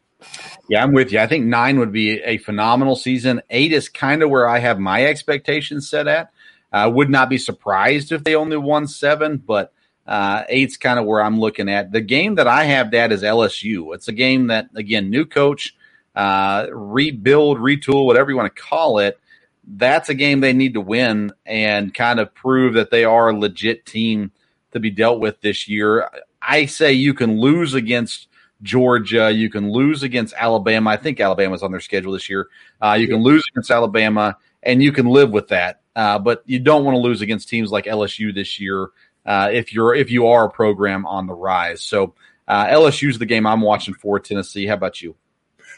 Yeah, 0.67 0.83
I'm 0.83 0.93
with 0.93 1.11
you. 1.11 1.19
I 1.19 1.27
think 1.27 1.45
nine 1.45 1.77
would 1.77 1.91
be 1.91 2.19
a 2.21 2.37
phenomenal 2.37 2.95
season. 2.95 3.41
Eight 3.51 3.71
is 3.73 3.89
kind 3.89 4.23
of 4.23 4.31
where 4.31 4.49
I 4.49 4.57
have 4.57 4.79
my 4.79 5.05
expectations 5.05 5.87
set 5.87 6.07
at. 6.07 6.31
I 6.71 6.87
would 6.87 7.09
not 7.09 7.29
be 7.29 7.37
surprised 7.37 8.11
if 8.11 8.23
they 8.23 8.33
only 8.33 8.57
won 8.57 8.87
seven, 8.87 9.37
but 9.37 9.73
uh, 10.07 10.43
eight's 10.49 10.77
kind 10.77 10.99
of 10.99 11.05
where 11.05 11.21
I'm 11.21 11.39
looking 11.39 11.69
at. 11.69 11.91
The 11.91 12.01
game 12.01 12.35
that 12.35 12.47
I 12.47 12.65
have 12.65 12.91
that 12.91 13.11
is 13.11 13.23
LSU. 13.23 13.93
It's 13.93 14.07
a 14.07 14.13
game 14.13 14.47
that, 14.47 14.69
again, 14.75 15.09
new 15.09 15.25
coach, 15.25 15.75
uh, 16.15 16.67
rebuild, 16.71 17.57
retool, 17.59 18.05
whatever 18.05 18.31
you 18.31 18.37
want 18.37 18.53
to 18.53 18.61
call 18.61 18.99
it. 18.99 19.19
That's 19.65 20.09
a 20.09 20.13
game 20.13 20.39
they 20.39 20.53
need 20.53 20.73
to 20.73 20.81
win 20.81 21.31
and 21.45 21.93
kind 21.93 22.19
of 22.19 22.33
prove 22.33 22.73
that 22.73 22.91
they 22.91 23.05
are 23.05 23.29
a 23.29 23.37
legit 23.37 23.85
team 23.85 24.31
to 24.71 24.79
be 24.79 24.89
dealt 24.89 25.19
with 25.19 25.39
this 25.41 25.67
year. 25.67 26.09
I 26.41 26.65
say 26.65 26.93
you 26.93 27.13
can 27.13 27.39
lose 27.39 27.75
against 27.75 28.27
Georgia. 28.63 29.31
You 29.31 29.49
can 29.49 29.71
lose 29.71 30.03
against 30.03 30.33
Alabama. 30.37 30.89
I 30.89 30.97
think 30.97 31.19
Alabama's 31.19 31.63
on 31.63 31.71
their 31.71 31.79
schedule 31.79 32.13
this 32.13 32.29
year. 32.29 32.47
Uh, 32.81 32.97
you 32.99 33.07
can 33.07 33.17
lose 33.17 33.43
against 33.51 33.69
Alabama, 33.69 34.37
and 34.63 34.81
you 34.81 34.91
can 34.91 35.05
live 35.05 35.31
with 35.31 35.47
that. 35.49 35.81
Uh, 35.95 36.17
but 36.17 36.41
you 36.45 36.59
don't 36.59 36.85
want 36.85 36.95
to 36.95 37.01
lose 37.01 37.21
against 37.21 37.49
teams 37.49 37.71
like 37.71 37.85
LSU 37.85 38.33
this 38.33 38.59
year 38.59 38.89
uh, 39.25 39.49
if 39.51 39.73
you're 39.73 39.93
if 39.95 40.09
you 40.11 40.27
are 40.27 40.45
a 40.45 40.49
program 40.49 41.05
on 41.05 41.27
the 41.27 41.33
rise. 41.33 41.81
So 41.81 42.13
uh, 42.47 42.67
LSU's 42.67 43.19
the 43.19 43.25
game 43.25 43.45
I'm 43.45 43.61
watching 43.61 43.93
for 43.93 44.19
Tennessee. 44.19 44.65
How 44.65 44.73
about 44.73 45.01
you? 45.01 45.15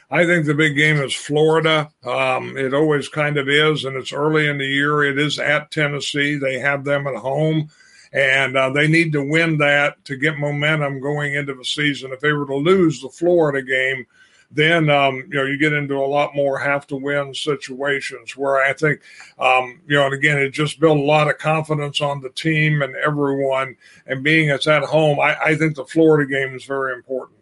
I 0.09 0.25
think 0.25 0.45
the 0.45 0.53
big 0.53 0.75
game 0.75 0.97
is 0.97 1.13
Florida. 1.13 1.89
Um, 2.03 2.55
it 2.57 2.73
always 2.73 3.09
kind 3.09 3.37
of 3.37 3.49
is, 3.49 3.83
and 3.85 3.95
it's 3.95 4.13
early 4.13 4.47
in 4.47 4.59
the 4.59 4.65
year. 4.65 5.03
It 5.03 5.17
is 5.17 5.39
at 5.39 5.71
Tennessee. 5.71 6.35
They 6.35 6.59
have 6.59 6.83
them 6.83 7.07
at 7.07 7.15
home, 7.15 7.69
and 8.11 8.55
uh, 8.55 8.69
they 8.69 8.87
need 8.87 9.13
to 9.13 9.23
win 9.23 9.57
that 9.57 10.03
to 10.05 10.15
get 10.15 10.37
momentum 10.37 11.01
going 11.01 11.33
into 11.33 11.55
the 11.55 11.65
season. 11.65 12.11
If 12.11 12.19
they 12.19 12.31
were 12.31 12.45
to 12.45 12.55
lose 12.55 13.01
the 13.01 13.09
Florida 13.09 13.63
game, 13.63 14.05
then 14.53 14.89
um, 14.89 15.27
you 15.29 15.37
know 15.37 15.45
you 15.45 15.57
get 15.57 15.73
into 15.73 15.95
a 15.95 16.05
lot 16.05 16.35
more 16.35 16.57
have 16.59 16.87
to 16.87 16.95
win 16.95 17.33
situations 17.33 18.37
where 18.37 18.63
I 18.63 18.73
think 18.73 19.01
um, 19.39 19.81
you 19.87 19.97
know, 19.97 20.05
and 20.05 20.13
again, 20.13 20.37
it 20.37 20.49
just 20.51 20.79
built 20.79 20.97
a 20.97 21.01
lot 21.01 21.29
of 21.29 21.37
confidence 21.37 22.01
on 22.01 22.21
the 22.21 22.29
team 22.29 22.81
and 22.81 22.95
everyone. 22.95 23.75
And 24.05 24.23
being 24.23 24.49
it's 24.49 24.67
at 24.67 24.83
home, 24.83 25.19
I, 25.19 25.37
I 25.39 25.55
think 25.55 25.75
the 25.75 25.85
Florida 25.85 26.29
game 26.29 26.55
is 26.55 26.65
very 26.65 26.93
important. 26.93 27.39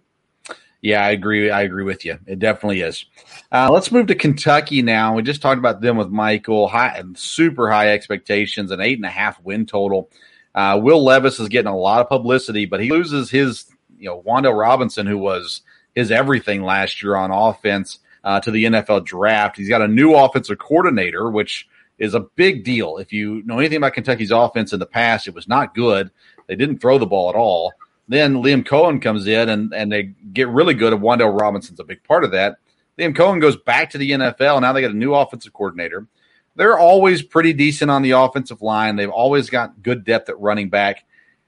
Yeah, 0.82 1.06
I 1.06 1.12
agree. 1.12 1.52
I 1.52 1.62
agree 1.62 1.84
with 1.84 2.06
you. 2.06 2.18
It 2.26 2.40
definitely 2.40 2.82
is. 2.82 3.06
Uh, 3.52 3.70
let's 3.72 3.92
move 3.92 4.08
to 4.08 4.16
Kentucky 4.16 4.82
now. 4.82 5.14
We 5.14 5.22
just 5.22 5.42
talked 5.42 5.60
about 5.60 5.82
them 5.82 5.96
with 5.96 6.10
Michael. 6.10 6.68
High, 6.68 6.96
and 6.98 7.16
super 7.18 7.70
high 7.70 7.90
expectations, 7.90 8.72
an 8.72 8.82
eight 8.82 8.98
and 8.98 9.06
a 9.06 9.10
half 9.10 9.40
win 9.42 9.68
total. 9.68 10.10
Uh, 10.56 10.80
Will 10.82 11.04
Levis 11.04 11.40
is 11.40 11.50
getting 11.50 11.72
a 11.72 11.78
lot 11.78 12.02
of 12.02 12.10
publicity, 12.10 12.66
but 12.66 12.82
he 12.82 12.90
loses 12.90 13.30
his, 13.30 13.66
you 13.98 14.10
know, 14.10 14.22
Wan'Dale 14.24 14.60
Robinson, 14.60 15.06
who 15.06 15.20
was 15.20 15.62
his 15.96 16.12
everything 16.12 16.64
last 16.64 17.02
year 17.02 17.16
on 17.16 17.32
offense 17.32 18.00
uh, 18.24 18.40
to 18.42 18.52
the 18.52 18.66
NFL 18.66 19.06
draft. 19.06 19.58
He's 19.58 19.70
got 19.70 19.82
a 19.82 19.88
new 19.88 20.16
offensive 20.16 20.60
coordinator, 20.60 21.30
which 21.30 21.68
is 21.98 22.14
a 22.14 22.20
big 22.20 22.64
deal. 22.64 22.98
If 22.98 23.14
you 23.14 23.44
know 23.46 23.60
anything 23.60 23.78
about 23.78 23.94
Kentucky's 23.94 24.32
offense 24.32 24.74
in 24.74 24.80
the 24.80 24.86
past, 24.86 25.28
it 25.28 25.36
was 25.36 25.48
not 25.48 25.76
good. 25.76 26.12
They 26.48 26.56
didn't 26.56 26.80
throw 26.80 26.98
the 26.98 27.06
ball 27.06 27.30
at 27.30 27.36
all. 27.36 27.74
Then 28.08 28.36
Liam 28.36 28.66
Coen 28.66 29.02
comes 29.02 29.28
in 29.28 29.50
and, 29.50 29.74
and 29.74 29.92
they 29.92 30.04
get 30.34 30.50
really 30.50 30.74
good. 30.74 30.94
And 30.94 31.02
Wan'Dale 31.02 31.40
Robinson's 31.40 31.80
a 31.80 31.84
big 31.84 32.04
part 32.04 32.24
of 32.24 32.32
that. 32.32 32.58
Liam 32.98 33.16
Coen 33.16 33.40
goes 33.40 33.56
back 33.56 33.92
to 33.92 33.98
the 33.98 34.12
NFL. 34.12 34.62
Now 34.62 34.74
they 34.74 34.82
got 34.82 34.92
a 34.92 34.96
new 34.96 35.14
offensive 35.14 35.54
coordinator. 35.54 36.08
They're 36.56 36.78
always 36.78 37.22
pretty 37.22 37.54
decent 37.54 37.90
on 37.90 38.02
the 38.02 38.12
offensive 38.12 38.62
line. 38.62 38.98
They've 38.98 39.10
always 39.10 39.50
got 39.50 39.82
good 39.82 40.04
depth 40.04 40.28
at 40.28 40.40
running 40.40 40.70
back 40.70 41.06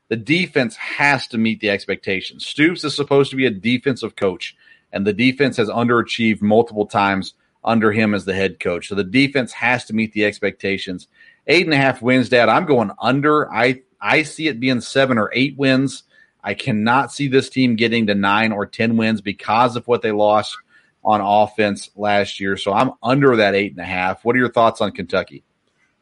the 0.09 0.15
defense 0.15 0.75
has 0.75 1.27
to 1.27 1.37
meet 1.37 1.59
the 1.59 1.69
expectations. 1.69 2.45
Stoops 2.45 2.83
is 2.83 2.95
supposed 2.95 3.31
to 3.31 3.35
be 3.35 3.45
a 3.45 3.51
defensive 3.51 4.15
coach, 4.15 4.55
and 4.91 5.07
the 5.07 5.13
defense 5.13 5.57
has 5.57 5.69
underachieved 5.69 6.41
multiple 6.41 6.85
times 6.85 7.33
under 7.63 7.91
him 7.91 8.13
as 8.13 8.25
the 8.25 8.33
head 8.33 8.59
coach. 8.59 8.87
So 8.87 8.95
the 8.95 9.03
defense 9.03 9.53
has 9.53 9.85
to 9.85 9.93
meet 9.93 10.13
the 10.13 10.25
expectations. 10.25 11.07
Eight 11.47 11.65
and 11.65 11.73
a 11.73 11.77
half 11.77 12.01
wins, 12.01 12.29
Dad. 12.29 12.49
I'm 12.49 12.65
going 12.65 12.91
under. 12.99 13.51
I 13.51 13.81
I 13.99 14.23
see 14.23 14.47
it 14.47 14.59
being 14.59 14.81
seven 14.81 15.17
or 15.17 15.31
eight 15.33 15.57
wins. 15.57 16.03
I 16.43 16.53
cannot 16.53 17.11
see 17.11 17.29
this 17.29 17.49
team 17.49 17.77
getting 17.77 18.07
to 18.07 18.15
nine 18.15 18.51
or 18.51 18.65
ten 18.65 18.97
wins 18.97 19.21
because 19.21 19.75
of 19.75 19.87
what 19.87 20.01
they 20.01 20.11
lost 20.11 20.57
on 21.03 21.21
offense 21.21 21.89
last 21.95 22.39
year. 22.39 22.57
So 22.57 22.73
I'm 22.73 22.91
under 23.01 23.37
that 23.37 23.55
eight 23.55 23.71
and 23.71 23.81
a 23.81 23.85
half. 23.85 24.23
What 24.23 24.35
are 24.35 24.39
your 24.39 24.51
thoughts 24.51 24.81
on 24.81 24.91
Kentucky? 24.91 25.43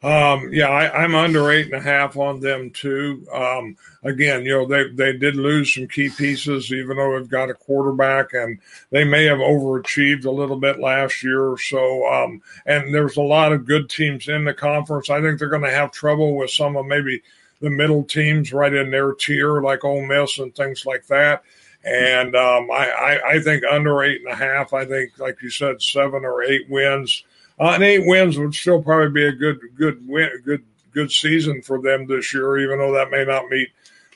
Um, 0.04 0.52
yeah, 0.52 0.68
I, 0.68 1.04
am 1.04 1.14
under 1.14 1.52
eight 1.52 1.68
and 1.68 1.76
a 1.76 1.80
half 1.80 2.18
on 2.18 2.40
them 2.40 2.72
too. 2.72 3.24
Um, 3.32 3.78
again, 4.04 4.44
you 4.44 4.52
know, 4.52 4.66
they 4.66 4.90
they 4.90 5.16
did 5.16 5.36
lose 5.36 5.76
some 5.76 5.88
key 5.88 6.10
pieces, 6.10 6.74
even 6.74 6.98
though 6.98 7.20
they've 7.20 7.30
got 7.30 7.52
a 7.52 7.54
quarterback, 7.54 8.34
and 8.34 8.58
they 8.90 9.04
may 9.04 9.26
have 9.26 9.38
overachieved 9.38 10.26
a 10.26 10.32
little 10.32 10.58
bit 10.58 10.80
last 10.80 11.22
year 11.22 11.44
or 11.44 11.58
so. 11.60 12.08
Um, 12.12 12.42
and 12.66 12.92
there's 12.92 13.18
a 13.18 13.22
lot 13.22 13.54
of 13.54 13.68
good 13.68 13.92
teams 13.92 14.28
in 14.28 14.44
the 14.44 14.56
conference. 14.56 15.12
I 15.12 15.22
think 15.22 15.38
they're 15.38 15.50
going 15.50 15.62
to 15.62 15.70
have 15.70 15.92
trouble 15.92 16.36
with 16.36 16.50
some 16.50 16.76
of 16.78 16.88
maybe 16.88 17.22
the 17.60 17.70
middle 17.70 18.04
teams 18.04 18.52
right 18.52 18.74
in 18.74 18.90
their 18.90 19.14
tier, 19.14 19.62
like 19.62 19.86
Ole 19.86 20.04
Miss 20.08 20.40
and 20.40 20.56
things 20.56 20.84
like 20.84 21.06
that. 21.08 21.44
And 21.84 22.36
um, 22.36 22.72
I, 22.72 22.90
I, 22.90 23.30
I 23.34 23.40
think 23.40 23.64
under 23.70 24.02
eight 24.02 24.22
and 24.22 24.34
a 24.34 24.36
half. 24.36 24.74
I 24.74 24.84
think, 24.86 25.20
like 25.20 25.44
you 25.44 25.52
said, 25.52 25.80
seven 25.80 26.26
or 26.26 26.42
eight 26.42 26.68
wins 26.70 27.24
uh, 27.62 27.74
and 27.76 27.84
eight 27.84 28.08
wins 28.08 28.40
would 28.40 28.56
still 28.56 28.82
probably 28.82 29.12
be 29.12 29.26
a 29.26 29.32
good, 29.32 29.60
good 29.76 30.06
win, 30.08 30.30
good, 30.44 30.64
good 30.92 31.12
season 31.12 31.62
for 31.62 31.80
them 31.80 32.08
this 32.08 32.34
year, 32.34 32.58
even 32.58 32.80
though 32.80 32.92
that 32.92 33.12
may 33.12 33.24
not 33.24 33.50
meet 33.50 33.70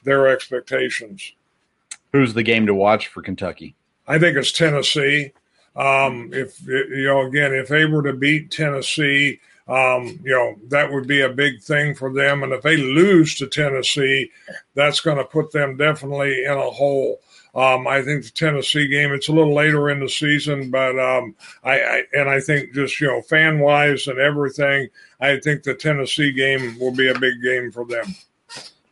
their 0.03 0.27
expectations. 0.27 1.31
Who's 2.11 2.33
the 2.33 2.43
game 2.43 2.65
to 2.65 2.73
watch 2.73 3.07
for 3.07 3.21
Kentucky? 3.21 3.75
I 4.07 4.17
think 4.17 4.35
it's 4.35 4.51
Tennessee. 4.51 5.31
Um, 5.75 6.31
if 6.33 6.65
you 6.65 7.05
know, 7.05 7.21
again, 7.27 7.53
if 7.53 7.67
they 7.67 7.85
were 7.85 8.01
to 8.03 8.13
beat 8.13 8.49
Tennessee, 8.49 9.39
um, 9.67 10.19
you 10.23 10.31
know, 10.31 10.55
that 10.69 10.91
would 10.91 11.05
be 11.05 11.21
a 11.21 11.29
big 11.29 11.61
thing 11.61 11.93
for 11.93 12.11
them. 12.11 12.41
And 12.41 12.53
if 12.53 12.61
they 12.61 12.77
lose 12.77 13.35
to 13.35 13.47
Tennessee, 13.47 14.31
that's 14.73 15.01
going 15.01 15.17
to 15.17 15.25
put 15.25 15.51
them 15.51 15.77
definitely 15.77 16.45
in 16.45 16.51
a 16.53 16.71
hole. 16.71 17.19
Um, 17.55 17.87
I 17.87 18.01
think 18.01 18.25
the 18.25 18.31
Tennessee 18.31 18.87
game, 18.89 19.13
it's 19.13 19.29
a 19.29 19.31
little 19.31 19.53
later 19.53 19.89
in 19.89 20.01
the 20.01 20.09
season, 20.09 20.71
but 20.71 20.99
um, 20.99 21.35
I, 21.63 21.79
I, 21.79 22.03
and 22.13 22.29
I 22.29 22.41
think 22.41 22.73
just 22.73 22.99
you 22.99 23.07
know 23.07 23.21
fan 23.21 23.59
wise 23.59 24.07
and 24.07 24.19
everything, 24.19 24.89
I 25.21 25.39
think 25.39 25.63
the 25.63 25.73
Tennessee 25.73 26.33
game 26.33 26.77
will 26.79 26.91
be 26.91 27.07
a 27.07 27.17
big 27.17 27.41
game 27.41 27.71
for 27.71 27.85
them. 27.85 28.13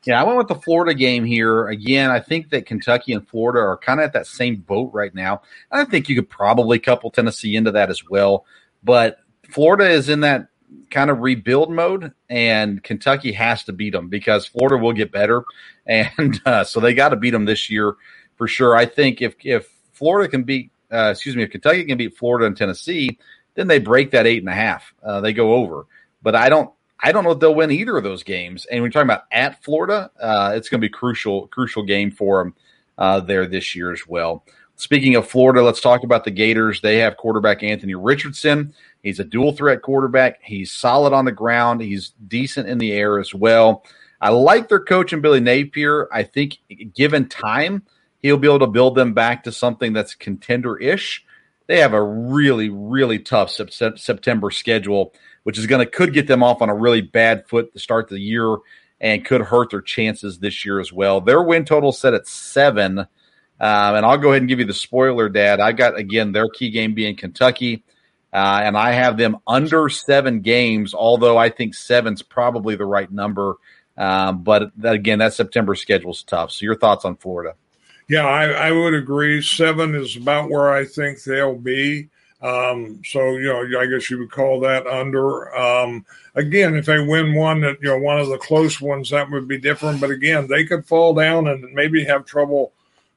Yeah, 0.06 0.20
I 0.20 0.24
went 0.24 0.38
with 0.38 0.48
the 0.48 0.56
Florida 0.56 0.94
game 0.94 1.26
here. 1.26 1.68
Again, 1.68 2.10
I 2.10 2.20
think 2.20 2.50
that 2.50 2.66
Kentucky 2.66 3.14
and 3.14 3.28
Florida 3.28 3.60
are 3.60 3.78
kind 3.78 4.00
of 4.00 4.06
at 4.06 4.14
that 4.14 4.28
same 4.28 4.58
boat 4.58 4.92
right 4.94 5.14
now. 5.14 5.42
I 5.72 5.84
think 5.84 6.08
you 6.08 6.16
could 6.16 6.30
probably 6.30 6.80
couple 6.80 7.12
Tennessee 7.12 7.56
into 7.56 7.72
that 7.72 7.90
as 7.90 8.08
well. 8.10 8.46
But 8.84 9.20
Florida 9.50 9.90
is 9.90 10.10
in 10.10 10.22
that 10.22 10.48
kind 10.90 11.10
of 11.10 11.20
rebuild 11.20 11.72
mode, 11.72 12.14
and 12.30 12.82
Kentucky 12.84 13.34
has 13.34 13.64
to 13.66 13.74
beat 13.74 13.94
them 13.94 14.10
because 14.10 14.46
Florida 14.46 14.78
will 14.78 14.94
get 14.94 15.12
better, 15.12 15.44
and 15.86 16.42
uh, 16.46 16.64
so 16.64 16.80
they 16.80 16.94
got 16.94 17.10
to 17.10 17.18
beat 17.18 17.32
them 17.32 17.44
this 17.44 17.70
year 17.70 17.96
for 18.36 18.48
sure. 18.48 18.76
I 18.76 18.86
think 18.86 19.22
if 19.22 19.36
if 19.44 19.70
Florida 19.94 20.30
can 20.30 20.44
beat, 20.44 20.72
uh, 20.92 21.10
excuse 21.12 21.36
me, 21.36 21.44
if 21.44 21.52
Kentucky 21.52 21.86
can 21.86 21.98
beat 21.98 22.18
Florida 22.18 22.46
and 22.46 22.58
Tennessee, 22.58 23.18
then 23.56 23.68
they 23.68 23.80
break 23.80 24.12
that 24.12 24.28
eight 24.28 24.42
and 24.42 24.50
a 24.50 24.54
half. 24.54 24.94
Uh, 25.04 25.22
they 25.22 25.34
go 25.34 25.54
over, 25.56 25.86
but 26.22 26.36
I 26.36 26.50
don't. 26.50 26.72
I 27.06 27.12
don't 27.12 27.26
know 27.26 27.32
if 27.32 27.40
they'll 27.40 27.54
win 27.54 27.70
either 27.70 27.98
of 27.98 28.04
those 28.06 28.24
games. 28.24 28.66
And 28.66 28.80
you're 28.80 28.90
talking 28.90 29.08
about 29.08 29.26
at 29.30 29.62
Florida, 29.62 30.10
uh, 30.22 30.54
it's 30.56 30.70
going 30.70 30.80
to 30.80 30.88
be 30.88 30.90
crucial, 30.90 31.48
crucial 31.48 31.84
game 31.84 32.12
for 32.12 32.42
them 32.42 32.56
uh, 32.98 33.20
there 33.20 33.46
this 33.46 33.76
year 33.76 33.92
as 33.92 34.08
well. 34.08 34.46
Speaking 34.78 35.16
of 35.16 35.28
Florida, 35.28 35.62
let's 35.62 35.82
talk 35.82 36.04
about 36.04 36.24
the 36.24 36.32
Gators. 36.32 36.82
They 36.82 36.98
have 37.00 37.18
quarterback 37.18 37.62
Anthony 37.62 37.94
Richardson. 37.94 38.74
He's 39.04 39.20
a 39.20 39.24
dual 39.26 39.52
threat 39.52 39.82
quarterback. 39.82 40.40
He's 40.42 40.72
solid 40.72 41.14
on 41.14 41.26
the 41.26 41.32
ground. 41.32 41.82
He's 41.82 42.14
decent 42.28 42.70
in 42.70 42.78
the 42.78 42.94
air 42.94 43.20
as 43.20 43.34
well. 43.34 43.86
I 44.20 44.30
like 44.30 44.70
their 44.70 44.80
coach 44.80 45.12
and 45.12 45.22
Billy 45.22 45.42
Napier. 45.42 46.08
I 46.12 46.24
think 46.24 46.58
given 46.96 47.28
time, 47.28 47.84
he'll 48.24 48.38
be 48.38 48.48
able 48.48 48.60
to 48.60 48.68
build 48.68 48.96
them 48.96 49.14
back 49.14 49.44
to 49.44 49.52
something 49.52 49.94
that's 49.94 50.16
contender 50.16 50.78
ish. 50.78 51.24
They 51.68 51.80
have 51.80 51.94
a 51.94 52.04
really, 52.04 52.70
really 52.70 53.20
tough 53.20 53.52
September 53.52 54.50
schedule 54.50 55.14
which 55.44 55.58
is 55.58 55.68
going 55.68 55.86
to 55.86 55.92
could 55.92 56.14
get 56.14 56.28
them 56.28 56.44
off 56.44 56.62
on 56.62 56.70
a 56.70 56.76
really 56.76 57.02
bad 57.02 57.48
foot 57.48 57.72
to 57.74 57.80
start 57.80 58.08
the 58.10 58.20
year 58.20 58.58
and 59.00 59.26
could 59.26 59.42
hurt 59.42 59.70
their 59.70 59.82
chances 59.82 60.40
this 60.40 60.66
year 60.66 60.80
as 60.80 60.92
well. 60.92 61.22
Their 61.22 61.44
win 61.44 61.66
total 61.66 61.92
set 61.92 62.14
at 62.14 62.28
seven. 62.28 63.00
Um, 63.00 63.08
and 63.60 64.06
I'll 64.06 64.18
go 64.18 64.30
ahead 64.30 64.42
and 64.42 64.50
give 64.50 64.60
you 64.60 64.66
the 64.66 64.74
spoiler, 64.74 65.30
Dad. 65.30 65.60
I 65.60 65.74
got 65.74 65.98
again 65.98 66.32
their 66.32 66.50
key 66.50 66.70
game 66.70 66.94
being 66.94 67.16
Kentucky, 67.16 67.84
uh, 68.34 68.62
and 68.64 68.76
I 68.76 68.92
have 68.92 69.16
them 69.18 69.38
under 69.46 69.90
seven 69.90 70.42
games. 70.42 70.94
Although 70.94 71.38
I 71.38 71.50
think 71.50 71.76
seven's 71.76 72.22
probably 72.22 72.76
the 72.76 72.86
right 72.86 73.12
number, 73.12 73.56
um, 73.98 74.44
but 74.44 74.72
that, 74.78 74.96
again, 74.96 75.20
that 75.20 75.34
September 75.34 75.76
schedule 75.76 76.12
is 76.12 76.24
tough. 76.24 76.52
So 76.52 76.66
your 76.66 76.76
thoughts 76.76 77.06
on 77.06 77.16
Florida? 77.16 77.56
Yeah, 78.08 78.26
I, 78.26 78.68
I 78.68 78.72
would 78.72 78.94
agree. 78.94 79.42
Seven 79.42 79.96
is 79.96 80.16
about 80.18 80.50
where 80.50 80.72
I 80.72 80.86
think 80.86 81.24
they'll 81.24 81.56
be. 81.56 82.10
Um, 82.42 83.02
so 83.06 83.38
you 83.38 83.46
know, 83.46 83.80
I 83.80 83.86
guess 83.86 84.10
you 84.10 84.20
would 84.20 84.32
call 84.32 84.60
that 84.62 84.86
under. 84.86 85.56
Um, 85.56 86.06
again, 86.36 86.76
if 86.76 86.86
they 86.86 87.00
win 87.00 87.34
one 87.34 87.62
that 87.62 87.78
you 87.82 87.88
know 87.88 87.98
one 87.98 88.20
of 88.20 88.28
the 88.28 88.38
close 88.38 88.82
ones, 88.82 89.10
that 89.12 89.32
would 89.32 89.48
be 89.48 89.58
different. 89.58 90.02
But 90.02 90.12
again, 90.12 90.48
they 90.48 90.66
could 90.66 90.86
fall 90.86 91.14
down 91.14 91.48
and 91.48 91.64
maybe 91.74 92.04
have 92.04 92.26
trouble 92.26 92.74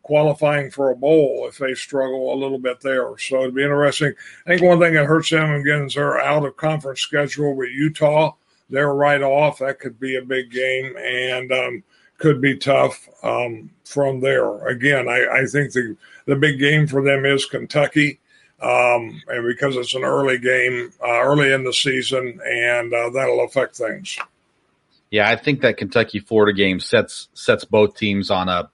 qualifying 0.07 0.71
for 0.71 0.93
a 0.93 0.97
bowl 0.97 1.47
if 1.49 1.59
they 1.59 1.75
struggle 1.75 2.33
a 2.33 2.39
little 2.39 2.61
bit 2.61 2.81
there. 2.81 3.19
So 3.19 3.41
it'd 3.41 3.57
be 3.57 3.65
interesting. 3.65 4.15
I 4.47 4.51
think 4.51 4.63
one 4.63 4.79
thing 4.79 4.95
that 4.95 5.07
hurts 5.07 5.31
them 5.31 5.51
again 5.51 5.87
is 5.87 5.95
they're 5.95 6.21
out 6.21 6.47
of 6.47 6.57
conference 6.57 7.01
schedule 7.01 7.57
with 7.57 7.71
Utah. 7.71 8.35
They're 8.71 8.95
right 8.95 9.23
off. 9.23 9.59
That 9.59 9.81
could 9.81 9.99
be 9.99 10.15
a 10.15 10.23
big 10.23 10.53
game 10.53 10.97
and 10.97 11.51
um, 11.51 11.83
could 12.19 12.41
be 12.41 12.57
tough 12.57 13.09
um, 13.23 13.71
from 13.85 14.21
there. 14.21 14.67
Again, 14.67 15.09
I, 15.09 15.27
I 15.27 15.47
think 15.47 15.73
the 15.73 15.97
the 16.27 16.37
big 16.37 16.59
game 16.59 16.87
for 16.87 17.03
them 17.03 17.25
is 17.25 17.47
Kentucky 17.47 18.21
um, 18.61 19.23
and 19.29 19.47
because 19.47 19.77
it's 19.77 19.95
an 19.95 20.05
early 20.05 20.39
game, 20.39 20.93
uh, 21.03 21.21
early 21.23 21.53
in 21.53 21.65
the 21.65 21.73
season, 21.73 22.41
and 22.45 22.93
uh, 22.93 23.11
that'll 23.11 23.45
affect 23.45 23.77
things. 23.77 24.19
Yeah, 25.11 25.29
I 25.29 25.37
think 25.37 25.61
that 25.61 25.77
Kentucky 25.77 26.21
Florida 26.21 26.57
game 26.57 26.81
sets 26.81 27.29
sets 27.35 27.65
both 27.65 27.97
teams 27.97 28.31
on 28.31 28.49
a 28.49 28.71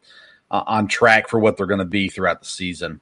uh, 0.51 0.63
on 0.67 0.87
track 0.87 1.29
for 1.29 1.41
what 1.41 1.57
they're 1.57 1.67
going 1.67 1.79
to 1.79 1.85
be 1.85 2.09
throughout 2.09 2.41
the 2.41 2.47
season. 2.47 3.01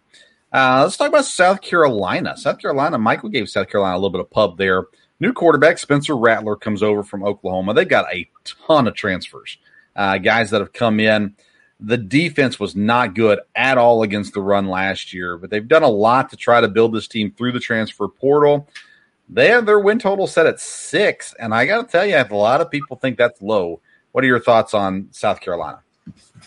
Uh, 0.53 0.81
let's 0.83 0.97
talk 0.97 1.09
about 1.09 1.27
South 1.27 1.61
Carolina. 1.61 2.37
South 2.37 2.59
Carolina, 2.59 2.99
Michael 2.99 3.29
gave 3.29 3.49
South 3.49 3.69
Carolina 3.69 3.95
a 3.95 3.99
little 3.99 4.11
bit 4.11 4.21
of 4.21 4.31
pub 4.31 4.57
there. 4.57 4.87
New 5.21 5.33
quarterback 5.33 5.79
Spencer 5.79 6.17
Rattler 6.17 6.57
comes 6.57 6.83
over 6.83 7.05
from 7.05 7.23
Oklahoma. 7.23 7.75
They 7.75 7.85
got 7.85 8.13
a 8.13 8.29
ton 8.67 8.89
of 8.89 8.95
transfers, 8.95 9.59
uh, 9.97 10.19
guys 10.19 10.51
that 10.51 10.61
have 10.61 10.73
come 10.73 11.01
in. 11.01 11.35
The 11.79 11.97
defense 11.97 12.61
was 12.61 12.77
not 12.77 13.15
good 13.15 13.41
at 13.55 13.79
all 13.79 14.03
against 14.03 14.35
the 14.35 14.43
run 14.43 14.67
last 14.69 15.15
year, 15.15 15.39
but 15.39 15.49
they've 15.51 15.67
done 15.67 15.83
a 15.83 15.89
lot 15.89 16.31
to 16.31 16.37
try 16.37 16.61
to 16.61 16.69
build 16.69 16.93
this 16.93 17.09
team 17.09 17.31
through 17.31 17.53
the 17.53 17.61
transfer 17.61 18.07
portal. 18.07 18.69
They 19.31 19.49
have 19.49 19.65
their 19.65 19.79
win 19.79 19.99
total 19.99 20.27
set 20.27 20.47
at 20.47 20.61
six, 20.61 21.35
and 21.39 21.55
I 21.55 21.65
got 21.65 21.83
to 21.83 21.91
tell 21.91 22.05
you, 22.05 22.17
a 22.17 22.35
lot 22.35 22.61
of 22.61 22.71
people 22.71 22.97
think 22.97 23.17
that's 23.17 23.41
low. 23.41 23.81
What 24.13 24.25
are 24.25 24.27
your 24.27 24.41
thoughts 24.41 24.75
on 24.75 25.09
South 25.13 25.41
Carolina? 25.41 25.81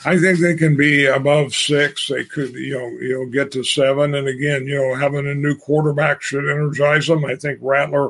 I 0.05 0.19
think 0.19 0.39
they 0.39 0.55
can 0.55 0.75
be 0.75 1.05
above 1.05 1.53
six. 1.53 2.07
They 2.09 2.25
could, 2.25 2.53
you 2.53 2.77
know, 2.77 2.87
you 2.87 3.13
know, 3.13 3.31
get 3.31 3.51
to 3.53 3.63
seven. 3.63 4.15
And 4.15 4.27
again, 4.27 4.65
you 4.67 4.75
know, 4.75 4.95
having 4.95 5.27
a 5.27 5.35
new 5.35 5.55
quarterback 5.55 6.21
should 6.21 6.49
energize 6.49 7.07
them. 7.07 7.23
I 7.23 7.35
think 7.35 7.59
Rattler 7.61 8.09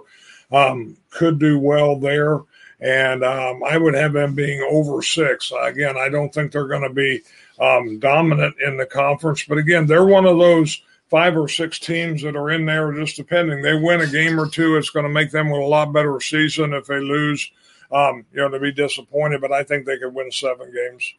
um, 0.52 0.98
could 1.12 1.40
do 1.40 1.60
well 1.60 1.98
there 1.98 2.42
and 2.84 3.24
um, 3.24 3.64
I 3.64 3.78
would 3.78 3.94
have 3.94 4.12
them 4.12 4.36
being 4.36 4.62
over 4.70 5.02
six. 5.02 5.54
Again, 5.58 5.96
I 5.98 6.10
don't 6.10 6.34
think 6.34 6.52
they're 6.52 6.68
going 6.68 6.84
to 6.84 6.94
be 6.94 7.22
um, 7.60 7.98
dominant 8.00 8.58
in 8.60 8.76
the 8.76 8.86
conference, 8.86 9.46
but 9.46 9.58
again, 9.58 9.86
they're 9.88 10.06
one 10.06 10.26
of 10.26 10.38
those 10.38 10.82
five 11.10 11.38
or 11.38 11.48
six 11.48 11.80
teams 11.80 12.24
that 12.24 12.36
are 12.36 12.50
in 12.50 12.66
there, 12.66 12.92
just 12.92 13.16
depending. 13.16 13.62
They 13.62 13.74
win 13.74 14.02
a 14.02 14.08
game 14.08 14.38
or 14.38 14.50
two, 14.50 14.76
it's 14.76 14.90
going 14.90 15.06
to 15.06 15.12
make 15.12 15.32
them 15.32 15.50
with 15.50 15.62
a 15.62 15.66
lot 15.66 15.94
better 15.94 16.20
season. 16.20 16.74
If 16.74 16.88
they 16.88 17.00
lose, 17.00 17.50
um, 17.90 18.26
you 18.34 18.40
know, 18.40 18.50
to 18.50 18.60
be 18.60 18.74
disappointed, 18.74 19.40
but 19.40 19.54
I 19.54 19.64
think 19.64 19.86
they 19.86 19.98
could 19.98 20.14
win 20.14 20.30
seven 20.32 20.74
games. 20.74 21.14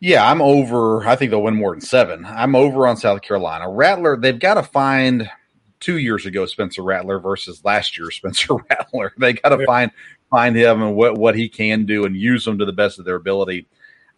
Yeah, 0.00 0.28
I'm 0.28 0.42
over. 0.42 1.06
I 1.06 1.16
think 1.16 1.30
they'll 1.30 1.42
win 1.42 1.56
more 1.56 1.72
than 1.72 1.80
seven. 1.80 2.26
I'm 2.26 2.54
over 2.54 2.86
on 2.86 2.96
South 2.96 3.22
Carolina. 3.22 3.70
Rattler, 3.70 4.18
they've 4.18 4.38
got 4.38 4.54
to 4.54 4.62
find 4.62 5.30
two 5.80 5.98
years 5.98 6.26
ago 6.26 6.46
Spencer 6.46 6.82
Rattler 6.82 7.18
versus 7.18 7.64
last 7.64 7.98
year 7.98 8.10
Spencer 8.10 8.54
Rattler. 8.54 9.12
They 9.18 9.34
got 9.34 9.50
to 9.50 9.58
yeah. 9.60 9.66
find 9.66 9.90
find 10.30 10.54
him 10.54 10.82
and 10.82 10.94
what 10.94 11.18
what 11.18 11.34
he 11.34 11.48
can 11.48 11.86
do 11.86 12.04
and 12.04 12.16
use 12.16 12.46
him 12.46 12.58
to 12.58 12.64
the 12.64 12.72
best 12.72 12.98
of 12.98 13.04
their 13.04 13.16
ability. 13.16 13.66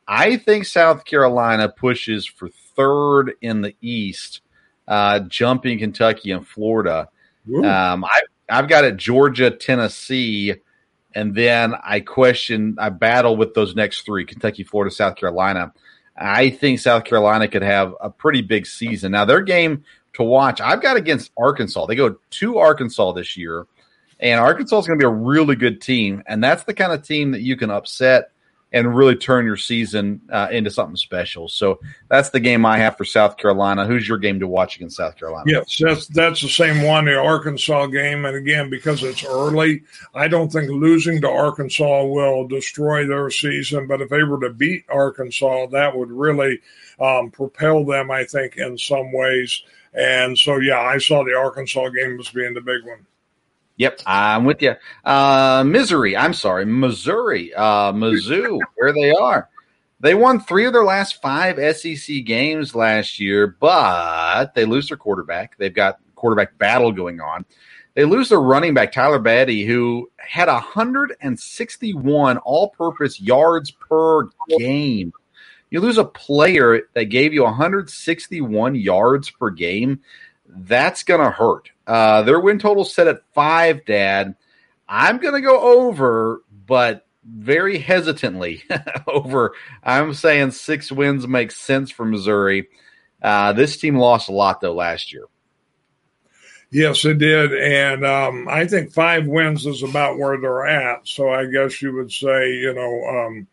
I 0.07 0.37
think 0.37 0.67
South 0.67 1.05
Carolina 1.05 1.69
pushes 1.69 2.27
for 2.27 2.49
third 2.77 3.35
in 3.41 3.61
the 3.63 3.75
East, 3.81 4.43
uh, 4.89 5.21
jumping 5.21 5.79
Kentucky 5.79 6.33
and 6.33 6.47
Florida. 6.47 7.09
Um, 7.55 8.05
I, 8.05 8.23
I've 8.49 8.69
got 8.69 8.85
it 8.85 8.97
Georgia, 8.97 9.51
Tennessee, 9.51 10.55
and 11.15 11.35
then 11.35 11.75
I 11.83 12.01
question, 12.01 12.77
I 12.79 12.89
battle 12.89 13.37
with 13.37 13.55
those 13.55 13.75
next 13.75 14.03
three 14.03 14.25
Kentucky, 14.25 14.65
Florida, 14.65 14.95
South 14.95 15.17
Carolina. 15.17 15.73
I 16.17 16.51
think 16.51 16.79
South 16.79 17.05
Carolina 17.05 17.49
could 17.49 17.63
have 17.63 17.95
a 18.01 18.11
pretty 18.11 18.43
big 18.43 18.67
season. 18.67 19.13
Now, 19.13 19.25
their 19.25 19.41
game 19.41 19.85
to 20.15 20.23
watch. 20.23 20.61
I've 20.61 20.83
got 20.83 20.97
against 20.97 21.33
Arkansas. 21.37 21.87
They 21.87 21.97
go 21.97 22.17
to 22.31 22.59
Arkansas 22.59 23.13
this 23.13 23.37
year, 23.37 23.67
and 24.21 24.41
Arkansas 24.41 24.81
is 24.81 24.87
going 24.87 24.99
to 24.99 25.03
be 25.03 25.09
a 25.09 25.15
really 25.15 25.57
good 25.57 25.81
team. 25.81 26.23
And 26.27 26.43
that's 26.43 26.65
the 26.65 26.75
kind 26.75 26.93
of 26.93 27.07
team 27.07 27.33
that 27.33 27.43
you 27.43 27.57
can 27.57 27.71
upset 27.71 28.33
and 28.75 28.97
really 28.97 29.15
turn 29.15 29.45
your 29.45 29.57
season 29.57 30.21
uh, 30.33 30.49
into 30.51 30.71
something 30.71 30.97
special. 30.97 31.49
So 31.49 31.79
that's 32.09 32.31
the 32.31 32.41
game 32.41 32.65
I 32.65 32.79
have 32.79 32.97
for 32.97 33.05
South 33.05 33.37
Carolina. 33.37 33.87
Who's 33.87 34.09
your 34.09 34.19
game 34.19 34.41
to 34.41 34.49
watch 34.49 34.77
against 34.77 34.97
South 34.97 35.17
Carolina? 35.17 35.45
Yes, 35.47 35.77
that's 35.79 36.07
that's 36.09 36.41
the 36.41 36.49
same 36.49 36.83
one, 36.83 37.05
the 37.05 37.17
Arkansas 37.17 37.87
game. 37.87 38.25
And 38.25 38.37
again, 38.37 38.71
because 38.71 39.03
it's 39.03 39.25
early, 39.25 39.83
I 40.15 40.29
don't 40.29 40.51
think 40.51 40.71
losing 40.71 41.21
to 41.21 41.29
Arkansas 41.29 42.05
will 42.05 42.49
destroy 42.49 43.07
their 43.07 43.31
season. 43.31 43.87
But 43.87 44.01
if 44.01 44.09
they 44.09 44.23
were 44.23 44.41
to 44.41 44.51
beat 44.51 44.85
Arkansas, 44.89 45.67
that 45.67 45.95
would 45.95 46.11
really 46.11 46.61
um, 46.99 47.31
propel 47.31 47.85
them, 47.85 48.11
I 48.11 48.25
think, 48.25 48.57
in 48.57 48.79
some 48.79 49.13
ways. 49.13 49.63
And 49.95 50.39
so, 50.39 50.57
yeah, 50.57 50.81
I 50.81 50.99
saw 50.99 51.25
the 51.25 51.35
Arkansas 51.35 51.89
game 51.91 52.19
as 52.19 52.31
being 52.31 52.55
the 52.55 52.61
big 52.61 52.85
one. 52.85 53.07
Yep, 53.77 54.01
I'm 54.07 54.45
with 54.45 54.63
you. 54.63 54.75
Uh, 55.05 55.65
Missouri, 55.67 56.17
I'm 56.17 56.35
sorry, 56.35 56.65
Missouri, 56.65 57.53
uh, 57.55 57.93
Mizzou, 57.93 58.59
where 58.77 58.93
they 58.93 59.11
are. 59.11 59.49
They 60.01 60.15
won 60.15 60.41
three 60.41 60.67
of 60.67 60.73
their 60.73 60.85
last 60.85 61.23
five 61.23 61.59
SEC 61.77 62.25
games 62.25 62.75
last 62.75 63.21
year, 63.21 63.57
but 63.61 64.55
they 64.55 64.65
lose 64.65 64.89
their 64.89 64.97
quarterback. 64.97 65.57
They've 65.59 65.73
got 65.73 66.01
quarterback 66.17 66.59
battle 66.59 66.93
going 66.93 67.21
on. 67.21 67.45
They 67.95 68.05
lose 68.05 68.31
their 68.31 68.41
running 68.41 68.75
back, 68.75 68.93
Tyler 68.93 69.21
Badie, 69.21 69.67
who 69.67 70.11
had 70.17 70.49
161 70.49 72.39
all 72.39 72.71
purpose 72.71 73.21
yards 73.21 73.71
per 73.71 74.29
game. 74.59 75.13
You 75.73 75.81
lose 75.81 75.97
a 75.97 76.05
player 76.05 76.83
that 76.93 77.07
gave 77.07 77.33
you 77.33 77.45
161 77.45 78.75
yards 78.75 79.31
per 79.31 79.49
game. 79.49 80.01
That's 80.47 81.03
going 81.03 81.23
to 81.23 81.31
hurt. 81.31 81.71
Uh, 81.87 82.21
their 82.25 82.39
win 82.39 82.59
total 82.59 82.85
set 82.85 83.09
at 83.09 83.23
five, 83.33 83.87
Dad. 83.87 84.37
I'm 84.87 85.17
going 85.17 85.33
to 85.33 85.41
go 85.41 85.81
over, 85.81 86.43
but 86.67 87.07
very 87.25 87.79
hesitantly 87.79 88.63
over. 89.07 89.55
I'm 89.83 90.13
saying 90.13 90.51
six 90.51 90.93
wins 90.93 91.27
makes 91.27 91.57
sense 91.57 91.91
for 91.91 92.05
Missouri. 92.05 92.69
Uh, 93.23 93.55
this 93.55 93.79
team 93.79 93.97
lost 93.97 94.29
a 94.29 94.33
lot, 94.33 94.61
though, 94.61 94.75
last 94.75 95.11
year. 95.11 95.25
Yes, 96.71 97.03
it 97.07 97.17
did, 97.17 97.55
and 97.55 98.05
um, 98.05 98.47
I 98.47 98.67
think 98.67 98.93
five 98.93 99.27
wins 99.27 99.65
is 99.65 99.83
about 99.83 100.19
where 100.19 100.39
they're 100.39 100.67
at. 100.67 101.09
So 101.09 101.31
I 101.31 101.47
guess 101.47 101.81
you 101.81 101.95
would 101.95 102.13
say, 102.13 102.51
you 102.57 102.75
know, 102.75 103.05
um, 103.07 103.47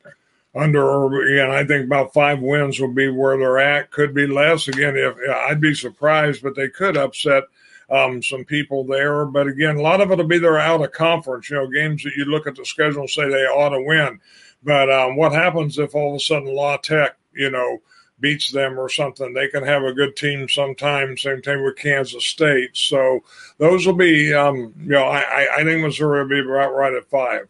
under 0.55 1.21
again, 1.21 1.51
I 1.51 1.63
think 1.63 1.85
about 1.85 2.13
five 2.13 2.39
wins 2.39 2.79
will 2.79 2.93
be 2.93 3.09
where 3.09 3.37
they're 3.37 3.59
at. 3.59 3.91
Could 3.91 4.13
be 4.13 4.27
less. 4.27 4.67
Again, 4.67 4.95
if 4.97 5.15
I'd 5.29 5.61
be 5.61 5.73
surprised, 5.75 6.41
but 6.41 6.55
they 6.55 6.69
could 6.69 6.97
upset 6.97 7.43
um, 7.89 8.21
some 8.23 8.45
people 8.45 8.83
there. 8.83 9.25
But 9.25 9.47
again, 9.47 9.77
a 9.77 9.81
lot 9.81 10.01
of 10.01 10.11
it 10.11 10.17
will 10.17 10.27
be 10.27 10.39
they're 10.39 10.57
out 10.57 10.83
of 10.83 10.91
conference. 10.91 11.49
You 11.49 11.57
know, 11.57 11.67
games 11.67 12.03
that 12.03 12.15
you 12.15 12.25
look 12.25 12.47
at 12.47 12.55
the 12.55 12.65
schedule 12.65 13.01
and 13.01 13.09
say 13.09 13.29
they 13.29 13.45
ought 13.45 13.69
to 13.69 13.81
win. 13.81 14.19
But 14.63 14.91
um, 14.91 15.15
what 15.15 15.31
happens 15.31 15.77
if 15.77 15.95
all 15.95 16.09
of 16.09 16.17
a 16.17 16.19
sudden 16.19 16.53
La 16.53 16.77
Tech, 16.77 17.15
you 17.33 17.49
know? 17.49 17.79
beats 18.19 18.51
them 18.51 18.79
or 18.79 18.89
something. 18.89 19.33
They 19.33 19.47
can 19.47 19.63
have 19.63 19.83
a 19.83 19.93
good 19.93 20.15
team 20.15 20.49
sometimes. 20.49 21.21
Same 21.21 21.41
thing 21.41 21.63
with 21.63 21.77
Kansas 21.77 22.25
State. 22.25 22.75
So 22.75 23.21
those 23.57 23.85
will 23.85 23.93
be, 23.93 24.33
um, 24.33 24.73
you 24.77 24.89
know, 24.89 25.05
I, 25.05 25.47
I 25.57 25.63
think 25.63 25.81
Missouri 25.81 26.21
will 26.21 26.29
be 26.29 26.41
right, 26.41 26.67
right 26.67 26.93
at 26.93 27.09
five. 27.09 27.47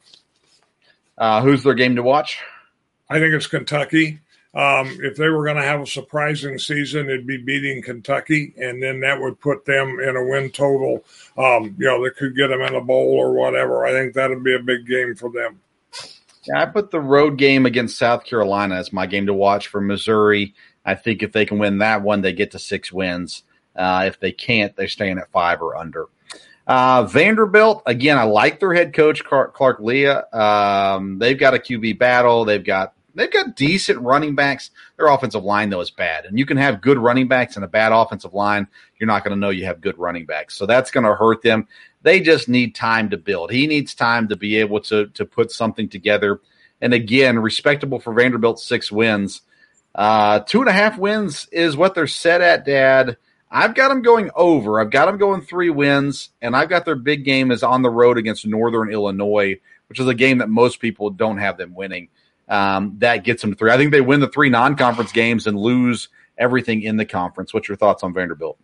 Uh, 1.17 1.41
who's 1.41 1.63
their 1.63 1.73
game 1.73 1.95
to 1.95 2.03
watch? 2.03 2.37
I 3.09 3.19
think 3.19 3.33
it's 3.33 3.47
Kentucky. 3.47 4.19
Um, 4.53 4.97
if 5.01 5.15
they 5.15 5.29
were 5.29 5.43
going 5.43 5.57
to 5.57 5.63
have 5.63 5.81
a 5.81 5.85
surprising 5.85 6.57
season, 6.57 7.07
it'd 7.07 7.27
be 7.27 7.37
beating 7.37 7.83
Kentucky, 7.83 8.53
and 8.57 8.81
then 8.81 8.99
that 9.01 9.21
would 9.21 9.39
put 9.39 9.65
them 9.65 9.99
in 9.99 10.15
a 10.15 10.25
win 10.25 10.49
total. 10.49 11.05
Um, 11.37 11.75
you 11.77 11.85
know, 11.85 12.03
that 12.03 12.17
could 12.17 12.35
get 12.35 12.47
them 12.47 12.61
in 12.61 12.73
a 12.73 12.81
bowl 12.81 13.13
or 13.13 13.33
whatever. 13.33 13.85
I 13.85 13.91
think 13.91 14.15
that'd 14.15 14.43
be 14.43 14.55
a 14.55 14.59
big 14.59 14.87
game 14.87 15.15
for 15.15 15.31
them. 15.31 15.59
Yeah, 16.47 16.63
I 16.63 16.65
put 16.65 16.89
the 16.89 16.99
road 16.99 17.37
game 17.37 17.67
against 17.67 17.97
South 17.97 18.23
Carolina 18.23 18.75
as 18.75 18.91
my 18.91 19.05
game 19.05 19.27
to 19.27 19.33
watch 19.33 19.67
for 19.67 19.81
Missouri. 19.81 20.55
I 20.83 20.95
think 20.95 21.21
if 21.21 21.31
they 21.31 21.45
can 21.45 21.59
win 21.59 21.79
that 21.79 22.01
one, 22.01 22.21
they 22.21 22.33
get 22.33 22.51
to 22.51 22.59
six 22.59 22.91
wins. 22.91 23.43
Uh, 23.75 24.05
if 24.07 24.19
they 24.19 24.31
can't, 24.31 24.75
they're 24.75 24.87
staying 24.87 25.19
at 25.19 25.31
five 25.31 25.61
or 25.61 25.77
under. 25.77 26.07
Uh, 26.65 27.03
Vanderbilt, 27.03 27.83
again, 27.85 28.17
I 28.17 28.23
like 28.23 28.59
their 28.59 28.73
head 28.73 28.93
coach 28.93 29.23
Clark, 29.23 29.53
Clark 29.53 29.79
Lea. 29.79 30.07
Um, 30.07 31.19
they've 31.19 31.37
got 31.37 31.53
a 31.53 31.59
QB 31.59 31.99
battle. 31.99 32.45
They've 32.45 32.63
got 32.63 32.93
they've 33.15 33.31
got 33.31 33.55
decent 33.55 33.99
running 34.01 34.35
backs. 34.35 34.71
Their 34.97 35.07
offensive 35.07 35.43
line 35.43 35.69
though 35.69 35.81
is 35.81 35.91
bad, 35.91 36.25
and 36.25 36.37
you 36.37 36.45
can 36.45 36.57
have 36.57 36.81
good 36.81 36.97
running 36.97 37.27
backs 37.27 37.55
and 37.55 37.65
a 37.65 37.69
bad 37.69 37.91
offensive 37.91 38.33
line. 38.33 38.67
You're 38.99 39.07
not 39.07 39.23
going 39.23 39.35
to 39.35 39.39
know 39.39 39.49
you 39.49 39.65
have 39.65 39.81
good 39.81 39.97
running 39.97 40.25
backs, 40.25 40.55
so 40.55 40.65
that's 40.65 40.91
going 40.91 41.05
to 41.05 41.15
hurt 41.15 41.41
them. 41.41 41.67
They 42.01 42.19
just 42.19 42.47
need 42.47 42.75
time 42.75 43.09
to 43.09 43.17
build. 43.17 43.51
He 43.51 43.67
needs 43.67 43.93
time 43.93 44.27
to 44.29 44.35
be 44.35 44.57
able 44.57 44.79
to 44.81 45.07
to 45.07 45.25
put 45.25 45.51
something 45.51 45.89
together. 45.89 46.39
And 46.81 46.93
again, 46.93 47.39
respectable 47.39 47.99
for 47.99 48.13
Vanderbilt, 48.13 48.59
six 48.59 48.91
wins. 48.91 49.41
Uh, 49.93 50.39
two 50.39 50.61
and 50.61 50.69
a 50.69 50.73
half 50.73 50.97
wins 50.97 51.47
is 51.51 51.75
what 51.75 51.95
they're 51.95 52.07
set 52.07 52.41
at, 52.41 52.65
Dad. 52.65 53.17
I've 53.51 53.73
got 53.73 53.89
them 53.89 54.01
going 54.01 54.29
over. 54.35 54.79
I've 54.79 54.91
got 54.91 55.07
them 55.07 55.17
going 55.17 55.41
three 55.41 55.71
wins, 55.71 56.29
and 56.41 56.55
I've 56.55 56.69
got 56.69 56.85
their 56.85 56.95
big 56.95 57.25
game 57.25 57.51
is 57.51 57.63
on 57.63 57.81
the 57.81 57.89
road 57.89 58.17
against 58.17 58.45
Northern 58.45 58.91
Illinois, 58.91 59.59
which 59.87 59.99
is 59.99 60.07
a 60.07 60.13
game 60.13 60.37
that 60.37 60.49
most 60.49 60.79
people 60.79 61.09
don't 61.09 61.39
have 61.39 61.57
them 61.57 61.73
winning. 61.73 62.09
Um, 62.49 62.95
that 62.97 63.23
gets 63.23 63.41
them 63.41 63.51
to 63.51 63.57
three. 63.57 63.71
I 63.71 63.77
think 63.77 63.91
they 63.91 64.01
win 64.01 64.19
the 64.19 64.27
three 64.27 64.49
non-conference 64.49 65.11
games 65.11 65.45
and 65.45 65.57
lose 65.57 66.09
everything 66.37 66.81
in 66.81 66.97
the 66.97 67.05
conference. 67.05 67.53
What's 67.53 67.67
your 67.67 67.77
thoughts 67.77 68.03
on 68.03 68.13
Vanderbilt? 68.13 68.57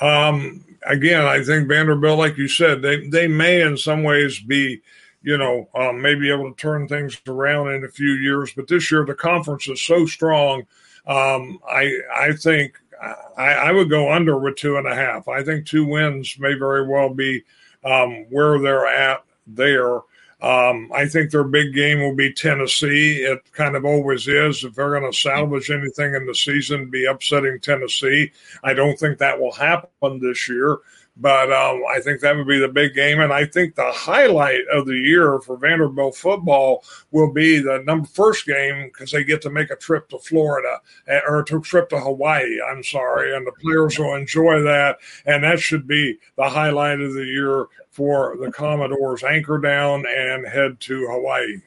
Um, 0.00 0.64
again, 0.84 1.24
I 1.24 1.42
think 1.42 1.68
Vanderbilt, 1.68 2.18
like 2.18 2.36
you 2.36 2.48
said, 2.48 2.82
they 2.82 3.06
they 3.08 3.28
may 3.28 3.62
in 3.62 3.76
some 3.76 4.02
ways 4.02 4.40
be, 4.40 4.82
you 5.22 5.38
know, 5.38 5.68
um, 5.74 6.02
maybe 6.02 6.30
able 6.30 6.50
to 6.50 6.56
turn 6.56 6.88
things 6.88 7.20
around 7.26 7.72
in 7.74 7.84
a 7.84 7.88
few 7.88 8.12
years. 8.12 8.52
But 8.52 8.68
this 8.68 8.90
year, 8.90 9.04
the 9.04 9.14
conference 9.14 9.68
is 9.68 9.80
so 9.80 10.04
strong. 10.04 10.66
Um, 11.06 11.60
I 11.68 12.00
I 12.14 12.32
think 12.32 12.78
I, 13.00 13.52
I, 13.52 13.72
would 13.72 13.90
go 13.90 14.12
under 14.12 14.38
with 14.38 14.56
two 14.56 14.76
and 14.76 14.86
a 14.86 14.94
half. 14.94 15.28
I 15.28 15.44
think 15.44 15.66
two 15.66 15.86
wins 15.86 16.36
may 16.38 16.54
very 16.54 16.86
well 16.86 17.12
be 17.12 17.44
um, 17.84 18.26
where 18.30 18.58
they're 18.58 18.86
at 18.86 19.22
there. 19.46 20.00
Um, 20.40 20.90
I 20.94 21.06
think 21.06 21.30
their 21.30 21.44
big 21.44 21.72
game 21.72 22.00
will 22.00 22.14
be 22.14 22.32
Tennessee. 22.32 23.22
It 23.22 23.40
kind 23.52 23.74
of 23.74 23.84
always 23.86 24.28
is. 24.28 24.64
If 24.64 24.74
they're 24.74 24.98
going 24.98 25.10
to 25.10 25.16
salvage 25.16 25.70
anything 25.70 26.14
in 26.14 26.26
the 26.26 26.34
season, 26.34 26.90
be 26.90 27.06
upsetting 27.06 27.58
Tennessee. 27.60 28.32
I 28.62 28.74
don't 28.74 28.98
think 28.98 29.18
that 29.18 29.40
will 29.40 29.52
happen 29.52 30.20
this 30.20 30.48
year. 30.48 30.78
But 31.18 31.50
um, 31.50 31.82
I 31.88 32.00
think 32.00 32.20
that 32.20 32.36
would 32.36 32.46
be 32.46 32.58
the 32.58 32.68
big 32.68 32.94
game. 32.94 33.20
And 33.20 33.32
I 33.32 33.46
think 33.46 33.74
the 33.74 33.90
highlight 33.90 34.60
of 34.70 34.86
the 34.86 34.96
year 34.96 35.40
for 35.40 35.56
Vanderbilt 35.56 36.14
football 36.14 36.84
will 37.10 37.32
be 37.32 37.58
the 37.58 37.82
number 37.86 38.06
first 38.06 38.46
game 38.46 38.88
because 38.88 39.12
they 39.12 39.24
get 39.24 39.40
to 39.42 39.50
make 39.50 39.70
a 39.70 39.76
trip 39.76 40.10
to 40.10 40.18
Florida 40.18 40.80
eh, 41.08 41.20
or 41.26 41.40
a 41.40 41.44
trip 41.44 41.88
to 41.88 41.98
Hawaii. 41.98 42.60
I'm 42.60 42.82
sorry. 42.82 43.34
And 43.34 43.46
the 43.46 43.52
players 43.52 43.98
will 43.98 44.14
enjoy 44.14 44.62
that. 44.62 44.98
And 45.24 45.42
that 45.42 45.58
should 45.58 45.86
be 45.86 46.18
the 46.36 46.50
highlight 46.50 47.00
of 47.00 47.14
the 47.14 47.24
year 47.24 47.66
for 47.90 48.36
the 48.38 48.52
Commodores. 48.52 49.24
Anchor 49.24 49.58
down 49.58 50.04
and 50.06 50.46
head 50.46 50.80
to 50.80 51.06
Hawaii. 51.10 51.62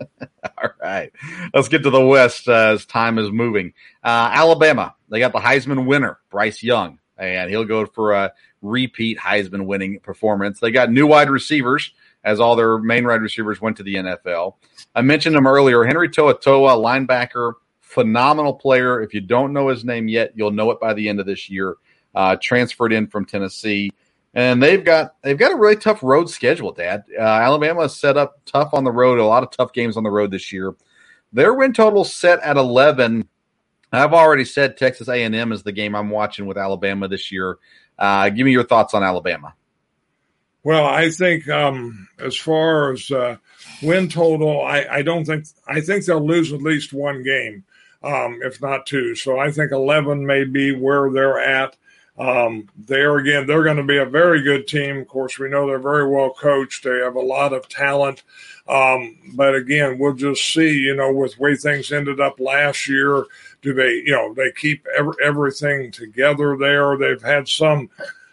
All 0.58 0.70
right. 0.82 1.12
Let's 1.54 1.68
get 1.68 1.84
to 1.84 1.90
the 1.90 2.04
West 2.04 2.48
uh, 2.48 2.72
as 2.74 2.84
time 2.84 3.18
is 3.18 3.30
moving. 3.30 3.74
Uh, 4.02 4.30
Alabama, 4.32 4.96
they 5.08 5.20
got 5.20 5.32
the 5.32 5.38
Heisman 5.38 5.86
winner, 5.86 6.18
Bryce 6.30 6.62
Young, 6.62 6.98
and 7.16 7.50
he'll 7.50 7.64
go 7.64 7.86
for 7.86 8.12
a 8.12 8.32
repeat 8.62 9.18
Heisman 9.18 9.66
winning 9.66 10.00
performance. 10.00 10.60
They 10.60 10.70
got 10.70 10.90
new 10.90 11.06
wide 11.06 11.30
receivers 11.30 11.92
as 12.24 12.40
all 12.40 12.56
their 12.56 12.78
main 12.78 13.06
wide 13.06 13.22
receivers 13.22 13.60
went 13.60 13.76
to 13.76 13.82
the 13.82 13.94
NFL. 13.94 14.54
I 14.94 15.02
mentioned 15.02 15.36
him 15.36 15.46
earlier. 15.46 15.84
Henry 15.84 16.08
To'oTo'o, 16.08 16.82
linebacker, 16.82 17.54
phenomenal 17.80 18.54
player. 18.54 19.00
If 19.00 19.14
you 19.14 19.20
don't 19.20 19.52
know 19.52 19.68
his 19.68 19.84
name 19.84 20.08
yet, 20.08 20.32
you'll 20.34 20.50
know 20.50 20.70
it 20.70 20.80
by 20.80 20.94
the 20.94 21.08
end 21.08 21.20
of 21.20 21.26
this 21.26 21.48
year. 21.48 21.76
Uh, 22.14 22.36
transferred 22.40 22.92
in 22.92 23.06
from 23.06 23.24
Tennessee, 23.24 23.92
and 24.34 24.62
they've 24.62 24.82
got 24.84 25.14
they've 25.22 25.38
got 25.38 25.52
a 25.52 25.56
really 25.56 25.76
tough 25.76 26.02
road 26.02 26.28
schedule. 26.28 26.72
Dad, 26.72 27.04
uh, 27.16 27.22
Alabama 27.22 27.82
is 27.82 27.94
set 27.94 28.16
up 28.16 28.40
tough 28.44 28.70
on 28.72 28.82
the 28.82 28.90
road. 28.90 29.18
A 29.18 29.24
lot 29.24 29.42
of 29.42 29.50
tough 29.50 29.72
games 29.72 29.96
on 29.96 30.02
the 30.02 30.10
road 30.10 30.30
this 30.30 30.52
year. 30.52 30.74
Their 31.32 31.54
win 31.54 31.72
total 31.72 32.04
set 32.04 32.40
at 32.40 32.56
eleven. 32.56 33.28
I've 33.92 34.14
already 34.14 34.44
said 34.44 34.76
Texas 34.76 35.08
A&M 35.08 35.52
is 35.52 35.62
the 35.62 35.72
game 35.72 35.94
I'm 35.94 36.10
watching 36.10 36.46
with 36.46 36.58
Alabama 36.58 37.08
this 37.08 37.32
year. 37.32 37.58
Uh, 37.98 38.30
give 38.30 38.44
me 38.44 38.52
your 38.52 38.64
thoughts 38.64 38.94
on 38.94 39.02
Alabama. 39.02 39.54
Well, 40.64 40.84
I 40.84 41.10
think 41.10 41.48
um, 41.48 42.08
as 42.18 42.36
far 42.36 42.92
as 42.92 43.10
uh, 43.10 43.36
win 43.82 44.08
total, 44.08 44.62
I, 44.62 44.86
I, 44.90 45.02
don't 45.02 45.24
think 45.24 45.46
I 45.66 45.80
think 45.80 46.04
they'll 46.04 46.24
lose 46.24 46.52
at 46.52 46.60
least 46.60 46.92
one 46.92 47.22
game, 47.22 47.64
um, 48.02 48.40
if 48.42 48.60
not 48.60 48.86
two. 48.86 49.14
So 49.14 49.38
I 49.38 49.50
think 49.50 49.72
eleven 49.72 50.26
may 50.26 50.44
be 50.44 50.74
where 50.74 51.10
they're 51.10 51.38
at. 51.38 51.76
Um, 52.18 52.68
there 52.76 53.16
again, 53.18 53.46
they're 53.46 53.62
going 53.62 53.76
to 53.76 53.84
be 53.84 53.98
a 53.98 54.04
very 54.04 54.42
good 54.42 54.66
team. 54.66 54.98
Of 54.98 55.08
course, 55.08 55.38
we 55.38 55.48
know 55.48 55.66
they're 55.66 55.78
very 55.78 56.08
well 56.08 56.34
coached. 56.34 56.82
They 56.82 56.98
have 56.98 57.14
a 57.14 57.20
lot 57.20 57.52
of 57.52 57.68
talent. 57.68 58.24
Um, 58.68 59.16
but 59.34 59.54
again, 59.54 59.98
we'll 59.98 60.14
just 60.14 60.52
see. 60.52 60.76
You 60.78 60.96
know, 60.96 61.12
with 61.12 61.38
way 61.38 61.54
things 61.54 61.92
ended 61.92 62.20
up 62.20 62.40
last 62.40 62.88
year, 62.88 63.24
do 63.62 63.74
they, 63.74 64.02
you 64.06 64.12
know, 64.12 64.34
they 64.34 64.52
keep 64.52 64.86
every, 64.96 65.14
everything 65.22 65.90
together 65.90 66.56
there? 66.56 66.96
They've 66.96 67.22
had 67.22 67.48
some 67.48 67.90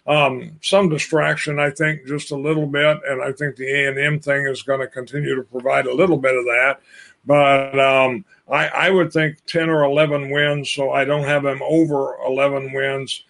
um, 0.08 0.60
some 0.62 0.88
distraction, 0.88 1.60
I 1.60 1.72
think, 1.72 2.06
just 2.06 2.32
a 2.32 2.36
little 2.36 2.68
bit, 2.68 3.00
and 3.08 3.24
I 3.24 3.32
think 3.32 3.56
the 3.56 3.68
A 3.68 3.90
and 3.90 3.98
M 3.98 4.20
thing 4.20 4.46
is 4.46 4.62
going 4.62 4.80
to 4.82 4.88
continue 4.88 5.36
to 5.36 5.44
provide 5.44 5.88
a 5.88 5.94
little 5.94 6.18
bit 6.18 6.36
of 6.36 6.46
that. 6.46 6.80
But 7.26 7.80
um, 7.80 8.24
I, 8.48 8.68
I 8.68 8.90
would 8.92 9.12
think 9.12 9.44
ten 9.46 9.70
or 9.70 9.84
eleven 9.84 10.30
wins, 10.30 10.70
so 10.70 10.92
I 10.92 11.06
don't 11.06 11.24
have 11.24 11.44
them 11.44 11.62
over 11.64 12.18
eleven 12.24 12.72
wins. 12.72 13.24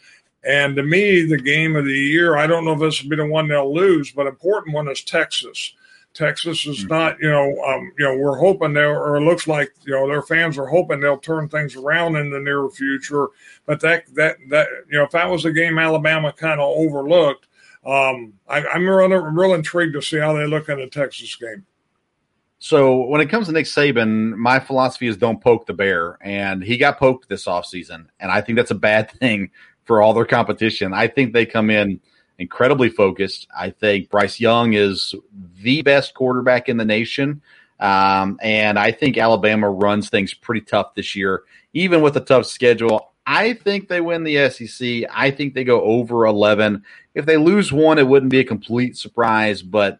And 0.43 0.76
to 0.76 0.84
me, 0.84 1.22
the 1.24 1.38
game 1.38 1.76
of 1.76 1.86
the 1.86 1.98
year, 1.98 2.38
I 2.38 2.46
don't 2.46 2.66
know 2.66 2.74
if 2.74 2.80
this 2.80 3.02
will 3.02 3.10
be 3.10 3.16
the 3.16 3.26
one 3.26 3.48
they'll 3.48 3.74
lose, 3.74 4.12
but 4.12 4.28
important 4.28 4.76
one 4.76 4.89
is 4.89 5.02
Texas. 5.02 5.74
Texas 6.16 6.66
is 6.66 6.82
hmm. 6.82 6.88
not, 6.88 7.20
you 7.20 7.30
know, 7.30 7.61
um, 7.63 7.91
you 7.99 8.05
know, 8.05 8.18
we're 8.18 8.39
hoping 8.39 8.74
they 8.74 8.86
or 8.86 9.18
it 9.18 9.22
looks 9.22 9.47
like, 9.47 9.74
you 9.86 9.93
know, 9.93 10.07
their 10.07 10.24
fans 10.24 10.57
are 10.57 10.66
hoping 10.66 11.01
they'll 11.01 11.18
turn 11.18 11.47
things 11.49 11.76
around 11.76 12.16
in 12.16 12.32
the 12.32 12.39
near 12.39 12.68
future. 12.70 13.28
But 13.66 13.82
that 13.82 14.05
that 14.16 14.38
that 14.49 14.68
you 14.89 14.97
know, 14.97 15.03
if 15.03 15.11
that 15.11 15.30
was 15.30 15.45
a 15.45 15.51
game 15.51 15.78
Alabama 15.78 16.34
kind 16.34 16.59
of 16.59 16.68
overlooked, 16.78 17.47
um, 17.86 18.34
I, 18.47 18.66
am 18.74 18.88
real, 18.88 19.09
real 19.09 19.53
intrigued 19.53 19.93
to 19.93 20.01
see 20.01 20.18
how 20.18 20.34
they 20.34 20.47
look 20.47 20.70
in 20.70 20.80
the 20.80 20.88
Texas 20.88 21.36
game. 21.36 21.66
So 22.57 23.05
when 23.05 23.22
it 23.22 23.30
comes 23.30 23.47
to 23.47 23.51
Nick 23.51 23.66
Saban, 23.66 24.36
my 24.38 24.59
philosophy 24.59 25.07
is 25.07 25.18
don't 25.18 25.41
poke 25.41 25.68
the 25.68 25.74
bear, 25.74 26.18
and 26.22 26.63
he 26.63 26.78
got 26.78 26.97
poked 26.97 27.30
this 27.30 27.45
offseason, 27.45 28.07
and 28.20 28.32
I 28.32 28.41
think 28.41 28.55
that's 28.55 28.72
a 28.72 28.76
bad 28.76 29.11
thing 29.20 29.51
for 29.84 30.01
all 30.01 30.13
their 30.13 30.26
competition. 30.26 30.93
I 30.93 31.07
think 31.07 31.34
they 31.34 31.45
come 31.45 31.70
in 31.70 31.99
incredibly 32.40 32.90
focused. 32.90 33.48
I 33.58 33.70
think 33.70 34.10
Bryce 34.10 34.40
Young 34.40 34.74
is 34.74 35.16
the 35.62 35.82
best 35.82 36.14
quarterback 36.14 36.70
in 36.70 36.78
the 36.78 36.86
nation. 36.86 37.42
Um, 37.80 38.40
and 38.42 38.80
I 38.80 38.92
think 38.92 39.18
Alabama 39.18 39.70
runs 39.70 40.10
things 40.10 40.34
pretty 40.34 40.62
tough 40.62 40.96
this 40.96 41.16
year, 41.16 41.44
even 41.74 42.02
with 42.02 42.16
a 42.18 42.22
tough 42.22 42.46
schedule. 42.46 43.12
I 43.28 43.54
think 43.54 43.88
they 43.88 44.02
win 44.02 44.24
the 44.24 44.50
SEC. 44.50 45.10
I 45.12 45.32
think 45.32 45.54
they 45.54 45.64
go 45.64 45.82
over 45.82 46.26
11. 46.26 46.84
If 47.16 47.26
they 47.26 47.38
lose 47.38 47.72
one, 47.72 47.98
it 47.98 48.08
wouldn't 48.08 48.32
be 48.32 48.40
a 48.40 48.46
complete 48.46 48.98
surprise, 48.98 49.62
but 49.62 50.00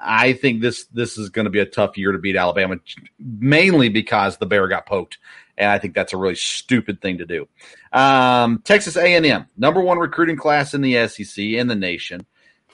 I 0.00 0.32
think 0.32 0.62
this 0.62 0.84
this 0.86 1.18
is 1.18 1.28
going 1.28 1.44
to 1.44 1.50
be 1.50 1.60
a 1.60 1.66
tough 1.66 1.98
year 1.98 2.12
to 2.12 2.18
beat 2.18 2.36
Alabama, 2.36 2.76
mainly 3.18 3.88
because 3.88 4.38
the 4.38 4.46
bear 4.46 4.66
got 4.68 4.86
poked, 4.86 5.18
and 5.58 5.70
I 5.70 5.78
think 5.78 5.94
that's 5.94 6.12
a 6.12 6.16
really 6.16 6.34
stupid 6.34 7.00
thing 7.00 7.18
to 7.18 7.26
do. 7.26 7.48
Um, 7.92 8.62
Texas 8.64 8.96
A&M, 8.96 9.46
number 9.56 9.80
one 9.80 9.98
recruiting 9.98 10.36
class 10.36 10.74
in 10.74 10.80
the 10.80 11.06
SEC 11.08 11.38
in 11.38 11.66
the 11.66 11.74
nation, 11.74 12.24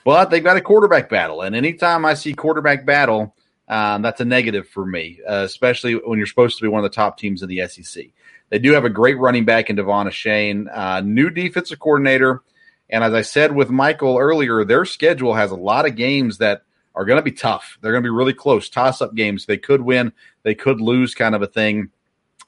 but 0.05 0.31
they've 0.31 0.45
got 0.45 0.57
a 0.57 0.61
quarterback 0.61 1.09
battle, 1.09 1.43
and 1.43 1.57
anytime 1.57 2.05
I 2.05 2.15
see 2.15 2.33
quarterback 2.33 2.87
battle, 2.87 3.35
um, 3.69 4.03
that's 4.03 4.21
a 4.21 4.25
negative 4.25 4.69
for 4.69 4.87
me, 4.87 5.19
uh, 5.29 5.43
especially 5.45 5.95
when 5.95 6.19
you're 6.19 6.27
supposed 6.27 6.59
to 6.59 6.63
be 6.63 6.69
one 6.69 6.85
of 6.85 6.91
the 6.91 6.95
top 6.95 7.19
teams 7.19 7.43
in 7.43 7.49
the 7.49 7.67
SEC. 7.67 8.07
They 8.51 8.59
do 8.59 8.73
have 8.73 8.85
a 8.85 8.91
great 8.91 9.19
running 9.19 9.45
back 9.45 9.71
in 9.71 9.77
De'Von 9.77 10.07
Achane, 10.07 10.69
uh, 10.73 11.01
new 11.01 11.31
defensive 11.31 11.81
coordinator. 11.81 12.43
And 12.89 13.03
as 13.03 13.13
I 13.13 13.23
said 13.23 13.55
with 13.55 13.71
Michael 13.71 14.19
earlier, 14.19 14.65
their 14.65 14.85
schedule 14.85 15.35
has 15.35 15.51
a 15.51 15.57
lot 15.57 15.87
of 15.87 15.97
games 15.97 16.39
that 16.39 16.63
are 16.97 17.05
going 17.05 17.19
to 17.19 17.23
be 17.23 17.33
tough. 17.33 17.79
They're 17.81 17.93
going 17.93 18.03
to 18.03 18.07
be 18.07 18.15
really 18.15 18.33
close, 18.33 18.69
toss 18.69 19.03
up 19.03 19.15
games. 19.15 19.45
They 19.45 19.59
could 19.59 19.83
win, 19.83 20.13
they 20.43 20.55
could 20.55 20.81
lose, 20.81 21.15
kind 21.15 21.35
of 21.35 21.43
a 21.43 21.47
thing. 21.47 21.91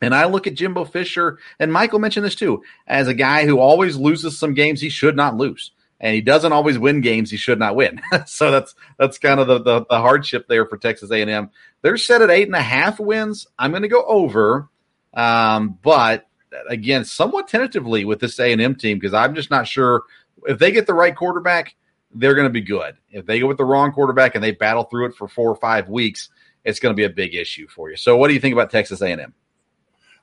And 0.01 0.15
I 0.15 0.25
look 0.27 0.47
at 0.47 0.55
Jimbo 0.55 0.85
Fisher, 0.87 1.39
and 1.59 1.73
Michael 1.73 1.99
mentioned 1.99 2.25
this 2.25 2.35
too, 2.35 2.63
as 2.87 3.09
a 3.09 3.15
guy 3.15 3.47
who 3.47 3.59
always 3.59 3.97
loses 3.97 4.39
some 4.39 4.55
games 4.55 4.81
he 4.81 4.89
should 4.89 5.17
not 5.17 5.37
lose. 5.37 5.73
And 6.01 6.15
he 6.15 6.21
doesn't 6.21 6.53
always 6.53 6.79
win 6.79 7.01
games 7.01 7.31
he 7.31 7.37
should 7.37 7.59
not 7.59 7.75
win. 7.75 8.01
so 8.27 8.53
that's 8.53 8.75
that's 8.99 9.19
kind 9.19 9.41
of 9.41 9.49
the, 9.49 9.59
the, 9.59 9.87
the 9.91 9.99
hardship 9.99 10.47
there 10.49 10.65
for 10.65 10.79
Texas 10.79 11.11
A&M. 11.11 11.51
They're 11.83 11.97
set 11.97 12.23
at 12.23 12.31
eight 12.31 12.47
and 12.47 12.57
a 12.57 12.63
half 12.63 13.01
wins. 13.01 13.49
I'm 13.59 13.73
going 13.73 13.83
to 13.83 13.89
go 13.89 14.05
over, 14.05 14.69
um, 15.15 15.79
but 15.83 16.27
again, 16.69 17.05
somewhat 17.05 17.49
tentatively 17.49 18.05
with 18.05 18.21
this 18.21 18.39
A&M 18.39 18.77
team 18.77 18.99
because 18.99 19.15
I'm 19.15 19.35
just 19.35 19.51
not 19.51 19.67
sure 19.67 20.05
if 20.47 20.59
they 20.59 20.71
get 20.71 20.87
the 20.87 20.95
right 20.95 21.15
quarterback, 21.15 21.75
they're 22.15 22.35
going 22.35 22.47
to 22.49 22.53
be 22.53 22.61
good. 22.61 22.97
If 23.11 23.27
they 23.27 23.41
go 23.41 23.47
with 23.47 23.59
the 23.59 23.65
wrong 23.65 23.93
quarterback 23.93 24.35
and 24.35 24.43
they 24.43 24.53
battle 24.53 24.85
through 24.85 25.07
it 25.07 25.15
for 25.15 25.29
four 25.29 25.51
or 25.51 25.57
five 25.57 25.89
weeks, 25.89 26.31
it's 26.65 26.81
going 26.81 26.93
to 26.93 26.97
be 26.97 27.05
a 27.05 27.11
big 27.11 27.35
issue 27.35 27.69
for 27.69 27.91
you. 27.91 27.97
So, 27.97 28.17
what 28.17 28.29
do 28.29 28.35
you 28.35 28.41
think 28.41 28.53
about 28.53 28.71
Texas 28.71 29.01
A&M? 29.01 29.35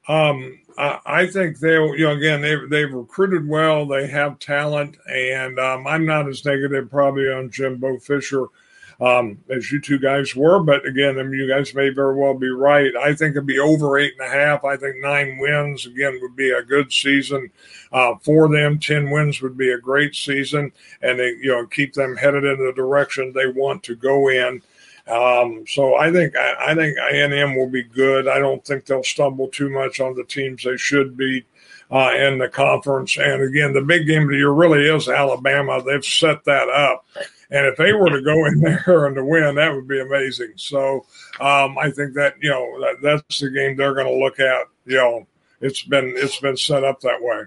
Um, 0.07 0.59
I, 0.77 1.25
think 1.27 1.59
they, 1.59 1.73
you 1.73 1.99
know, 1.99 2.11
again, 2.11 2.41
they've, 2.41 2.69
they've 2.69 2.93
recruited 2.93 3.47
well. 3.47 3.87
They 3.87 4.05
have 4.07 4.37
talent, 4.37 4.97
and 5.11 5.57
um, 5.57 5.87
I'm 5.87 6.05
not 6.05 6.27
as 6.27 6.45
negative 6.45 6.91
probably 6.91 7.31
on 7.31 7.49
Jimbo 7.49 7.97
Fisher 7.99 8.45
um, 8.99 9.37
as 9.49 9.71
you 9.71 9.79
two 9.79 9.99
guys 9.99 10.35
were. 10.35 10.59
But 10.59 10.85
again, 10.85 11.19
I 11.19 11.23
mean, 11.23 11.39
you 11.39 11.47
guys 11.47 11.73
may 11.73 11.89
very 11.89 12.15
well 12.15 12.33
be 12.33 12.49
right. 12.49 12.95
I 12.95 13.13
think 13.13 13.31
it'd 13.31 13.45
be 13.45 13.59
over 13.59 13.97
eight 13.97 14.13
and 14.19 14.27
a 14.27 14.31
half. 14.31 14.63
I 14.63 14.77
think 14.77 14.97
nine 14.99 15.37
wins 15.39 15.85
again 15.85 16.19
would 16.21 16.35
be 16.35 16.51
a 16.51 16.63
good 16.63 16.91
season 16.91 17.51
uh, 17.91 18.15
for 18.21 18.49
them. 18.49 18.79
Ten 18.79 19.09
wins 19.09 19.41
would 19.41 19.57
be 19.57 19.71
a 19.71 19.77
great 19.77 20.15
season, 20.15 20.71
and 21.01 21.19
they, 21.19 21.29
you 21.41 21.51
know, 21.51 21.65
keep 21.65 21.93
them 21.93 22.15
headed 22.15 22.43
in 22.43 22.65
the 22.65 22.73
direction 22.73 23.33
they 23.33 23.47
want 23.47 23.83
to 23.83 23.95
go 23.95 24.29
in. 24.29 24.61
Um, 25.07 25.65
so 25.67 25.95
I 25.95 26.11
think 26.11 26.35
I, 26.35 26.71
I 26.71 26.75
think 26.75 26.97
A&M 26.97 27.55
will 27.55 27.69
be 27.69 27.83
good. 27.83 28.27
I 28.27 28.39
don't 28.39 28.65
think 28.65 28.85
they'll 28.85 29.03
stumble 29.03 29.47
too 29.49 29.69
much 29.69 29.99
on 29.99 30.15
the 30.15 30.23
teams 30.23 30.63
they 30.63 30.77
should 30.77 31.15
beat 31.15 31.45
uh, 31.91 32.11
in 32.15 32.39
the 32.39 32.49
conference. 32.49 33.17
And 33.17 33.43
again, 33.43 33.73
the 33.73 33.81
big 33.81 34.07
game 34.07 34.23
of 34.23 34.29
the 34.29 34.37
year 34.37 34.51
really 34.51 34.87
is 34.87 35.07
Alabama. 35.07 35.81
They've 35.83 36.03
set 36.03 36.43
that 36.45 36.69
up. 36.69 37.05
And 37.51 37.65
if 37.67 37.77
they 37.77 37.93
were 37.93 38.09
to 38.09 38.21
go 38.21 38.45
in 38.45 38.59
there 38.85 39.05
and 39.05 39.15
to 39.15 39.23
win, 39.23 39.55
that 39.55 39.73
would 39.73 39.87
be 39.87 39.99
amazing. 39.99 40.53
So 40.55 41.05
um, 41.39 41.77
I 41.77 41.91
think 41.91 42.13
that 42.15 42.35
you 42.41 42.49
know 42.49 42.79
that, 42.81 43.01
that's 43.01 43.39
the 43.39 43.49
game 43.49 43.75
they're 43.75 43.93
going 43.93 44.07
to 44.07 44.23
look 44.23 44.39
at. 44.39 44.67
You 44.85 44.97
know, 44.97 45.27
it's 45.61 45.83
been 45.83 46.13
it's 46.15 46.39
been 46.39 46.57
set 46.57 46.83
up 46.83 47.01
that 47.01 47.21
way. 47.21 47.43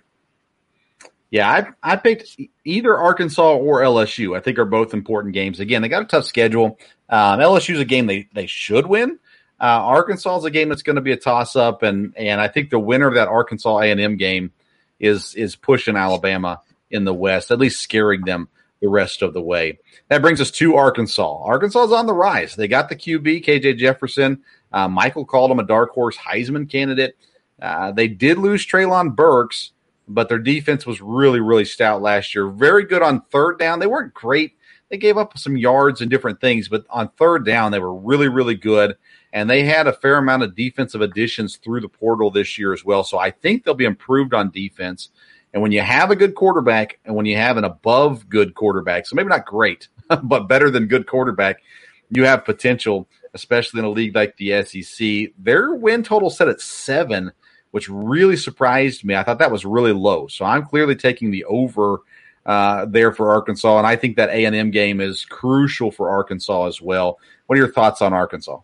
Yeah, 1.31 1.51
I 1.51 1.93
I 1.93 1.97
picked 1.97 2.39
either 2.65 2.97
Arkansas 2.97 3.57
or 3.57 3.81
LSU. 3.81 4.37
I 4.37 4.41
think 4.41 4.59
are 4.59 4.65
both 4.65 4.95
important 4.95 5.35
games. 5.35 5.61
Again, 5.61 5.83
they 5.83 5.89
got 5.89 6.03
a 6.03 6.07
tough 6.07 6.25
schedule. 6.25 6.79
Um, 7.09 7.41
LSU 7.41 7.75
is 7.75 7.81
a 7.81 7.85
game 7.85 8.07
they 8.07 8.29
they 8.33 8.47
should 8.47 8.87
win. 8.87 9.19
Uh, 9.61 9.65
Arkansas 9.65 10.39
is 10.39 10.45
a 10.45 10.51
game 10.51 10.69
that's 10.69 10.83
going 10.83 10.97
to 10.97 11.03
be 11.03 11.13
a 11.13 11.17
toss 11.17 11.57
up, 11.57 11.83
and 11.83 12.15
and 12.17 12.41
I 12.41 12.49
think 12.49 12.71
the 12.71 12.79
winner 12.79 13.09
of 13.09 13.15
that 13.15 13.29
Arkansas 13.29 13.79
A 13.79 13.91
and 13.91 14.01
M 14.01 14.17
game 14.17 14.53
is 15.01 15.35
is 15.35 15.57
pushing 15.57 15.97
Alabama 15.97 16.63
in 16.91 17.05
the 17.05 17.15
West, 17.15 17.51
at 17.51 17.59
least 17.59 17.81
scaring 17.81 18.23
them 18.23 18.49
the 18.81 18.89
rest 18.89 19.23
of 19.23 19.35
the 19.35 19.43
way. 19.43 19.79
That 20.09 20.23
brings 20.23 20.41
us 20.41 20.51
to 20.53 20.77
Arkansas. 20.77 21.43
Arkansas 21.43 21.85
is 21.85 21.93
on 21.93 22.07
the 22.07 22.15
rise. 22.15 22.55
They 22.55 22.69
got 22.69 22.89
the 22.89 22.97
QB 22.97 23.45
KJ 23.45 23.79
Jefferson. 23.79 24.43
Uh, 24.73 24.89
Michael 24.89 25.25
called 25.25 25.51
him 25.51 25.59
a 25.59 25.65
dark 25.67 25.91
horse 25.91 26.17
Heisman 26.17 26.71
candidate. 26.71 27.17
Uh, 27.61 27.91
they 27.93 28.09
did 28.09 28.39
lose 28.39 28.67
Treylon 28.67 29.17
Burks, 29.17 29.73
but 30.07 30.29
their 30.29 30.39
defense 30.39 30.87
was 30.87 31.01
really 31.01 31.41
really 31.41 31.65
stout 31.65 32.03
last 32.03 32.35
year. 32.35 32.49
Very 32.49 32.85
good 32.85 33.03
on 33.03 33.23
third 33.33 33.59
down. 33.59 33.79
They 33.79 33.87
weren't 33.87 34.15
great. 34.15 34.53
They 34.91 34.97
gave 34.97 35.19
up 35.19 35.37
some 35.37 35.57
yards 35.57 36.01
and 36.01 36.11
different 36.11 36.41
things, 36.41 36.69
but 36.69 36.87
on 36.89 37.11
third 37.19 37.45
down 37.45 37.73
they 37.73 37.81
were 37.81 37.95
really 37.95 38.29
really 38.29 38.55
good. 38.55 38.97
And 39.33 39.51
they 39.51 39.63
had 39.65 39.87
a 39.87 39.93
fair 39.93 40.17
amount 40.17 40.43
of 40.43 40.55
defensive 40.55 41.03
additions 41.03 41.57
through 41.57 41.83
the 41.83 41.89
portal 41.89 42.31
this 42.31 42.57
year 42.57 42.73
as 42.73 42.85
well. 42.85 43.05
So 43.05 43.19
I 43.19 43.31
think 43.31 43.65
they'll 43.65 43.75
be 43.75 43.85
improved 43.85 44.33
on 44.33 44.51
defense. 44.51 45.11
And 45.53 45.63
when 45.63 45.73
you 45.73 45.81
have 45.81 46.11
a 46.11 46.17
good 46.17 46.35
quarterback 46.35 46.99
and 47.05 47.15
when 47.17 47.27
you 47.27 47.37
have 47.37 47.57
an 47.57 47.65
above 47.65 48.29
good 48.29 48.55
quarterback, 48.55 49.07
so 49.07 49.17
maybe 49.17 49.29
not 49.29 49.47
great, 49.47 49.89
but 50.23 50.49
better 50.49 50.71
than 50.71 50.87
good 50.87 51.07
quarterback, 51.07 51.63
you 52.11 52.25
have 52.25 52.45
potential, 52.45 53.09
especially 53.35 53.81
in 53.81 53.87
a 53.87 53.91
league 53.91 54.15
like 54.15 54.37
the 54.37 54.63
SEC. 54.63 55.33
Their 55.39 55.75
win 55.75 56.03
total 56.03 56.31
set 56.31 56.49
at 56.49 56.61
seven, 56.61 57.33
which 57.71 57.89
really 57.89 58.37
surprised 58.37 59.05
me. 59.05 59.15
I 59.15 59.23
thought 59.23 59.39
that 59.39 59.51
was 59.51 59.65
really 59.65 59.93
low. 59.93 60.27
So 60.27 60.45
I'm 60.45 60.67
clearly 60.67 60.97
taking 60.97 61.31
the 61.31 61.45
over 61.45 62.01
uh, 62.47 62.87
there 62.87 63.13
for 63.13 63.31
Arkansas. 63.31 63.79
And 63.79 63.87
I 63.87 63.97
think 63.97 64.17
that 64.17 64.31
A&M 64.31 64.71
game 64.71 65.01
is 65.01 65.25
crucial 65.27 65.91
for 65.91 66.09
Arkansas 66.09 66.67
as 66.67 66.81
well. 66.81 67.19
What 67.47 67.57
are 67.57 67.61
your 67.61 67.73
thoughts 67.73 68.01
on 68.01 68.13
Arkansas? 68.13 68.59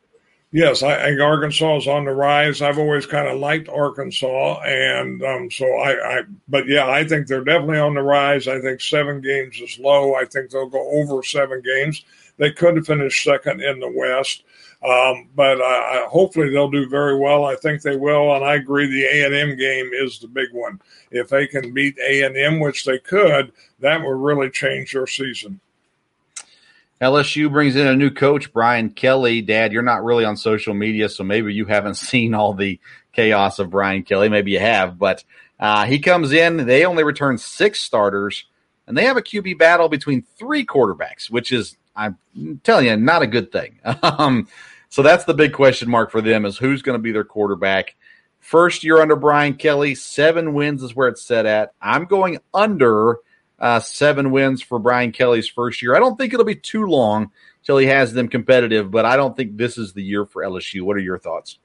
Yes, 0.55 0.85
I, 0.85 1.07
think 1.07 1.21
Arkansas 1.21 1.79
is 1.79 1.89
on 1.89 2.05
the 2.05 2.13
rise. 2.13 2.63
I've 2.63 2.79
always 2.79 3.07
kind 3.07 3.27
of 3.27 3.41
liked 3.41 3.69
Arkansas, 3.69 4.61
and 4.61 5.21
um, 5.25 5.51
so 5.51 5.67
I, 5.67 6.19
I, 6.19 6.23
but 6.47 6.69
yeah, 6.69 6.87
I 6.87 7.03
think 7.03 7.27
they're 7.27 7.43
definitely 7.43 7.81
on 7.81 7.95
the 7.95 8.03
rise. 8.03 8.47
I 8.47 8.61
think 8.61 8.81
seven 8.81 9.21
games 9.21 9.61
is 9.61 9.81
low. 9.81 10.15
I 10.15 10.27
think 10.27 10.51
they'll 10.51 10.69
go 10.69 10.89
over 10.93 11.25
seven 11.25 11.61
games. 11.61 12.05
They 12.37 12.53
could 12.53 12.87
finish 12.87 13.25
second 13.25 13.63
in 13.63 13.81
the 13.81 13.91
West, 13.91 14.45
um, 14.89 15.29
but 15.35 15.59
hopefully 16.09 16.51
they'll 16.51 16.71
do 16.71 16.89
very 16.89 17.19
well. 17.19 17.45
I 17.47 17.57
think 17.57 17.83
they 17.83 17.97
will, 17.97 18.33
and 18.37 18.45
I 18.45 18.55
agree. 18.55 18.87
The 18.87 19.07
A 19.07 19.27
and 19.27 19.35
M 19.35 19.57
game 19.57 19.91
is 19.93 20.21
the 20.21 20.29
big 20.29 20.53
one. 20.53 20.81
If 21.11 21.31
they 21.31 21.49
can 21.49 21.75
beat 21.75 21.99
A 21.99 22.23
and 22.23 22.37
M, 22.37 22.61
which 22.61 22.85
they 22.85 23.01
could, 23.01 23.51
that 23.81 24.01
would 24.01 24.25
really 24.25 24.51
change 24.51 24.93
their 24.93 25.09
season. 25.09 25.59
LSU 27.05 27.53
brings 27.53 27.77
in 27.77 27.87
a 27.87 27.95
new 27.95 28.11
coach, 28.11 28.51
Brian 28.51 28.89
Kelly. 28.89 29.43
Dad, 29.43 29.75
you're 29.75 29.83
not 29.83 30.03
really 30.03 30.25
on 30.25 30.39
social 30.39 30.73
media, 30.73 31.11
so 31.11 31.23
maybe 31.23 31.53
you 31.53 31.67
haven't 31.67 31.95
seen 31.99 32.33
all 32.33 32.55
the 32.55 32.81
chaos 33.13 33.59
of 33.59 33.69
Brian 33.69 34.05
Kelly. 34.05 34.31
Maybe 34.31 34.53
you 34.53 34.59
have, 34.59 34.99
but 34.99 35.23
uh, 35.61 35.85
he 35.85 35.99
comes 35.99 36.33
in. 36.33 36.67
They 36.67 36.87
only 36.87 37.05
return 37.05 37.37
six 37.37 37.81
starters, 37.81 38.47
and 38.87 38.97
they 38.97 39.05
have 39.05 39.19
a 39.19 39.23
QB 39.23 39.59
battle 39.59 39.91
between 39.91 40.25
three 40.39 40.65
quarterbacks, 40.65 41.31
which 41.31 41.53
is, 41.53 41.77
I'm 41.95 42.17
telling 42.65 42.87
you, 42.87 42.97
not 42.97 43.21
a 43.21 43.27
good 43.27 43.53
thing. 43.53 43.81
um, 44.03 44.49
so 44.89 45.03
that's 45.03 45.27
the 45.27 45.35
big 45.35 45.53
question 45.53 45.91
mark 45.91 46.11
for 46.11 46.23
them: 46.23 46.47
is 46.47 46.57
who's 46.57 46.81
going 46.81 46.99
to 46.99 47.03
be 47.03 47.13
their 47.13 47.23
quarterback. 47.23 47.97
First 48.41 48.83
year 48.83 49.03
under 49.03 49.17
Brian 49.17 49.55
Kelly, 49.55 49.95
seven 49.95 50.55
wins 50.55 50.83
is 50.83 50.97
where 50.97 51.09
it's 51.09 51.23
set 51.23 51.45
at. 51.45 51.75
I'm 51.83 52.07
going 52.07 52.39
under 52.55 53.19
uh, 53.59 53.81
seven 53.81 54.31
wins 54.31 54.63
for 54.63 54.79
Brian 54.79 55.13
Kelly's 55.13 55.49
first 55.49 55.83
year. 55.83 55.95
I 55.95 56.01
don't 56.01 56.17
think 56.17 56.33
it'll 56.33 56.45
be 56.45 56.55
too 56.55 56.87
long 56.87 57.31
till 57.65 57.79
he 57.79 57.87
has 57.87 58.13
them 58.13 58.29
competitive, 58.29 58.91
but 58.91 59.05
I 59.05 59.17
don't 59.17 59.37
think 59.37 59.57
this 59.57 59.79
is 59.79 59.93
the 59.93 60.03
year 60.03 60.27
for 60.27 60.43
LSU. 60.43 60.83
What 60.83 60.97
are 60.97 61.01
your 61.01 61.19
thoughts? 61.19 61.59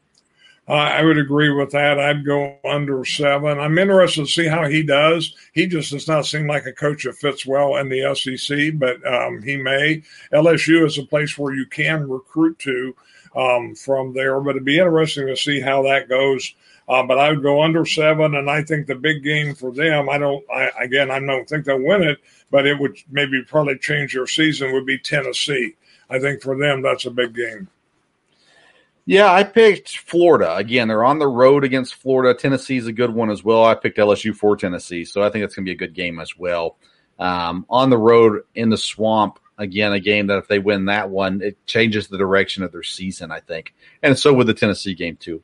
Uh, 0.69 0.73
I 0.73 1.03
would 1.03 1.17
agree 1.17 1.49
with 1.49 1.71
that. 1.71 1.99
I'd 1.99 2.23
go 2.23 2.55
under 2.63 3.03
seven. 3.03 3.59
I'm 3.59 3.79
interested 3.79 4.25
to 4.27 4.31
see 4.31 4.45
how 4.45 4.67
he 4.67 4.83
does. 4.83 5.35
He 5.51 5.65
just 5.65 5.89
does 5.91 6.07
not 6.07 6.27
seem 6.27 6.45
like 6.45 6.67
a 6.67 6.71
coach 6.71 7.05
that 7.05 7.15
fits 7.15 7.43
well 7.43 7.77
in 7.77 7.89
the 7.89 8.13
SEC, 8.13 8.77
but 8.77 9.03
um, 9.07 9.41
he 9.41 9.57
may. 9.57 10.03
LSU 10.31 10.85
is 10.85 10.99
a 10.99 11.03
place 11.03 11.35
where 11.39 11.55
you 11.55 11.65
can 11.65 12.07
recruit 12.07 12.59
to 12.59 12.95
um, 13.35 13.73
from 13.73 14.13
there, 14.13 14.39
but 14.41 14.51
it'd 14.51 14.63
be 14.63 14.77
interesting 14.77 15.25
to 15.25 15.35
see 15.35 15.59
how 15.59 15.81
that 15.83 16.07
goes. 16.07 16.53
Uh, 16.89 17.03
but 17.03 17.19
I 17.19 17.29
would 17.29 17.43
go 17.43 17.61
under 17.61 17.85
seven, 17.85 18.33
and 18.33 18.49
I 18.49 18.63
think 18.63 18.87
the 18.87 18.95
big 18.95 19.23
game 19.23 19.53
for 19.53 19.71
them. 19.71 20.09
I 20.09 20.17
don't. 20.17 20.43
I, 20.51 20.71
again, 20.81 21.11
I 21.11 21.19
don't 21.19 21.47
think 21.47 21.65
they'll 21.65 21.79
win 21.79 22.01
it, 22.01 22.17
but 22.49 22.65
it 22.65 22.79
would 22.79 22.97
maybe 23.11 23.43
probably 23.43 23.77
change 23.77 24.13
their 24.13 24.25
season. 24.25 24.73
Would 24.73 24.87
be 24.87 24.97
Tennessee. 24.97 25.75
I 26.09 26.19
think 26.19 26.41
for 26.41 26.57
them 26.57 26.81
that's 26.81 27.05
a 27.05 27.11
big 27.11 27.35
game. 27.35 27.69
Yeah, 29.05 29.31
I 29.31 29.43
picked 29.43 29.99
Florida. 29.99 30.55
Again, 30.55 30.87
they're 30.87 31.03
on 31.03 31.19
the 31.19 31.27
road 31.27 31.63
against 31.63 31.95
Florida. 31.95 32.37
Tennessee's 32.37 32.87
a 32.87 32.93
good 32.93 33.13
one 33.13 33.29
as 33.29 33.43
well. 33.43 33.65
I 33.65 33.75
picked 33.75 33.97
LSU 33.97 34.35
for 34.35 34.55
Tennessee, 34.55 35.05
so 35.05 35.23
I 35.23 35.29
think 35.29 35.45
it's 35.45 35.55
going 35.55 35.65
to 35.65 35.69
be 35.69 35.75
a 35.75 35.87
good 35.87 35.95
game 35.95 36.19
as 36.19 36.37
well. 36.37 36.77
Um, 37.17 37.65
on 37.69 37.89
the 37.89 37.97
road 37.97 38.43
in 38.53 38.69
the 38.69 38.77
swamp, 38.77 39.39
again, 39.57 39.93
a 39.93 39.99
game 39.99 40.27
that 40.27 40.37
if 40.37 40.47
they 40.47 40.59
win 40.59 40.85
that 40.85 41.09
one, 41.09 41.41
it 41.41 41.57
changes 41.65 42.07
the 42.07 42.17
direction 42.17 42.63
of 42.63 42.71
their 42.71 42.83
season, 42.83 43.31
I 43.31 43.39
think. 43.39 43.73
And 44.03 44.17
so 44.17 44.33
would 44.33 44.47
the 44.47 44.53
Tennessee 44.53 44.93
game, 44.93 45.17
too. 45.17 45.43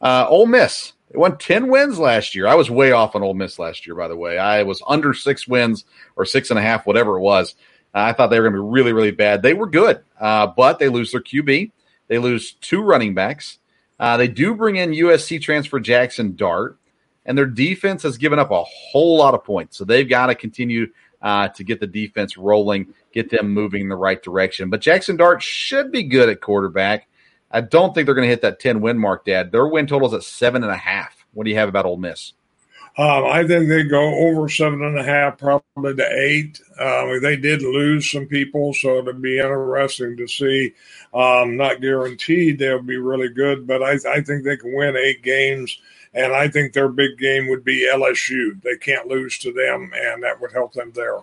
Uh, 0.00 0.26
Ole 0.28 0.46
Miss. 0.46 0.92
They 1.10 1.18
won 1.18 1.36
10 1.38 1.68
wins 1.68 1.98
last 1.98 2.34
year. 2.34 2.46
I 2.46 2.54
was 2.54 2.70
way 2.70 2.92
off 2.92 3.16
on 3.16 3.22
Ole 3.22 3.34
Miss 3.34 3.58
last 3.58 3.86
year, 3.86 3.96
by 3.96 4.08
the 4.08 4.16
way. 4.16 4.38
I 4.38 4.62
was 4.62 4.82
under 4.86 5.12
six 5.12 5.48
wins 5.48 5.84
or 6.16 6.24
six 6.24 6.50
and 6.50 6.58
a 6.58 6.62
half, 6.62 6.86
whatever 6.86 7.16
it 7.16 7.20
was. 7.20 7.56
I 7.92 8.12
thought 8.12 8.28
they 8.28 8.38
were 8.38 8.48
going 8.48 8.54
to 8.54 8.62
be 8.62 8.70
really, 8.70 8.92
really 8.92 9.10
bad. 9.10 9.42
They 9.42 9.54
were 9.54 9.66
good, 9.66 10.00
uh, 10.20 10.46
but 10.46 10.78
they 10.78 10.88
lose 10.88 11.10
their 11.10 11.20
QB. 11.20 11.72
They 12.06 12.18
lose 12.18 12.52
two 12.52 12.82
running 12.82 13.14
backs. 13.14 13.58
Uh, 13.98 14.16
they 14.16 14.28
do 14.28 14.54
bring 14.54 14.76
in 14.76 14.92
USC 14.92 15.42
transfer 15.42 15.80
Jackson 15.80 16.36
Dart, 16.36 16.78
and 17.26 17.36
their 17.36 17.46
defense 17.46 18.02
has 18.04 18.16
given 18.16 18.38
up 18.38 18.50
a 18.50 18.62
whole 18.62 19.16
lot 19.16 19.34
of 19.34 19.44
points. 19.44 19.76
So 19.76 19.84
they've 19.84 20.08
got 20.08 20.26
to 20.26 20.34
continue 20.34 20.86
uh, 21.20 21.48
to 21.48 21.64
get 21.64 21.80
the 21.80 21.86
defense 21.86 22.36
rolling, 22.36 22.94
get 23.12 23.30
them 23.30 23.50
moving 23.50 23.82
in 23.82 23.88
the 23.88 23.96
right 23.96 24.22
direction. 24.22 24.70
But 24.70 24.80
Jackson 24.80 25.16
Dart 25.16 25.42
should 25.42 25.92
be 25.92 26.04
good 26.04 26.28
at 26.28 26.40
quarterback. 26.40 27.08
I 27.50 27.60
don't 27.60 27.94
think 27.94 28.06
they're 28.06 28.14
going 28.14 28.26
to 28.26 28.30
hit 28.30 28.42
that 28.42 28.60
10 28.60 28.80
win 28.80 28.98
mark, 28.98 29.24
Dad. 29.24 29.52
Their 29.52 29.66
win 29.66 29.86
total 29.86 30.08
is 30.08 30.14
at 30.14 30.22
seven 30.22 30.62
and 30.62 30.72
a 30.72 30.76
half. 30.76 31.24
What 31.32 31.44
do 31.44 31.50
you 31.50 31.56
have 31.56 31.68
about 31.68 31.86
Ole 31.86 31.96
Miss? 31.96 32.32
Um, 32.98 33.24
I 33.24 33.46
think 33.46 33.68
they 33.68 33.84
go 33.84 34.14
over 34.28 34.48
seven 34.48 34.82
and 34.82 34.98
a 34.98 35.04
half, 35.04 35.38
probably 35.38 35.94
to 35.94 36.20
eight. 36.20 36.60
Um, 36.78 37.20
they 37.22 37.36
did 37.36 37.62
lose 37.62 38.10
some 38.10 38.26
people, 38.26 38.74
so 38.74 38.98
it'd 38.98 39.22
be 39.22 39.38
interesting 39.38 40.16
to 40.16 40.26
see. 40.26 40.74
Um, 41.14 41.56
not 41.56 41.80
guaranteed 41.80 42.58
they'll 42.58 42.82
be 42.82 42.96
really 42.96 43.28
good, 43.28 43.66
but 43.66 43.82
I, 43.82 43.92
I 44.08 44.20
think 44.22 44.44
they 44.44 44.56
can 44.56 44.74
win 44.74 44.96
eight 44.96 45.22
games. 45.22 45.78
And 46.12 46.32
I 46.32 46.48
think 46.48 46.72
their 46.72 46.88
big 46.88 47.16
game 47.18 47.48
would 47.48 47.64
be 47.64 47.88
LSU. 47.90 48.60
They 48.62 48.76
can't 48.76 49.06
lose 49.06 49.38
to 49.38 49.52
them, 49.52 49.92
and 49.94 50.24
that 50.24 50.40
would 50.40 50.50
help 50.50 50.72
them 50.72 50.90
there. 50.92 51.18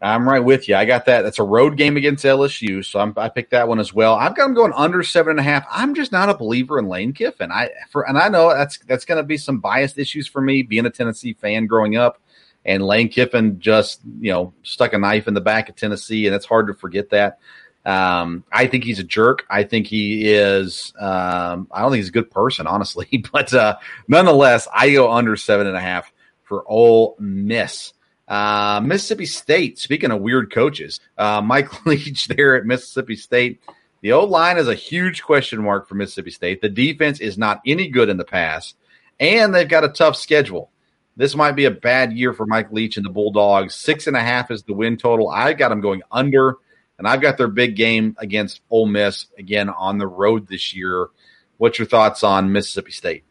I'm 0.00 0.28
right 0.28 0.42
with 0.42 0.68
you. 0.68 0.76
I 0.76 0.84
got 0.84 1.06
that. 1.06 1.22
That's 1.22 1.40
a 1.40 1.44
road 1.44 1.76
game 1.76 1.96
against 1.96 2.24
LSU, 2.24 2.84
so 2.84 3.00
I'm, 3.00 3.12
i 3.16 3.28
picked 3.28 3.50
that 3.50 3.66
one 3.66 3.80
as 3.80 3.92
well. 3.92 4.14
I've 4.14 4.36
got 4.36 4.44
them 4.44 4.54
going 4.54 4.72
under 4.74 5.02
seven 5.02 5.32
and 5.32 5.40
a 5.40 5.42
half. 5.42 5.66
I'm 5.70 5.94
just 5.94 6.12
not 6.12 6.28
a 6.28 6.34
believer 6.34 6.78
in 6.78 6.86
Lane 6.86 7.12
Kiffin. 7.12 7.50
I 7.50 7.70
for 7.90 8.08
and 8.08 8.16
I 8.16 8.28
know 8.28 8.54
that's 8.54 8.78
that's 8.78 9.04
going 9.04 9.16
to 9.16 9.24
be 9.24 9.36
some 9.36 9.58
biased 9.58 9.98
issues 9.98 10.28
for 10.28 10.40
me 10.40 10.62
being 10.62 10.86
a 10.86 10.90
Tennessee 10.90 11.32
fan 11.32 11.66
growing 11.66 11.96
up, 11.96 12.20
and 12.64 12.84
Lane 12.84 13.08
Kiffin 13.08 13.58
just 13.58 14.00
you 14.20 14.30
know 14.30 14.52
stuck 14.62 14.92
a 14.92 14.98
knife 14.98 15.26
in 15.26 15.34
the 15.34 15.40
back 15.40 15.68
of 15.68 15.74
Tennessee, 15.74 16.26
and 16.26 16.34
it's 16.34 16.46
hard 16.46 16.68
to 16.68 16.74
forget 16.74 17.10
that. 17.10 17.40
Um, 17.84 18.44
I 18.52 18.66
think 18.66 18.84
he's 18.84 19.00
a 19.00 19.04
jerk. 19.04 19.46
I 19.50 19.64
think 19.64 19.88
he 19.88 20.30
is. 20.30 20.92
Um, 21.00 21.66
I 21.72 21.80
don't 21.80 21.90
think 21.90 22.02
he's 22.02 22.10
a 22.10 22.12
good 22.12 22.30
person, 22.30 22.68
honestly, 22.68 23.24
but 23.32 23.52
uh, 23.52 23.78
nonetheless, 24.06 24.68
I 24.72 24.92
go 24.92 25.10
under 25.10 25.34
seven 25.34 25.66
and 25.66 25.76
a 25.76 25.80
half 25.80 26.12
for 26.44 26.62
Ole 26.68 27.16
Miss. 27.18 27.94
Uh, 28.28 28.80
Mississippi 28.84 29.24
State, 29.24 29.78
speaking 29.78 30.10
of 30.10 30.20
weird 30.20 30.52
coaches, 30.52 31.00
uh, 31.16 31.40
Mike 31.40 31.86
Leach 31.86 32.28
there 32.28 32.56
at 32.56 32.66
Mississippi 32.66 33.16
State. 33.16 33.60
The 34.02 34.12
old 34.12 34.30
line 34.30 34.58
is 34.58 34.68
a 34.68 34.74
huge 34.74 35.22
question 35.22 35.62
mark 35.62 35.88
for 35.88 35.94
Mississippi 35.94 36.30
State. 36.30 36.60
The 36.60 36.68
defense 36.68 37.20
is 37.20 37.38
not 37.38 37.60
any 37.66 37.88
good 37.88 38.08
in 38.08 38.18
the 38.18 38.24
past, 38.24 38.76
and 39.18 39.54
they've 39.54 39.68
got 39.68 39.84
a 39.84 39.88
tough 39.88 40.16
schedule. 40.16 40.70
This 41.16 41.34
might 41.34 41.56
be 41.56 41.64
a 41.64 41.70
bad 41.70 42.12
year 42.12 42.32
for 42.32 42.46
Mike 42.46 42.70
Leach 42.70 42.96
and 42.96 43.04
the 43.04 43.10
Bulldogs. 43.10 43.74
Six 43.74 44.06
and 44.06 44.16
a 44.16 44.20
half 44.20 44.52
is 44.52 44.62
the 44.62 44.72
win 44.72 44.96
total. 44.96 45.28
I've 45.28 45.58
got 45.58 45.70
them 45.70 45.80
going 45.80 46.02
under, 46.12 46.58
and 46.98 47.08
I've 47.08 47.20
got 47.20 47.38
their 47.38 47.48
big 47.48 47.74
game 47.74 48.14
against 48.18 48.60
Ole 48.70 48.86
Miss 48.86 49.26
again 49.36 49.68
on 49.68 49.98
the 49.98 50.06
road 50.06 50.46
this 50.46 50.74
year. 50.74 51.08
What's 51.56 51.78
your 51.78 51.88
thoughts 51.88 52.22
on 52.22 52.52
Mississippi 52.52 52.92
State? 52.92 53.24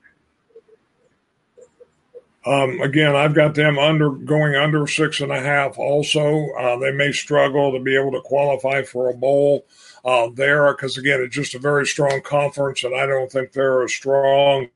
Um, 2.47 2.79
again, 2.79 3.13
I've 3.13 3.33
got 3.33 3.55
them 3.55 3.77
under 3.77 4.09
going 4.09 4.55
under 4.55 4.87
six 4.87 5.19
and 5.19 5.33
a 5.33 5.39
half. 5.39 5.77
Also, 5.77 6.49
uh, 6.51 6.77
they 6.77 6.91
may 6.91 7.11
struggle 7.11 7.73
to 7.73 7.79
be 7.79 7.97
able 7.97 8.13
to 8.13 8.21
qualify 8.21 8.83
for 8.83 9.09
a 9.09 9.13
bowl 9.13 9.65
uh, 10.05 10.29
there 10.33 10.71
because 10.73 10.97
again, 10.97 11.19
it's 11.21 11.35
just 11.35 11.55
a 11.55 11.59
very 11.59 11.85
strong 11.85 12.21
conference, 12.21 12.85
and 12.85 12.95
I 12.95 13.05
don't 13.05 13.29
think 13.29 13.51
they're 13.51 13.83
as 13.83 13.93
strong. 13.93 14.69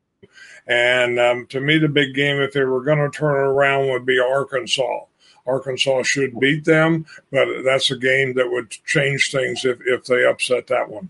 And 0.68 1.18
um, 1.18 1.48
to 1.48 1.62
me, 1.62 1.78
the 1.78 1.88
big 1.88 2.14
game, 2.14 2.42
if 2.42 2.52
they 2.52 2.64
were 2.64 2.84
going 2.84 3.00
to 3.00 3.10
turn 3.10 3.36
it 3.36 3.48
around, 3.48 3.90
would 3.90 4.06
be 4.06 4.20
Arkansas. 4.20 5.06
Arkansas 5.48 6.04
should 6.04 6.40
beat 6.40 6.66
them, 6.66 7.06
but 7.32 7.48
that's 7.64 7.90
a 7.90 7.98
game 7.98 8.34
that 8.36 8.52
would 8.52 8.70
change 8.86 9.32
things 9.32 9.64
if, 9.64 9.80
if 9.86 10.06
they 10.06 10.26
upset 10.26 10.68
that 10.68 10.90
one. 10.90 11.10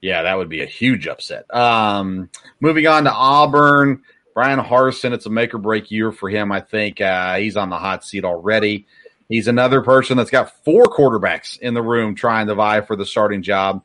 Yeah, 0.00 0.22
that 0.22 0.36
would 0.36 0.48
be 0.48 0.62
a 0.62 0.66
huge 0.66 1.08
upset. 1.08 1.52
Um, 1.54 2.30
moving 2.60 2.86
on 2.86 3.04
to 3.04 3.12
Auburn. 3.12 4.02
Bryan 4.38 4.60
Harsin, 4.60 5.12
it's 5.12 5.26
a 5.26 5.30
make 5.30 5.52
or 5.52 5.58
break 5.58 5.90
year 5.90 6.12
for 6.12 6.30
him. 6.30 6.52
I 6.52 6.60
think 6.60 7.00
uh, 7.00 7.38
he's 7.38 7.56
on 7.56 7.70
the 7.70 7.76
hot 7.76 8.04
seat 8.04 8.24
already. 8.24 8.86
He's 9.28 9.48
another 9.48 9.82
person 9.82 10.16
that's 10.16 10.30
got 10.30 10.64
four 10.64 10.84
quarterbacks 10.84 11.58
in 11.58 11.74
the 11.74 11.82
room 11.82 12.14
trying 12.14 12.46
to 12.46 12.54
vie 12.54 12.82
for 12.82 12.94
the 12.94 13.04
starting 13.04 13.42
job. 13.42 13.82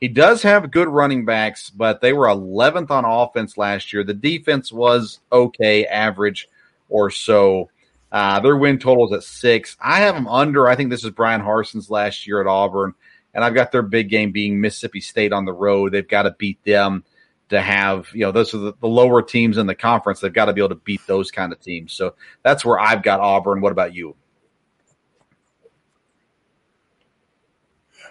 He 0.00 0.06
does 0.06 0.44
have 0.44 0.70
good 0.70 0.86
running 0.86 1.24
backs, 1.24 1.70
but 1.70 2.00
they 2.00 2.12
were 2.12 2.28
11th 2.28 2.88
on 2.92 3.04
offense 3.04 3.58
last 3.58 3.92
year. 3.92 4.04
The 4.04 4.14
defense 4.14 4.70
was 4.70 5.18
okay, 5.32 5.86
average 5.86 6.48
or 6.88 7.10
so. 7.10 7.68
Uh, 8.12 8.38
their 8.38 8.56
win 8.56 8.78
total 8.78 9.06
is 9.06 9.12
at 9.12 9.24
six. 9.24 9.76
I 9.80 10.02
have 10.02 10.14
them 10.14 10.28
under. 10.28 10.68
I 10.68 10.76
think 10.76 10.90
this 10.90 11.02
is 11.02 11.10
Bryan 11.10 11.40
Harsin's 11.40 11.90
last 11.90 12.28
year 12.28 12.40
at 12.40 12.46
Auburn, 12.46 12.94
and 13.34 13.42
I've 13.42 13.54
got 13.54 13.72
their 13.72 13.82
big 13.82 14.08
game 14.08 14.30
being 14.30 14.60
Mississippi 14.60 15.00
State 15.00 15.32
on 15.32 15.46
the 15.46 15.52
road. 15.52 15.90
They've 15.90 16.06
got 16.06 16.22
to 16.22 16.36
beat 16.38 16.62
them 16.62 17.02
to 17.48 17.60
have, 17.60 18.08
you 18.12 18.20
know, 18.20 18.32
those 18.32 18.54
are 18.54 18.58
the, 18.58 18.74
the 18.80 18.88
lower 18.88 19.22
teams 19.22 19.58
in 19.58 19.66
the 19.66 19.74
conference. 19.74 20.20
They've 20.20 20.32
got 20.32 20.46
to 20.46 20.52
be 20.52 20.60
able 20.60 20.70
to 20.70 20.74
beat 20.74 21.06
those 21.06 21.30
kind 21.30 21.52
of 21.52 21.60
teams. 21.60 21.92
So 21.92 22.14
that's 22.42 22.64
where 22.64 22.78
I've 22.78 23.02
got 23.02 23.20
Auburn. 23.20 23.60
What 23.60 23.72
about 23.72 23.94
you? 23.94 24.16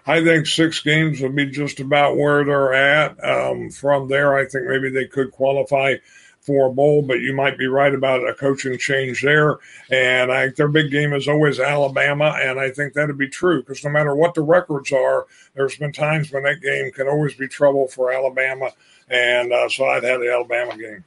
I 0.08 0.24
think 0.24 0.46
six 0.46 0.82
games 0.82 1.20
will 1.20 1.32
be 1.32 1.48
just 1.48 1.80
about 1.80 2.16
where 2.16 2.46
they're 2.46 2.74
at. 2.74 3.24
Um, 3.24 3.72
from 3.72 4.08
there, 4.08 4.36
I 4.36 4.46
think 4.46 4.68
maybe 4.68 4.90
they 4.90 5.06
could 5.06 5.32
qualify 5.32 5.96
for 6.42 6.68
a 6.68 6.72
bowl, 6.72 7.02
but 7.02 7.22
you 7.22 7.34
might 7.34 7.58
be 7.58 7.66
right 7.66 7.94
about 7.94 8.30
a 8.30 8.36
coaching 8.36 8.78
change 8.78 9.24
there. 9.24 9.58
And 9.90 10.32
I 10.32 10.50
their 10.50 10.68
big 10.68 10.92
game 10.92 11.12
is 11.14 11.28
always 11.28 11.60
Alabama, 11.60 12.38
and 12.40 12.60
I 12.60 12.70
think 12.70 12.94
that'd 12.94 13.18
be 13.18 13.30
true 13.30 13.62
because 13.62 13.84
no 13.84 13.90
matter 13.90 14.16
what 14.16 14.36
the 14.36 14.44
records 14.44 14.92
are, 14.92 15.26
there's 15.56 15.76
been 15.76 15.92
times 15.92 16.32
when 16.32 16.44
that 16.44 16.62
game 16.62 16.92
can 16.92 17.08
always 17.08 17.34
be 17.34 17.48
trouble 17.48 17.88
for 17.88 18.14
Alabama 18.14 18.72
and 19.10 19.52
uh, 19.52 19.70
so 19.70 19.86
I'd 19.86 20.04
have 20.04 20.20
the 20.20 20.32
Alabama 20.32 20.78
game. 20.78 21.04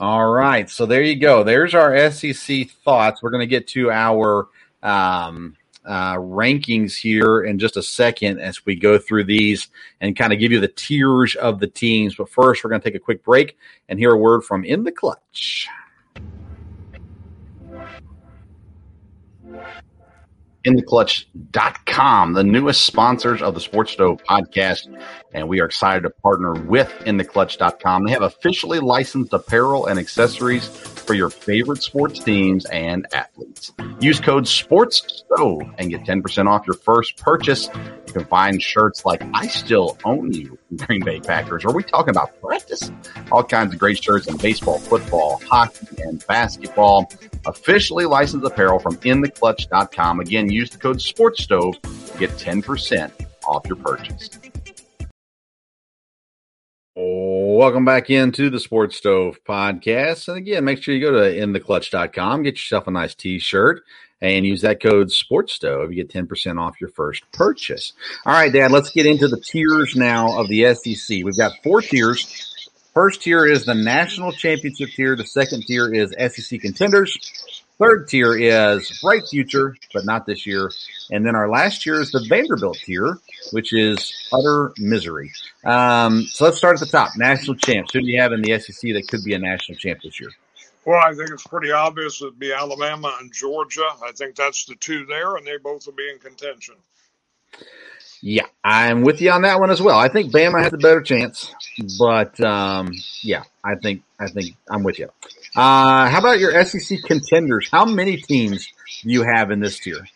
All 0.00 0.30
right, 0.30 0.70
so 0.70 0.86
there 0.86 1.02
you 1.02 1.16
go. 1.16 1.42
There's 1.42 1.74
our 1.74 2.10
SEC 2.10 2.70
thoughts. 2.84 3.22
We're 3.22 3.30
going 3.30 3.40
to 3.40 3.46
get 3.46 3.66
to 3.68 3.90
our 3.90 4.48
um, 4.82 5.56
uh, 5.84 6.14
rankings 6.14 6.96
here 6.96 7.42
in 7.42 7.58
just 7.58 7.76
a 7.76 7.82
second 7.82 8.38
as 8.38 8.64
we 8.64 8.76
go 8.76 8.98
through 8.98 9.24
these 9.24 9.68
and 10.00 10.16
kind 10.16 10.32
of 10.32 10.38
give 10.38 10.52
you 10.52 10.60
the 10.60 10.68
tiers 10.68 11.34
of 11.34 11.58
the 11.58 11.66
teams. 11.66 12.14
But 12.14 12.28
first, 12.28 12.62
we're 12.62 12.70
going 12.70 12.80
to 12.80 12.88
take 12.88 12.96
a 12.96 13.02
quick 13.02 13.24
break 13.24 13.56
and 13.88 13.98
hear 13.98 14.12
a 14.12 14.18
word 14.18 14.44
from 14.44 14.64
In 14.64 14.84
the 14.84 14.92
Clutch. 14.92 15.66
intheclutch.com, 20.68 22.34
the 22.34 22.44
newest 22.44 22.84
sponsors 22.84 23.40
of 23.40 23.54
the 23.54 23.60
Sports 23.60 23.92
Stove 23.92 24.22
podcast. 24.28 24.86
And 25.32 25.48
we 25.48 25.60
are 25.60 25.66
excited 25.66 26.02
to 26.02 26.10
partner 26.10 26.52
with 26.52 26.88
intheclutch.com. 27.00 28.04
They 28.04 28.12
have 28.12 28.22
officially 28.22 28.80
licensed 28.80 29.32
apparel 29.32 29.86
and 29.86 29.98
accessories 29.98 30.68
for 31.08 31.14
your 31.14 31.30
favorite 31.30 31.82
sports 31.82 32.18
teams 32.18 32.66
and 32.66 33.06
athletes. 33.14 33.72
Use 33.98 34.20
code 34.20 34.44
SPORTSSTOVE 34.44 35.74
and 35.78 35.88
get 35.88 36.02
10% 36.02 36.46
off 36.46 36.66
your 36.66 36.76
first 36.76 37.16
purchase. 37.16 37.70
You 38.06 38.12
can 38.12 38.26
find 38.26 38.62
shirts 38.62 39.06
like 39.06 39.22
I 39.32 39.46
Still 39.46 39.96
Own 40.04 40.34
You 40.34 40.58
Green 40.76 41.02
Bay 41.02 41.18
Packers. 41.20 41.64
Are 41.64 41.72
we 41.72 41.82
talking 41.82 42.10
about 42.10 42.38
practice? 42.42 42.92
All 43.32 43.42
kinds 43.42 43.72
of 43.72 43.80
great 43.80 44.04
shirts 44.04 44.26
in 44.26 44.36
baseball, 44.36 44.78
football, 44.78 45.40
hockey, 45.46 45.86
and 46.02 46.22
basketball. 46.26 47.10
Officially 47.46 48.04
licensed 48.04 48.46
apparel 48.46 48.78
from 48.78 48.98
intheclutch.com. 48.98 50.20
Again, 50.20 50.50
use 50.50 50.68
the 50.68 50.76
code 50.76 50.98
SPORTSSTOVE 50.98 52.12
to 52.12 52.18
get 52.18 52.30
10% 52.32 53.10
off 53.46 53.66
your 53.66 53.76
purchase. 53.76 54.28
Welcome 57.58 57.84
back 57.84 58.08
into 58.08 58.50
the 58.50 58.60
Sports 58.60 58.98
Stove 58.98 59.40
podcast. 59.44 60.28
And 60.28 60.36
again, 60.36 60.64
make 60.64 60.80
sure 60.80 60.94
you 60.94 61.00
go 61.00 61.10
to 61.10 61.18
intheclutch.com, 61.18 62.44
get 62.44 62.54
yourself 62.54 62.86
a 62.86 62.92
nice 62.92 63.16
t 63.16 63.40
shirt, 63.40 63.82
and 64.20 64.46
use 64.46 64.60
that 64.60 64.80
code 64.80 65.10
Sports 65.10 65.54
Stove. 65.54 65.92
You 65.92 66.04
get 66.04 66.12
10% 66.28 66.60
off 66.60 66.80
your 66.80 66.90
first 66.90 67.24
purchase. 67.32 67.94
All 68.24 68.32
right, 68.32 68.52
Dad, 68.52 68.70
let's 68.70 68.90
get 68.90 69.06
into 69.06 69.26
the 69.26 69.40
tiers 69.40 69.96
now 69.96 70.38
of 70.38 70.46
the 70.46 70.72
SEC. 70.72 71.24
We've 71.24 71.36
got 71.36 71.50
four 71.64 71.82
tiers. 71.82 72.70
First 72.94 73.22
tier 73.22 73.44
is 73.44 73.64
the 73.64 73.74
national 73.74 74.30
championship 74.30 74.90
tier. 74.90 75.16
The 75.16 75.26
second 75.26 75.64
tier 75.64 75.92
is 75.92 76.14
SEC 76.32 76.60
contenders. 76.60 77.18
Third 77.78 78.08
tier 78.08 78.36
is 78.36 79.00
bright 79.00 79.22
future, 79.30 79.76
but 79.94 80.04
not 80.04 80.26
this 80.26 80.46
year. 80.46 80.70
And 81.10 81.24
then 81.24 81.36
our 81.36 81.48
last 81.48 81.82
tier 81.82 82.00
is 82.00 82.10
the 82.10 82.24
Vanderbilt 82.28 82.78
tier, 82.78 83.18
which 83.52 83.72
is 83.72 84.12
utter 84.32 84.72
misery. 84.78 85.30
Um, 85.64 86.22
so 86.24 86.44
let's 86.44 86.58
start 86.58 86.74
at 86.74 86.80
the 86.80 86.86
top. 86.86 87.16
National 87.16 87.54
champs. 87.54 87.92
Who 87.92 88.00
do 88.00 88.06
you 88.06 88.20
have 88.20 88.32
in 88.32 88.42
the 88.42 88.58
SEC 88.58 88.92
that 88.94 89.06
could 89.08 89.22
be 89.22 89.34
a 89.34 89.38
national 89.38 89.78
champ 89.78 90.00
this 90.02 90.20
year? 90.20 90.30
Well, 90.84 91.00
I 91.00 91.14
think 91.14 91.30
it's 91.30 91.46
pretty 91.46 91.70
obvious 91.70 92.20
it'd 92.20 92.38
be 92.38 92.52
Alabama 92.52 93.16
and 93.20 93.32
Georgia. 93.32 93.86
I 94.02 94.10
think 94.12 94.34
that's 94.36 94.64
the 94.64 94.74
two 94.76 95.06
there, 95.06 95.36
and 95.36 95.46
they 95.46 95.58
both 95.58 95.86
will 95.86 95.92
be 95.92 96.08
in 96.10 96.18
contention. 96.18 96.76
Yeah, 98.20 98.46
I'm 98.64 99.02
with 99.02 99.20
you 99.20 99.30
on 99.30 99.42
that 99.42 99.60
one 99.60 99.70
as 99.70 99.80
well. 99.80 99.98
I 99.98 100.08
think 100.08 100.32
Bama 100.32 100.62
has 100.62 100.72
a 100.72 100.78
better 100.78 101.02
chance, 101.02 101.54
but 101.98 102.40
um, 102.40 102.92
yeah, 103.20 103.44
I 103.62 103.76
think 103.76 104.02
I 104.18 104.28
think 104.28 104.56
I'm 104.68 104.82
with 104.82 104.98
you. 104.98 105.08
Uh, 105.58 106.08
how 106.08 106.20
about 106.20 106.38
your 106.38 106.64
SEC 106.64 107.02
contenders? 107.02 107.68
How 107.68 107.84
many 107.84 108.18
teams 108.18 108.72
do 109.02 109.10
you 109.10 109.24
have 109.24 109.50
in 109.50 109.58
this 109.58 109.80
tier? 109.80 110.06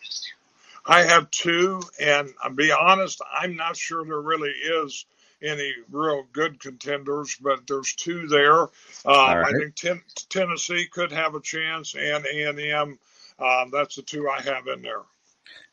I 0.85 1.03
have 1.03 1.29
two, 1.31 1.81
and 1.99 2.29
I'll 2.41 2.53
be 2.53 2.71
honest, 2.71 3.21
I'm 3.29 3.57
not 3.57 3.75
sure 3.75 4.05
there 4.05 4.21
really 4.21 4.51
is 4.51 5.05
any 5.41 5.73
real 5.91 6.25
good 6.31 6.61
contenders, 6.61 7.35
but 7.41 7.67
there's 7.67 7.93
two 7.93 8.27
there. 8.27 8.63
Uh, 8.63 8.67
right. 9.05 9.43
I 9.45 9.51
think 9.51 9.75
ten, 9.75 10.01
Tennessee 10.29 10.87
could 10.89 11.11
have 11.11 11.35
a 11.35 11.41
chance, 11.41 11.93
and 11.93 12.25
A 12.25 12.43
and 12.49 12.59
M. 12.61 12.99
Um, 13.37 13.69
that's 13.69 13.97
the 13.97 14.01
two 14.01 14.29
I 14.29 14.39
have 14.39 14.67
in 14.67 14.81
there. 14.81 15.01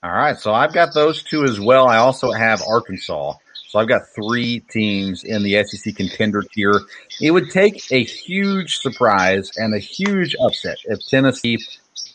All 0.03 0.11
right, 0.11 0.37
so 0.37 0.53
I've 0.53 0.75
got 0.75 0.95
those 0.95 1.23
two 1.23 1.45
as 1.45 1.61
well. 1.61 1.87
I 1.87 1.99
also 1.99 2.33
have 2.33 2.61
Arkansas. 2.69 3.35
So 3.71 3.79
I've 3.79 3.87
got 3.87 4.03
three 4.17 4.59
teams 4.69 5.23
in 5.23 5.45
the 5.45 5.63
SEC 5.63 5.95
contender 5.95 6.43
tier. 6.43 6.75
It 7.21 7.31
would 7.31 7.51
take 7.51 7.81
a 7.93 8.03
huge 8.03 8.79
surprise 8.79 9.53
and 9.57 9.73
a 9.73 9.79
huge 9.79 10.35
upset 10.45 10.79
if 10.87 11.07
Tennessee, 11.07 11.57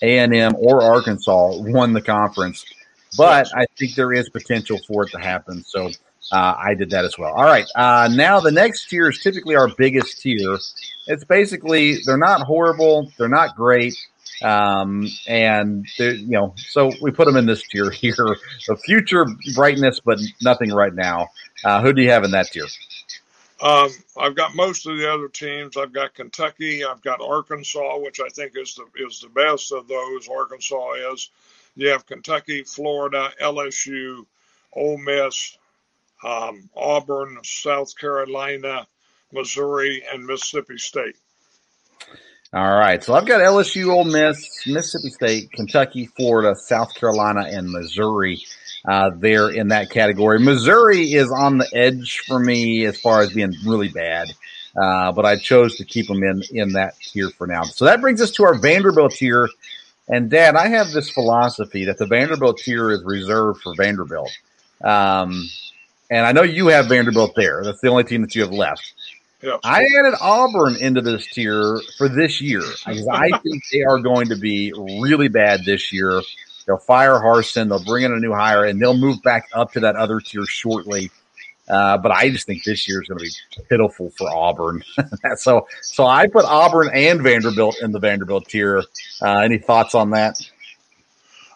A&M, 0.02 0.54
or 0.58 0.82
Arkansas 0.82 1.56
won 1.60 1.94
the 1.94 2.02
conference. 2.02 2.66
But 3.18 3.48
I 3.56 3.68
think 3.80 3.96
there 3.96 4.12
is 4.12 4.28
potential 4.28 4.80
for 4.86 5.04
it 5.04 5.12
to 5.12 5.18
happen. 5.18 5.64
So 5.64 5.92
uh, 6.30 6.56
I 6.62 6.74
did 6.74 6.90
that 6.90 7.06
as 7.06 7.18
well. 7.18 7.32
All 7.32 7.46
right. 7.46 7.66
Uh, 7.74 8.10
now 8.12 8.42
the 8.42 8.52
next 8.52 8.90
tier 8.90 9.10
is 9.10 9.20
typically 9.20 9.56
our 9.56 9.70
biggest 9.78 10.22
tier. 10.22 10.58
It's 11.08 11.24
basically 11.24 12.00
they're 12.06 12.18
not 12.18 12.42
horrible, 12.42 13.14
they're 13.18 13.30
not 13.30 13.56
great, 13.56 13.96
um, 14.42 15.08
and 15.28 15.86
they're, 15.98 16.14
you 16.14 16.32
know, 16.32 16.54
so 16.58 16.92
we 17.02 17.12
put 17.12 17.26
them 17.26 17.36
in 17.36 17.46
this 17.46 17.64
tier 17.68 17.90
here. 17.92 18.38
The 18.68 18.78
future 18.78 19.26
brightness, 19.54 20.00
but 20.00 20.20
nothing 20.42 20.72
right 20.72 20.94
now. 20.94 21.30
Uh, 21.64 21.82
who 21.82 21.94
do 21.94 22.02
you 22.02 22.10
have 22.12 22.24
in 22.24 22.32
that 22.32 22.48
tier? 22.48 22.68
Um, 23.62 23.90
I've 24.18 24.36
got 24.36 24.56
most 24.56 24.86
of 24.86 24.98
the 24.98 25.12
other 25.12 25.30
teams. 25.30 25.78
I've 25.78 25.94
got 25.94 26.14
Kentucky. 26.14 26.84
I've 26.84 27.02
got 27.02 27.22
Arkansas, 27.22 27.98
which 28.00 28.20
I 28.20 28.28
think 28.30 28.54
is 28.56 28.76
the 28.76 28.86
is 29.06 29.22
the 29.22 29.30
best 29.30 29.72
of 29.72 29.88
those. 29.88 30.28
Arkansas 30.28 30.94
is. 31.14 31.30
You 31.76 31.90
have 31.90 32.06
Kentucky, 32.06 32.64
Florida, 32.64 33.32
LSU, 33.42 34.26
Ole 34.74 34.98
Miss, 34.98 35.58
um, 36.24 36.70
Auburn, 36.76 37.40
South 37.44 37.98
Carolina, 37.98 38.88
Missouri, 39.32 40.04
and 40.12 40.26
Mississippi 40.26 40.78
State. 40.78 41.18
All 42.56 42.78
right. 42.78 43.04
So 43.04 43.14
I've 43.14 43.26
got 43.26 43.42
LSU, 43.42 43.94
Ole 43.94 44.06
Miss, 44.06 44.66
Mississippi 44.66 45.10
State, 45.10 45.52
Kentucky, 45.52 46.06
Florida, 46.06 46.56
South 46.56 46.96
Carolina, 46.96 47.42
and 47.42 47.70
Missouri 47.70 48.42
uh, 48.86 49.12
there 49.14 49.50
in 49.50 49.68
that 49.68 49.90
category. 49.90 50.40
Missouri 50.40 51.12
is 51.12 51.30
on 51.30 51.58
the 51.58 51.68
edge 51.74 52.22
for 52.26 52.40
me 52.40 52.86
as 52.86 52.98
far 53.02 53.20
as 53.20 53.34
being 53.34 53.54
really 53.66 53.90
bad. 53.90 54.30
Uh, 54.82 55.12
but 55.12 55.26
I 55.26 55.36
chose 55.36 55.76
to 55.76 55.84
keep 55.84 56.08
them 56.08 56.24
in, 56.24 56.44
in 56.50 56.72
that 56.74 56.98
tier 57.02 57.30
for 57.30 57.46
now. 57.46 57.64
So 57.64 57.84
that 57.84 58.00
brings 58.00 58.22
us 58.22 58.32
to 58.32 58.46
our 58.46 58.58
Vanderbilt 58.58 59.12
tier. 59.12 59.50
And 60.08 60.30
Dad, 60.30 60.56
I 60.56 60.70
have 60.70 60.92
this 60.92 61.10
philosophy 61.10 61.84
that 61.86 61.98
the 61.98 62.06
Vanderbilt 62.06 62.60
tier 62.60 62.90
is 62.90 63.04
reserved 63.04 63.64
for 63.64 63.76
Vanderbilt. 63.76 64.32
Um, 64.82 65.50
and 66.10 66.26
I 66.26 66.32
know 66.32 66.44
you 66.44 66.68
have 66.68 66.88
Vanderbilt 66.88 67.34
there. 67.36 67.66
That's 67.66 67.82
the 67.82 67.90
only 67.90 68.06
team 68.06 68.22
that 68.22 68.34
you 68.34 68.44
have 68.44 68.54
left. 68.54 68.94
I 69.64 69.84
added 70.00 70.16
Auburn 70.22 70.76
into 70.78 71.02
this 71.02 71.28
tier 71.28 71.80
for 71.98 72.10
this 72.10 72.42
year 72.42 72.62
because 72.62 73.08
I 73.08 73.30
think 73.44 73.64
they 73.72 73.84
are 73.84 74.00
going 74.00 74.30
to 74.30 74.36
be 74.36 74.74
really 74.74 75.28
bad 75.28 75.66
this 75.66 75.92
year. 75.94 76.22
They'll 76.66 76.78
fire 76.78 77.20
Harsin, 77.20 77.70
they'll 77.70 77.84
bring 77.84 78.06
in 78.06 78.12
a 78.12 78.20
new 78.20 78.34
hire, 78.34 78.66
and 78.66 78.82
they'll 78.82 78.98
move 78.98 79.22
back 79.22 79.50
up 79.54 79.72
to 79.74 79.80
that 79.82 79.96
other 79.96 80.20
tier 80.20 80.46
shortly. 80.46 81.12
Uh, 81.68 81.98
but 81.98 82.12
I 82.12 82.30
just 82.30 82.46
think 82.46 82.64
this 82.64 82.88
year 82.88 83.02
is 83.02 83.08
going 83.08 83.20
to 83.20 83.26
be 83.26 83.64
pitiful 83.70 84.12
for 84.12 84.30
Auburn. 84.30 84.84
so, 85.36 85.68
so 85.82 86.06
I 86.06 86.28
put 86.28 86.46
Auburn 86.46 86.90
and 86.94 87.22
Vanderbilt 87.22 87.78
in 87.82 87.92
the 87.92 88.00
Vanderbilt 88.00 88.48
tier. 88.48 88.84
Uh, 89.22 89.40
any 89.40 89.58
thoughts 89.58 89.96
on 89.96 90.12
that? 90.12 90.40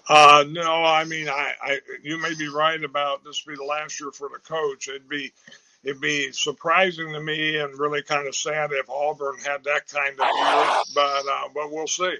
Uh, 0.08 0.44
no, 0.50 0.84
I 0.84 1.06
mean, 1.06 1.30
I, 1.30 1.54
I, 1.62 1.80
you 2.02 2.20
may 2.20 2.34
be 2.34 2.48
right 2.48 2.84
about 2.84 3.24
this 3.24 3.44
be 3.44 3.56
the 3.56 3.64
last 3.64 4.00
year 4.00 4.12
for 4.12 4.28
the 4.30 4.40
coach. 4.40 4.88
It'd 4.88 5.08
be, 5.08 5.32
it'd 5.84 6.02
be 6.02 6.32
surprising 6.32 7.14
to 7.14 7.20
me 7.20 7.58
and 7.58 7.78
really 7.80 8.02
kind 8.04 8.28
of 8.28 8.36
sad 8.36 8.72
if 8.72 8.90
Auburn 8.90 9.38
had 9.46 9.64
that 9.64 9.88
kind 9.88 10.20
of 10.20 10.28
year, 10.28 10.84
but, 10.94 11.24
uh, 11.30 11.50
but 11.54 11.72
we'll 11.72 11.88
see. 11.88 12.18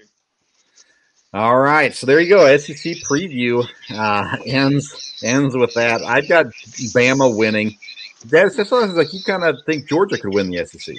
All 1.32 1.58
right, 1.58 1.94
so 1.94 2.06
there 2.06 2.18
you 2.18 2.28
go. 2.28 2.56
SEC 2.56 2.96
preview 3.08 3.64
uh, 3.90 4.36
ends 4.44 5.20
ends 5.22 5.56
with 5.56 5.74
that. 5.74 6.02
I've 6.02 6.28
got 6.28 6.46
Bama 6.46 7.36
winning. 7.36 7.78
That 8.26 8.52
just 8.56 8.72
like 8.72 9.12
you 9.12 9.22
kind 9.22 9.44
of 9.44 9.58
think 9.64 9.88
Georgia 9.88 10.18
could 10.18 10.34
win 10.34 10.50
the 10.50 10.66
SEC. 10.66 10.96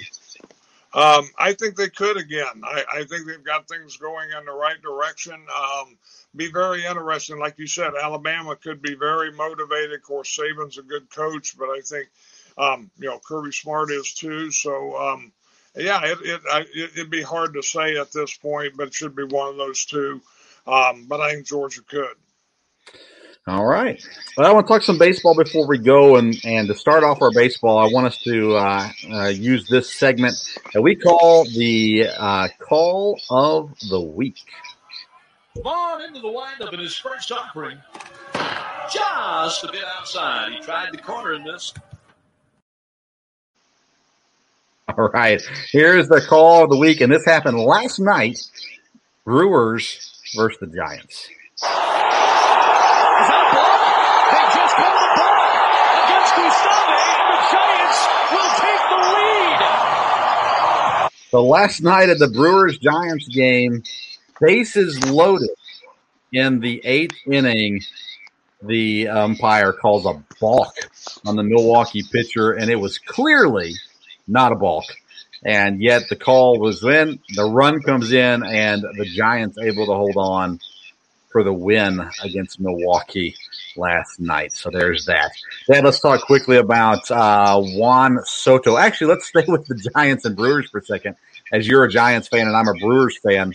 Um, 0.94 1.28
I 1.38 1.52
think 1.52 1.76
they 1.76 1.88
could 1.88 2.16
again. 2.16 2.62
I, 2.64 2.84
I, 2.92 3.04
think 3.04 3.26
they've 3.26 3.44
got 3.44 3.66
things 3.66 3.96
going 3.96 4.28
in 4.38 4.44
the 4.44 4.52
right 4.52 4.80
direction. 4.82 5.34
Um, 5.34 5.96
be 6.36 6.50
very 6.50 6.84
interesting, 6.84 7.38
like 7.38 7.58
you 7.58 7.66
said. 7.66 7.92
Alabama 7.94 8.56
could 8.56 8.82
be 8.82 8.94
very 8.94 9.32
motivated. 9.32 9.94
Of 9.94 10.02
course, 10.02 10.36
Saban's 10.36 10.76
a 10.76 10.82
good 10.82 11.08
coach, 11.10 11.56
but 11.58 11.66
I 11.66 11.80
think 11.82 12.08
um, 12.58 12.90
you 12.98 13.08
know 13.08 13.18
Kirby 13.18 13.52
Smart 13.52 13.90
is 13.90 14.12
too. 14.12 14.50
So 14.50 14.96
um, 14.96 15.32
yeah, 15.76 16.04
it, 16.04 16.18
it, 16.22 16.40
I, 16.50 16.64
it 16.74 16.96
would 16.96 17.10
be 17.10 17.22
hard 17.22 17.54
to 17.54 17.62
say 17.62 17.96
at 17.96 18.12
this 18.12 18.36
point, 18.36 18.74
but 18.76 18.88
it 18.88 18.94
should 18.94 19.16
be 19.16 19.24
one 19.24 19.48
of 19.48 19.56
those 19.56 19.84
two. 19.84 20.20
Um, 20.66 21.06
but 21.08 21.20
I 21.20 21.32
think 21.32 21.46
Georgia 21.46 21.82
could. 21.82 22.14
All 23.44 23.66
right. 23.66 24.00
Well, 24.36 24.46
I 24.46 24.52
want 24.52 24.68
to 24.68 24.72
talk 24.72 24.82
some 24.82 24.98
baseball 24.98 25.34
before 25.34 25.66
we 25.66 25.78
go, 25.78 26.14
and 26.16 26.38
and 26.44 26.68
to 26.68 26.76
start 26.76 27.02
off 27.02 27.20
our 27.22 27.32
baseball, 27.32 27.78
I 27.78 27.92
want 27.92 28.06
us 28.06 28.18
to 28.18 28.54
uh, 28.54 28.88
uh, 29.10 29.28
use 29.28 29.66
this 29.66 29.92
segment 29.92 30.36
that 30.72 30.80
we 30.80 30.94
call 30.94 31.44
the 31.44 32.06
uh, 32.16 32.48
call 32.60 33.20
of 33.30 33.76
the 33.88 34.00
week. 34.00 34.38
Vaughn 35.60 36.02
into 36.02 36.20
the 36.20 36.30
windup 36.30 36.72
in 36.72 36.78
his 36.78 36.96
first 36.96 37.32
offering, 37.32 37.78
just 38.92 39.64
a 39.64 39.72
bit 39.72 39.82
outside. 39.98 40.52
He 40.52 40.60
tried 40.60 40.92
the 40.92 40.98
corner 40.98 41.34
in 41.34 41.42
this. 41.42 41.74
All 45.02 45.08
right. 45.08 45.42
Here's 45.72 46.06
the 46.06 46.20
call 46.20 46.62
of 46.62 46.70
the 46.70 46.76
week, 46.76 47.00
and 47.00 47.12
this 47.12 47.24
happened 47.24 47.58
last 47.58 47.98
night. 47.98 48.38
Brewers 49.24 49.98
versus 50.36 50.60
the 50.60 50.68
Giants. 50.68 51.28
The 51.60 51.68
Giants 57.50 58.00
will 58.30 58.50
take 58.60 58.84
the 58.90 59.00
lead. 59.16 61.10
So 61.32 61.44
last 61.44 61.82
night 61.82 62.08
at 62.08 62.20
the 62.20 62.28
Brewers 62.28 62.78
Giants 62.78 63.26
game, 63.26 63.82
bases 64.40 65.04
loaded 65.10 65.50
in 66.32 66.60
the 66.60 66.80
eighth 66.84 67.16
inning. 67.26 67.80
The 68.62 69.08
umpire 69.08 69.72
calls 69.72 70.06
a 70.06 70.22
balk 70.40 70.74
on 71.26 71.34
the 71.34 71.42
Milwaukee 71.42 72.04
pitcher, 72.12 72.52
and 72.52 72.70
it 72.70 72.76
was 72.76 72.98
clearly 72.98 73.72
not 74.26 74.52
a 74.52 74.56
balk. 74.56 74.84
And 75.44 75.82
yet 75.82 76.02
the 76.08 76.16
call 76.16 76.58
was 76.60 76.84
in, 76.84 77.18
the 77.34 77.44
run 77.44 77.82
comes 77.82 78.12
in, 78.12 78.44
and 78.44 78.82
the 78.82 79.04
Giants 79.04 79.58
able 79.58 79.86
to 79.86 79.94
hold 79.94 80.16
on 80.16 80.60
for 81.32 81.42
the 81.42 81.52
win 81.52 82.00
against 82.22 82.60
Milwaukee 82.60 83.34
last 83.76 84.20
night. 84.20 84.52
So 84.52 84.70
there's 84.70 85.06
that. 85.06 85.32
Then 85.66 85.84
let's 85.84 85.98
talk 85.98 86.20
quickly 86.26 86.58
about 86.58 87.10
uh, 87.10 87.60
Juan 87.60 88.18
Soto. 88.24 88.76
Actually, 88.76 89.08
let's 89.08 89.26
stay 89.26 89.44
with 89.48 89.66
the 89.66 89.90
Giants 89.96 90.24
and 90.26 90.36
Brewers 90.36 90.68
for 90.70 90.78
a 90.78 90.84
second. 90.84 91.16
As 91.52 91.66
you're 91.66 91.84
a 91.84 91.90
Giants 91.90 92.28
fan 92.28 92.46
and 92.46 92.56
I'm 92.56 92.68
a 92.68 92.74
Brewers 92.74 93.18
fan, 93.18 93.54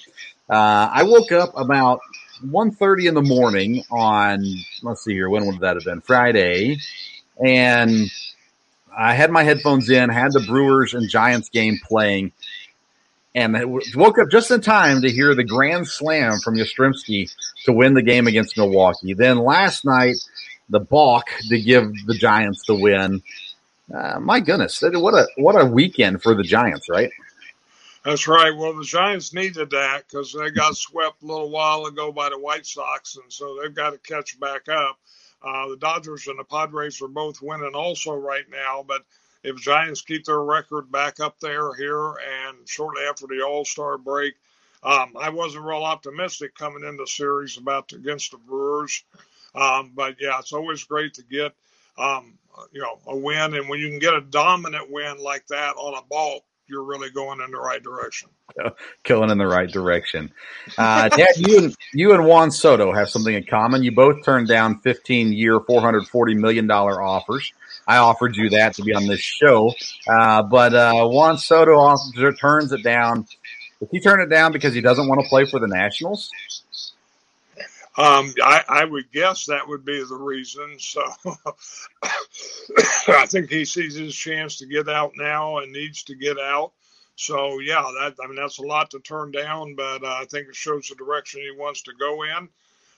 uh, 0.50 0.90
I 0.92 1.04
woke 1.04 1.32
up 1.32 1.54
about 1.56 2.02
1.30 2.46 3.08
in 3.08 3.14
the 3.14 3.22
morning 3.22 3.84
on, 3.92 4.44
let's 4.84 5.04
see 5.04 5.14
here, 5.14 5.30
when 5.30 5.46
would 5.46 5.60
that 5.60 5.76
have 5.76 5.86
been? 5.86 6.02
Friday. 6.02 6.78
And 7.44 8.10
I 8.98 9.14
had 9.14 9.30
my 9.30 9.44
headphones 9.44 9.90
in, 9.90 10.10
had 10.10 10.34
the 10.34 10.44
Brewers 10.48 10.94
and 10.96 11.08
Giants 11.08 11.50
game 11.50 11.78
playing, 11.88 12.32
and 13.36 13.56
I 13.56 13.66
woke 13.66 14.18
up 14.18 14.32
just 14.32 14.50
in 14.50 14.62
time 14.62 15.04
to 15.04 15.12
hear 15.12 15.36
the 15.36 15.44
grand 15.44 15.88
slam 15.88 16.40
from 16.44 16.56
Yastrzemski 16.56 17.32
to 17.66 17.74
win 17.74 17.94
the 17.94 18.02
game 18.02 18.26
against 18.26 18.58
Milwaukee. 18.58 19.14
Then 19.14 19.38
last 19.38 19.86
night, 19.86 20.16
the 20.70 20.80
balk 20.80 21.26
to 21.50 21.62
give 21.62 21.92
the 22.08 22.16
Giants 22.16 22.64
the 22.68 22.76
win. 22.76 23.22
Uh, 23.94 24.20
my 24.20 24.40
goodness, 24.40 24.82
what 24.82 25.14
a 25.14 25.28
what 25.38 25.62
a 25.62 25.66
weekend 25.66 26.24
for 26.24 26.34
the 26.34 26.44
Giants, 26.44 26.90
right? 26.90 27.12
That's 28.04 28.28
right. 28.28 28.56
Well, 28.56 28.74
the 28.74 28.84
Giants 28.84 29.34
needed 29.34 29.70
that 29.72 30.04
because 30.08 30.34
they 30.34 30.50
got 30.50 30.76
swept 30.76 31.22
a 31.22 31.26
little 31.26 31.50
while 31.50 31.86
ago 31.86 32.12
by 32.12 32.30
the 32.30 32.40
White 32.40 32.66
Sox, 32.66 33.18
and 33.18 33.32
so 33.32 33.60
they've 33.62 33.74
got 33.74 33.92
to 33.92 33.98
catch 34.00 34.40
back 34.40 34.68
up. 34.70 34.98
Uh, 35.48 35.70
the 35.70 35.78
Dodgers 35.78 36.28
and 36.28 36.38
the 36.38 36.44
Padres 36.44 37.02
are 37.02 37.08
both 37.08 37.42
winning 37.42 37.74
also 37.74 38.14
right 38.14 38.44
now, 38.50 38.84
but 38.86 39.04
if 39.44 39.56
Giants 39.56 40.02
keep 40.02 40.26
their 40.26 40.42
record 40.42 40.92
back 40.92 41.22
up 41.22 41.40
there 41.40 41.74
here 41.74 42.16
and 42.16 42.68
shortly 42.68 43.04
after 43.04 43.28
the 43.28 43.44
All 43.44 43.64
Star 43.64 43.98
break, 43.98 44.34
um, 44.84 45.16
I 45.18 45.30
wasn't 45.30 45.64
real 45.64 45.84
optimistic 45.84 46.54
coming 46.54 46.84
into 46.84 47.04
the 47.04 47.08
series 47.08 47.58
about 47.58 47.94
against 47.94 48.32
the 48.32 48.38
Brewers. 48.38 49.04
Um, 49.56 49.94
but 49.96 50.18
yeah, 50.20 50.38
it's 50.40 50.52
always 50.52 50.84
great 50.84 51.14
to 51.14 51.24
get 51.24 51.54
um, 51.98 52.38
you 52.74 52.82
know 52.82 53.00
a 53.08 53.16
win, 53.16 53.54
and 53.54 53.70
when 53.70 53.80
you 53.80 53.90
can 53.90 54.00
get 54.00 54.16
a 54.16 54.22
dominant 54.22 54.92
win 54.92 55.18
like 55.24 55.48
that 55.48 55.78
on 55.78 55.98
a 55.98 56.06
balk, 56.10 56.44
you're 56.68 56.84
really 56.84 57.10
going 57.10 57.42
in 57.42 57.52
the 57.52 57.58
right 57.58 57.82
direction. 57.82 58.30
Going 59.04 59.30
in 59.30 59.38
the 59.38 59.48
right 59.48 59.70
direction. 59.70 60.32
Uh, 60.78 61.10
Dad, 61.10 61.30
you 61.38 61.58
and 61.58 61.76
you 61.94 62.14
and 62.14 62.26
Juan 62.26 62.50
Soto 62.50 62.92
have 62.92 63.10
something 63.10 63.34
in 63.34 63.44
common. 63.46 63.84
You 63.84 63.92
both 63.92 64.24
turned 64.24 64.48
down 64.48 64.80
15 64.80 65.34
year, 65.34 65.60
440 65.60 66.36
million 66.36 66.68
dollar 66.68 67.02
offers. 67.02 67.52
I 67.88 67.98
offered 67.98 68.36
you 68.36 68.50
that 68.52 68.74
to 68.76 68.84
be 68.84 68.94
on 68.94 69.06
this 69.06 69.20
show, 69.20 69.74
uh, 70.10 70.44
but 70.44 70.74
uh, 70.74 71.08
Juan 71.08 71.38
Soto 71.38 71.96
turns 72.40 72.72
it 72.72 72.84
down. 72.84 73.28
If 73.80 73.90
he 73.92 74.00
turn 74.00 74.22
it 74.22 74.30
down 74.30 74.52
because 74.52 74.74
he 74.74 74.82
doesn't 74.82 75.08
want 75.08 75.22
to 75.22 75.28
play 75.28 75.46
for 75.46 75.60
the 75.60 75.68
Nationals, 75.68 76.30
um, 77.98 78.34
I, 78.44 78.64
I, 78.70 78.86
would 78.86 79.12
guess 79.12 79.46
that 79.46 79.68
would 79.68 79.84
be 79.84 80.04
the 80.04 80.16
reason. 80.16 80.78
So 80.78 81.02
I 83.08 83.26
think 83.26 83.50
he 83.50 83.66
sees 83.66 83.96
his 83.96 84.16
chance 84.16 84.58
to 84.60 84.68
get 84.68 84.88
out 84.88 85.14
now 85.16 85.58
and 85.58 85.74
needs 85.74 86.04
to 86.04 86.16
get 86.16 86.38
out. 86.40 86.74
So 87.16 87.60
yeah, 87.60 87.82
that 88.00 88.16
I 88.24 88.28
mean 88.28 88.36
that's 88.36 88.60
a 88.60 88.64
lot 88.64 88.92
to 88.92 89.00
turn 89.00 89.32
down, 89.32 89.74
but 89.74 90.04
uh, 90.04 90.18
I 90.22 90.26
think 90.26 90.48
it 90.48 90.56
shows 90.56 90.88
the 90.88 90.96
direction 90.96 91.42
he 91.42 91.60
wants 91.60 91.82
to 91.84 91.94
go 92.00 92.24
in. 92.24 92.50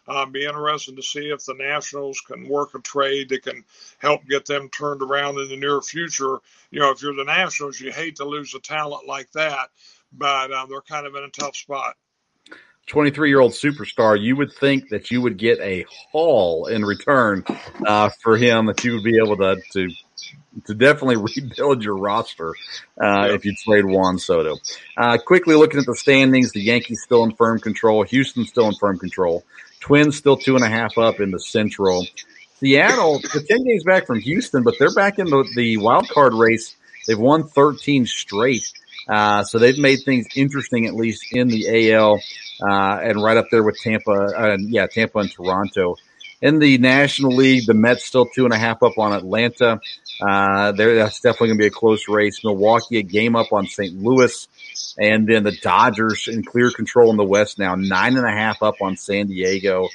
Uh, 0.06 0.26
be 0.26 0.44
interested 0.44 0.98
to 0.98 1.04
see 1.04 1.30
if 1.30 1.46
the 1.46 1.54
Nationals 1.54 2.20
can 2.20 2.50
work 2.50 2.74
a 2.74 2.80
trade 2.80 3.30
that 3.30 3.44
can 3.44 3.64
help 4.00 4.26
get 4.26 4.46
them 4.46 4.68
turned 4.70 5.02
around 5.02 5.40
in 5.40 5.48
the 5.48 5.56
near 5.56 5.82
future. 5.82 6.40
You 6.72 6.80
know, 6.80 6.92
if 6.92 7.02
you're 7.02 7.16
the 7.16 7.24
Nationals, 7.24 7.80
you 7.80 7.92
hate 7.92 8.18
to 8.18 8.26
lose 8.26 8.54
a 8.56 8.60
talent 8.60 9.08
like 9.08 9.32
that, 9.34 9.70
but 10.12 10.52
uh, 10.52 10.66
they're 10.66 10.82
kind 10.82 11.06
of 11.06 11.16
in 11.16 11.24
a 11.24 11.30
tough 11.30 11.56
spot. 11.56 11.96
23 12.90 13.30
year 13.30 13.40
old 13.40 13.54
superstar, 13.54 14.20
you 14.20 14.36
would 14.36 14.52
think 14.52 14.90
that 14.90 15.12
you 15.12 15.22
would 15.22 15.38
get 15.38 15.60
a 15.60 15.86
haul 16.12 16.66
in 16.66 16.84
return 16.84 17.46
uh, 17.86 18.10
for 18.22 18.36
him, 18.36 18.66
that 18.66 18.84
you 18.84 18.94
would 18.94 19.04
be 19.04 19.18
able 19.24 19.38
to, 19.38 19.62
to, 19.72 19.90
to 20.66 20.74
definitely 20.74 21.16
rebuild 21.38 21.84
your 21.84 21.96
roster 21.96 22.56
uh, 23.02 23.30
if 23.30 23.46
you 23.46 23.54
trade 23.56 23.86
Juan 23.86 24.18
Soto. 24.18 24.58
Uh, 24.98 25.18
quickly 25.18 25.56
looking 25.56 25.80
at 25.80 25.86
the 25.86 25.96
standings, 25.96 26.52
the 26.52 26.62
Yankees 26.62 27.02
still 27.04 27.24
in 27.24 27.34
firm 27.36 27.60
control, 27.60 28.04
Houston 28.04 28.46
still 28.46 28.68
in 28.68 28.74
firm 28.76 28.98
control, 28.98 29.44
Twins 29.80 30.18
still 30.18 30.36
two 30.36 30.56
and 30.56 30.66
a 30.66 30.70
half 30.70 30.98
up 30.98 31.20
in 31.20 31.32
the 31.32 31.40
Central. 31.40 32.06
Seattle, 32.60 33.20
the 33.20 33.46
10 33.48 33.64
games 33.64 33.84
back 33.86 34.06
from 34.06 34.20
Houston, 34.20 34.64
but 34.64 34.74
they're 34.80 34.94
back 34.94 35.18
in 35.18 35.28
the, 35.28 35.48
the 35.56 35.78
wild 35.78 36.10
card 36.10 36.34
race. 36.34 36.76
They've 37.08 37.18
won 37.18 37.48
13 37.48 38.06
straight. 38.06 38.70
Uh, 39.10 39.44
so 39.44 39.58
they've 39.58 39.80
made 39.80 40.00
things 40.06 40.28
interesting, 40.36 40.86
at 40.86 40.94
least 40.94 41.26
in 41.32 41.48
the 41.48 41.92
AL 41.94 42.22
uh, 42.62 43.00
and 43.02 43.22
right 43.22 43.38
up 43.38 43.46
there 43.52 43.64
with 43.64 43.78
Tampa. 43.78 44.12
Uh, 44.12 44.58
yeah, 44.60 44.88
Tampa 44.88 45.20
and 45.20 45.32
Toronto. 45.32 45.96
In 46.42 46.60
the 46.60 46.78
National 46.78 47.36
League, 47.36 47.66
the 47.66 47.74
Mets 47.74 48.06
still 48.06 48.26
two 48.26 48.46
and 48.46 48.54
a 48.54 48.58
half 48.58 48.82
up 48.82 48.98
on 48.98 49.12
Atlanta. 49.12 49.82
Uh, 50.22 50.72
there, 50.72 50.96
that's 50.96 51.20
definitely 51.20 51.50
going 51.50 51.58
to 51.58 51.64
be 51.64 51.68
a 51.68 51.72
close 51.72 52.08
race. 52.08 52.44
Milwaukee 52.44 53.00
a 53.00 53.04
game 53.04 53.36
up 53.36 53.52
on 53.52 53.68
St. 53.68 54.02
Louis, 54.02 54.48
and 54.98 55.28
then 55.28 55.44
the 55.44 55.58
Dodgers 55.62 56.30
in 56.30 56.44
clear 56.44 56.72
control 56.72 57.12
in 57.12 57.18
the 57.18 57.26
West 57.26 57.60
now, 57.60 57.76
nine 57.76 58.16
and 58.16 58.26
a 58.26 58.32
half 58.32 58.64
up 58.64 58.76
on 58.82 58.96
San 58.96 59.28
Diego. 59.28 59.90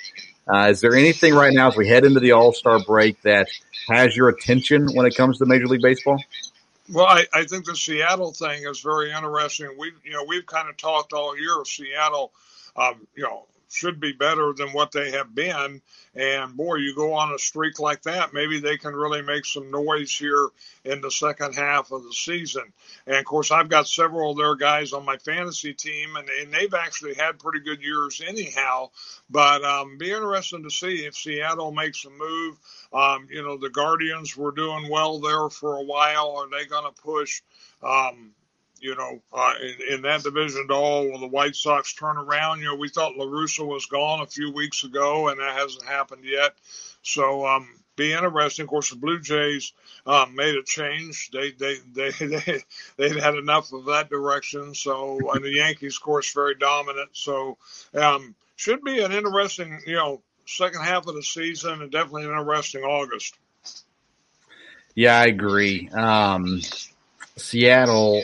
Uh, 0.46 0.68
is 0.68 0.82
there 0.82 0.94
anything 0.94 1.34
right 1.34 1.54
now 1.54 1.68
as 1.68 1.76
we 1.76 1.88
head 1.88 2.04
into 2.04 2.20
the 2.20 2.32
All 2.32 2.52
Star 2.52 2.78
break 2.78 3.20
that 3.22 3.48
has 3.88 4.14
your 4.14 4.28
attention 4.28 4.88
when 4.92 5.06
it 5.06 5.16
comes 5.16 5.38
to 5.38 5.46
Major 5.46 5.66
League 5.66 5.82
Baseball? 5.82 6.22
Well, 6.90 7.06
I, 7.06 7.26
I 7.34 7.44
think 7.44 7.66
the 7.66 7.76
Seattle 7.76 8.32
thing 8.32 8.64
is 8.64 8.80
very 8.80 9.12
interesting. 9.12 9.70
We, 9.78 9.92
you 10.04 10.12
know, 10.12 10.24
we've 10.28 10.46
kind 10.46 10.68
of 10.68 10.76
talked 10.76 11.12
all 11.14 11.38
year 11.38 11.60
of 11.60 11.68
Seattle 11.68 12.32
um, 12.76 13.06
you 13.16 13.24
know, 13.24 13.46
should 13.68 14.00
be 14.00 14.12
better 14.12 14.52
than 14.52 14.68
what 14.70 14.92
they 14.92 15.12
have 15.12 15.34
been. 15.34 15.80
And 16.14 16.56
boy, 16.56 16.76
you 16.76 16.94
go 16.94 17.14
on 17.14 17.34
a 17.34 17.38
streak 17.38 17.80
like 17.80 18.02
that, 18.02 18.32
maybe 18.32 18.60
they 18.60 18.76
can 18.76 18.94
really 18.94 19.22
make 19.22 19.44
some 19.44 19.70
noise 19.70 20.16
here 20.16 20.48
in 20.84 21.00
the 21.00 21.10
second 21.10 21.54
half 21.54 21.90
of 21.90 22.04
the 22.04 22.12
season. 22.12 22.72
And 23.06 23.16
of 23.16 23.24
course, 23.24 23.50
I've 23.50 23.68
got 23.68 23.88
several 23.88 24.30
of 24.30 24.36
their 24.36 24.54
guys 24.54 24.92
on 24.92 25.04
my 25.04 25.16
fantasy 25.16 25.74
team, 25.74 26.16
and, 26.16 26.28
and 26.28 26.52
they've 26.52 26.74
actually 26.74 27.14
had 27.14 27.38
pretty 27.38 27.60
good 27.60 27.82
years 27.82 28.22
anyhow. 28.26 28.90
But 29.28 29.64
um, 29.64 29.98
be 29.98 30.12
interesting 30.12 30.62
to 30.62 30.70
see 30.70 31.04
if 31.04 31.16
Seattle 31.16 31.72
makes 31.72 32.04
a 32.04 32.10
move. 32.10 32.58
Um, 32.92 33.26
you 33.30 33.42
know, 33.42 33.56
the 33.56 33.70
Guardians 33.70 34.36
were 34.36 34.52
doing 34.52 34.88
well 34.88 35.18
there 35.18 35.48
for 35.50 35.76
a 35.78 35.84
while. 35.84 36.36
Are 36.36 36.48
they 36.48 36.66
going 36.66 36.84
to 36.84 37.02
push? 37.02 37.42
Um, 37.82 38.32
you 38.84 38.94
know, 38.94 39.22
uh, 39.32 39.54
in, 39.62 39.94
in, 39.94 40.02
that 40.02 40.22
division 40.22 40.66
at 40.68 40.70
all. 40.70 41.10
Will 41.10 41.18
the 41.18 41.26
White 41.26 41.56
Sox 41.56 41.94
turn 41.94 42.18
around? 42.18 42.58
You 42.58 42.66
know, 42.66 42.74
we 42.74 42.90
thought 42.90 43.16
La 43.16 43.24
Russa 43.24 43.66
was 43.66 43.86
gone 43.86 44.20
a 44.20 44.26
few 44.26 44.52
weeks 44.52 44.84
ago, 44.84 45.28
and 45.28 45.40
that 45.40 45.56
hasn't 45.56 45.86
happened 45.86 46.22
yet. 46.22 46.52
So, 47.00 47.46
um, 47.46 47.66
be 47.96 48.12
interesting. 48.12 48.64
Of 48.64 48.68
course, 48.68 48.90
the 48.90 48.96
Blue 48.96 49.20
Jays 49.20 49.72
um, 50.04 50.36
made 50.36 50.54
a 50.54 50.62
change. 50.62 51.30
They 51.30 51.52
they 51.52 51.76
they 51.94 52.10
they 52.10 52.60
they'd 52.98 53.16
had 53.16 53.36
enough 53.36 53.72
of 53.72 53.86
that 53.86 54.10
direction. 54.10 54.74
So, 54.74 55.32
and 55.32 55.42
the 55.42 55.54
Yankees, 55.54 55.96
of 55.96 56.02
course, 56.02 56.34
very 56.34 56.54
dominant. 56.54 57.08
So, 57.14 57.56
um, 57.94 58.34
should 58.56 58.84
be 58.84 59.02
an 59.02 59.12
interesting, 59.12 59.80
you 59.86 59.96
know, 59.96 60.20
second 60.44 60.82
half 60.82 61.06
of 61.06 61.14
the 61.14 61.22
season, 61.22 61.80
and 61.80 61.90
definitely 61.90 62.24
an 62.24 62.38
interesting 62.38 62.82
August. 62.82 63.34
Yeah, 64.94 65.18
I 65.18 65.24
agree. 65.24 65.88
Um, 65.88 66.60
Seattle 67.36 68.22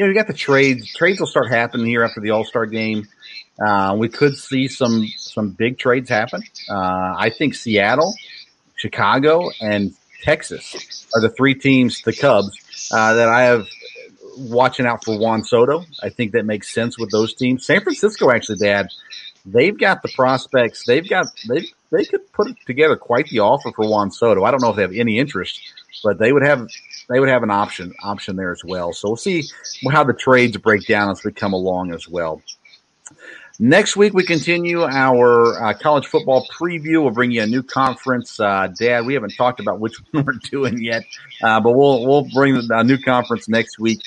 you 0.00 0.06
know, 0.06 0.12
you 0.12 0.16
got 0.16 0.28
the 0.28 0.32
trades. 0.32 0.94
Trades 0.94 1.20
will 1.20 1.26
start 1.26 1.50
happening 1.50 1.84
here 1.84 2.02
after 2.02 2.22
the 2.22 2.30
All 2.30 2.42
Star 2.42 2.64
game. 2.64 3.06
Uh, 3.62 3.94
we 3.98 4.08
could 4.08 4.34
see 4.34 4.66
some 4.66 5.06
some 5.18 5.50
big 5.50 5.76
trades 5.76 6.08
happen. 6.08 6.42
Uh, 6.70 7.14
I 7.18 7.28
think 7.28 7.54
Seattle, 7.54 8.14
Chicago, 8.76 9.50
and 9.60 9.92
Texas 10.22 11.06
are 11.14 11.20
the 11.20 11.28
three 11.28 11.54
teams, 11.54 12.00
the 12.00 12.14
Cubs, 12.14 12.88
uh, 12.90 13.12
that 13.12 13.28
I 13.28 13.42
have 13.42 13.66
watching 14.38 14.86
out 14.86 15.04
for 15.04 15.18
Juan 15.18 15.44
Soto. 15.44 15.84
I 16.02 16.08
think 16.08 16.32
that 16.32 16.46
makes 16.46 16.72
sense 16.72 16.98
with 16.98 17.10
those 17.10 17.34
teams. 17.34 17.66
San 17.66 17.82
Francisco, 17.82 18.30
actually, 18.30 18.56
Dad, 18.56 18.86
they've 19.44 19.78
got 19.78 20.00
the 20.00 20.08
prospects. 20.08 20.86
They've 20.86 21.06
got 21.06 21.26
they 21.46 21.66
they 21.90 22.04
could 22.04 22.32
put 22.32 22.56
together 22.66 22.96
quite 22.96 23.28
the 23.28 23.40
offer 23.40 23.72
for 23.72 23.88
Juan 23.88 24.10
Soto. 24.10 24.44
I 24.44 24.50
don't 24.50 24.62
know 24.62 24.70
if 24.70 24.76
they 24.76 24.82
have 24.82 24.92
any 24.92 25.18
interest, 25.18 25.60
but 26.02 26.18
they 26.18 26.32
would 26.32 26.42
have 26.42 26.68
they 27.08 27.20
would 27.20 27.28
have 27.28 27.42
an 27.42 27.50
option 27.50 27.92
option 28.02 28.36
there 28.36 28.52
as 28.52 28.64
well. 28.64 28.92
So 28.92 29.08
we'll 29.08 29.16
see 29.16 29.44
how 29.90 30.04
the 30.04 30.12
trades 30.12 30.56
break 30.56 30.86
down 30.86 31.10
as 31.10 31.24
we 31.24 31.32
come 31.32 31.52
along 31.52 31.92
as 31.92 32.08
well. 32.08 32.42
Next 33.62 33.94
week 33.94 34.14
we 34.14 34.24
continue 34.24 34.84
our 34.84 35.62
uh, 35.62 35.74
college 35.74 36.06
football 36.06 36.48
preview. 36.50 37.02
We'll 37.02 37.10
bring 37.10 37.30
you 37.30 37.42
a 37.42 37.46
new 37.46 37.62
conference, 37.62 38.40
uh, 38.40 38.68
Dad. 38.68 39.04
We 39.04 39.12
haven't 39.12 39.34
talked 39.36 39.60
about 39.60 39.80
which 39.80 39.96
one 40.12 40.24
we're 40.24 40.32
doing 40.50 40.82
yet, 40.82 41.04
uh, 41.42 41.60
but 41.60 41.72
we'll 41.72 42.06
we'll 42.06 42.26
bring 42.32 42.56
a 42.70 42.82
new 42.82 42.96
conference 42.96 43.50
next 43.50 43.78
week 43.78 44.00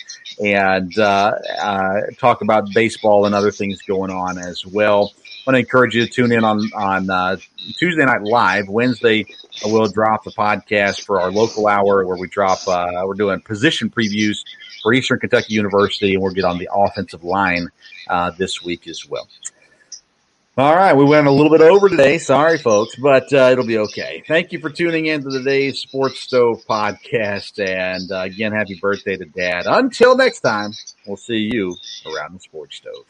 and 0.43 0.97
uh, 0.97 1.33
uh, 1.61 2.01
talk 2.17 2.41
about 2.41 2.73
baseball 2.73 3.27
and 3.27 3.35
other 3.35 3.51
things 3.51 3.79
going 3.83 4.09
on 4.09 4.39
as 4.39 4.65
well. 4.65 5.13
I 5.45 5.51
want 5.51 5.55
to 5.55 5.59
encourage 5.59 5.93
you 5.93 6.07
to 6.07 6.11
tune 6.11 6.31
in 6.31 6.43
on 6.43 6.59
on 6.73 7.11
uh, 7.11 7.37
Tuesday 7.77 8.05
night 8.05 8.23
live. 8.23 8.69
Wednesday 8.69 9.27
we'll 9.65 9.85
drop 9.85 10.23
the 10.23 10.31
podcast 10.31 11.05
for 11.05 11.21
our 11.21 11.29
local 11.29 11.67
hour 11.67 12.03
where 12.07 12.17
we 12.17 12.27
drop. 12.27 12.67
Uh, 12.67 13.03
we're 13.05 13.13
doing 13.13 13.39
position 13.39 13.91
previews 13.91 14.39
for 14.83 14.93
Eastern 14.93 15.19
Kentucky 15.19 15.53
University, 15.55 16.13
and 16.13 16.21
we'll 16.21 16.33
get 16.33 16.45
on 16.45 16.59
the 16.59 16.69
offensive 16.71 17.23
line 17.23 17.69
uh, 18.07 18.31
this 18.37 18.61
week 18.61 18.87
as 18.87 19.07
well. 19.09 19.27
All 20.55 20.75
right, 20.75 20.95
we 20.95 21.03
went 21.03 21.25
a 21.25 21.31
little 21.31 21.49
bit 21.49 21.61
over 21.61 21.89
today. 21.89 22.19
Sorry, 22.19 22.59
folks, 22.59 22.95
but 22.95 23.33
uh, 23.33 23.49
it'll 23.51 23.65
be 23.65 23.79
okay. 23.79 24.23
Thank 24.27 24.51
you 24.51 24.59
for 24.59 24.69
tuning 24.69 25.07
in 25.07 25.23
to 25.23 25.31
today's 25.31 25.79
Sports 25.79 26.19
Stove 26.19 26.63
podcast, 26.69 27.57
and 27.57 28.11
uh, 28.11 28.19
again, 28.19 28.51
happy 28.51 28.77
birthday 28.79 29.17
to 29.17 29.25
Dad. 29.25 29.63
Until 29.65 30.15
next 30.15 30.41
time, 30.41 30.73
we'll 31.07 31.17
see 31.17 31.49
you 31.51 31.75
around 32.05 32.35
the 32.35 32.39
Sports 32.39 32.75
Stove. 32.75 33.05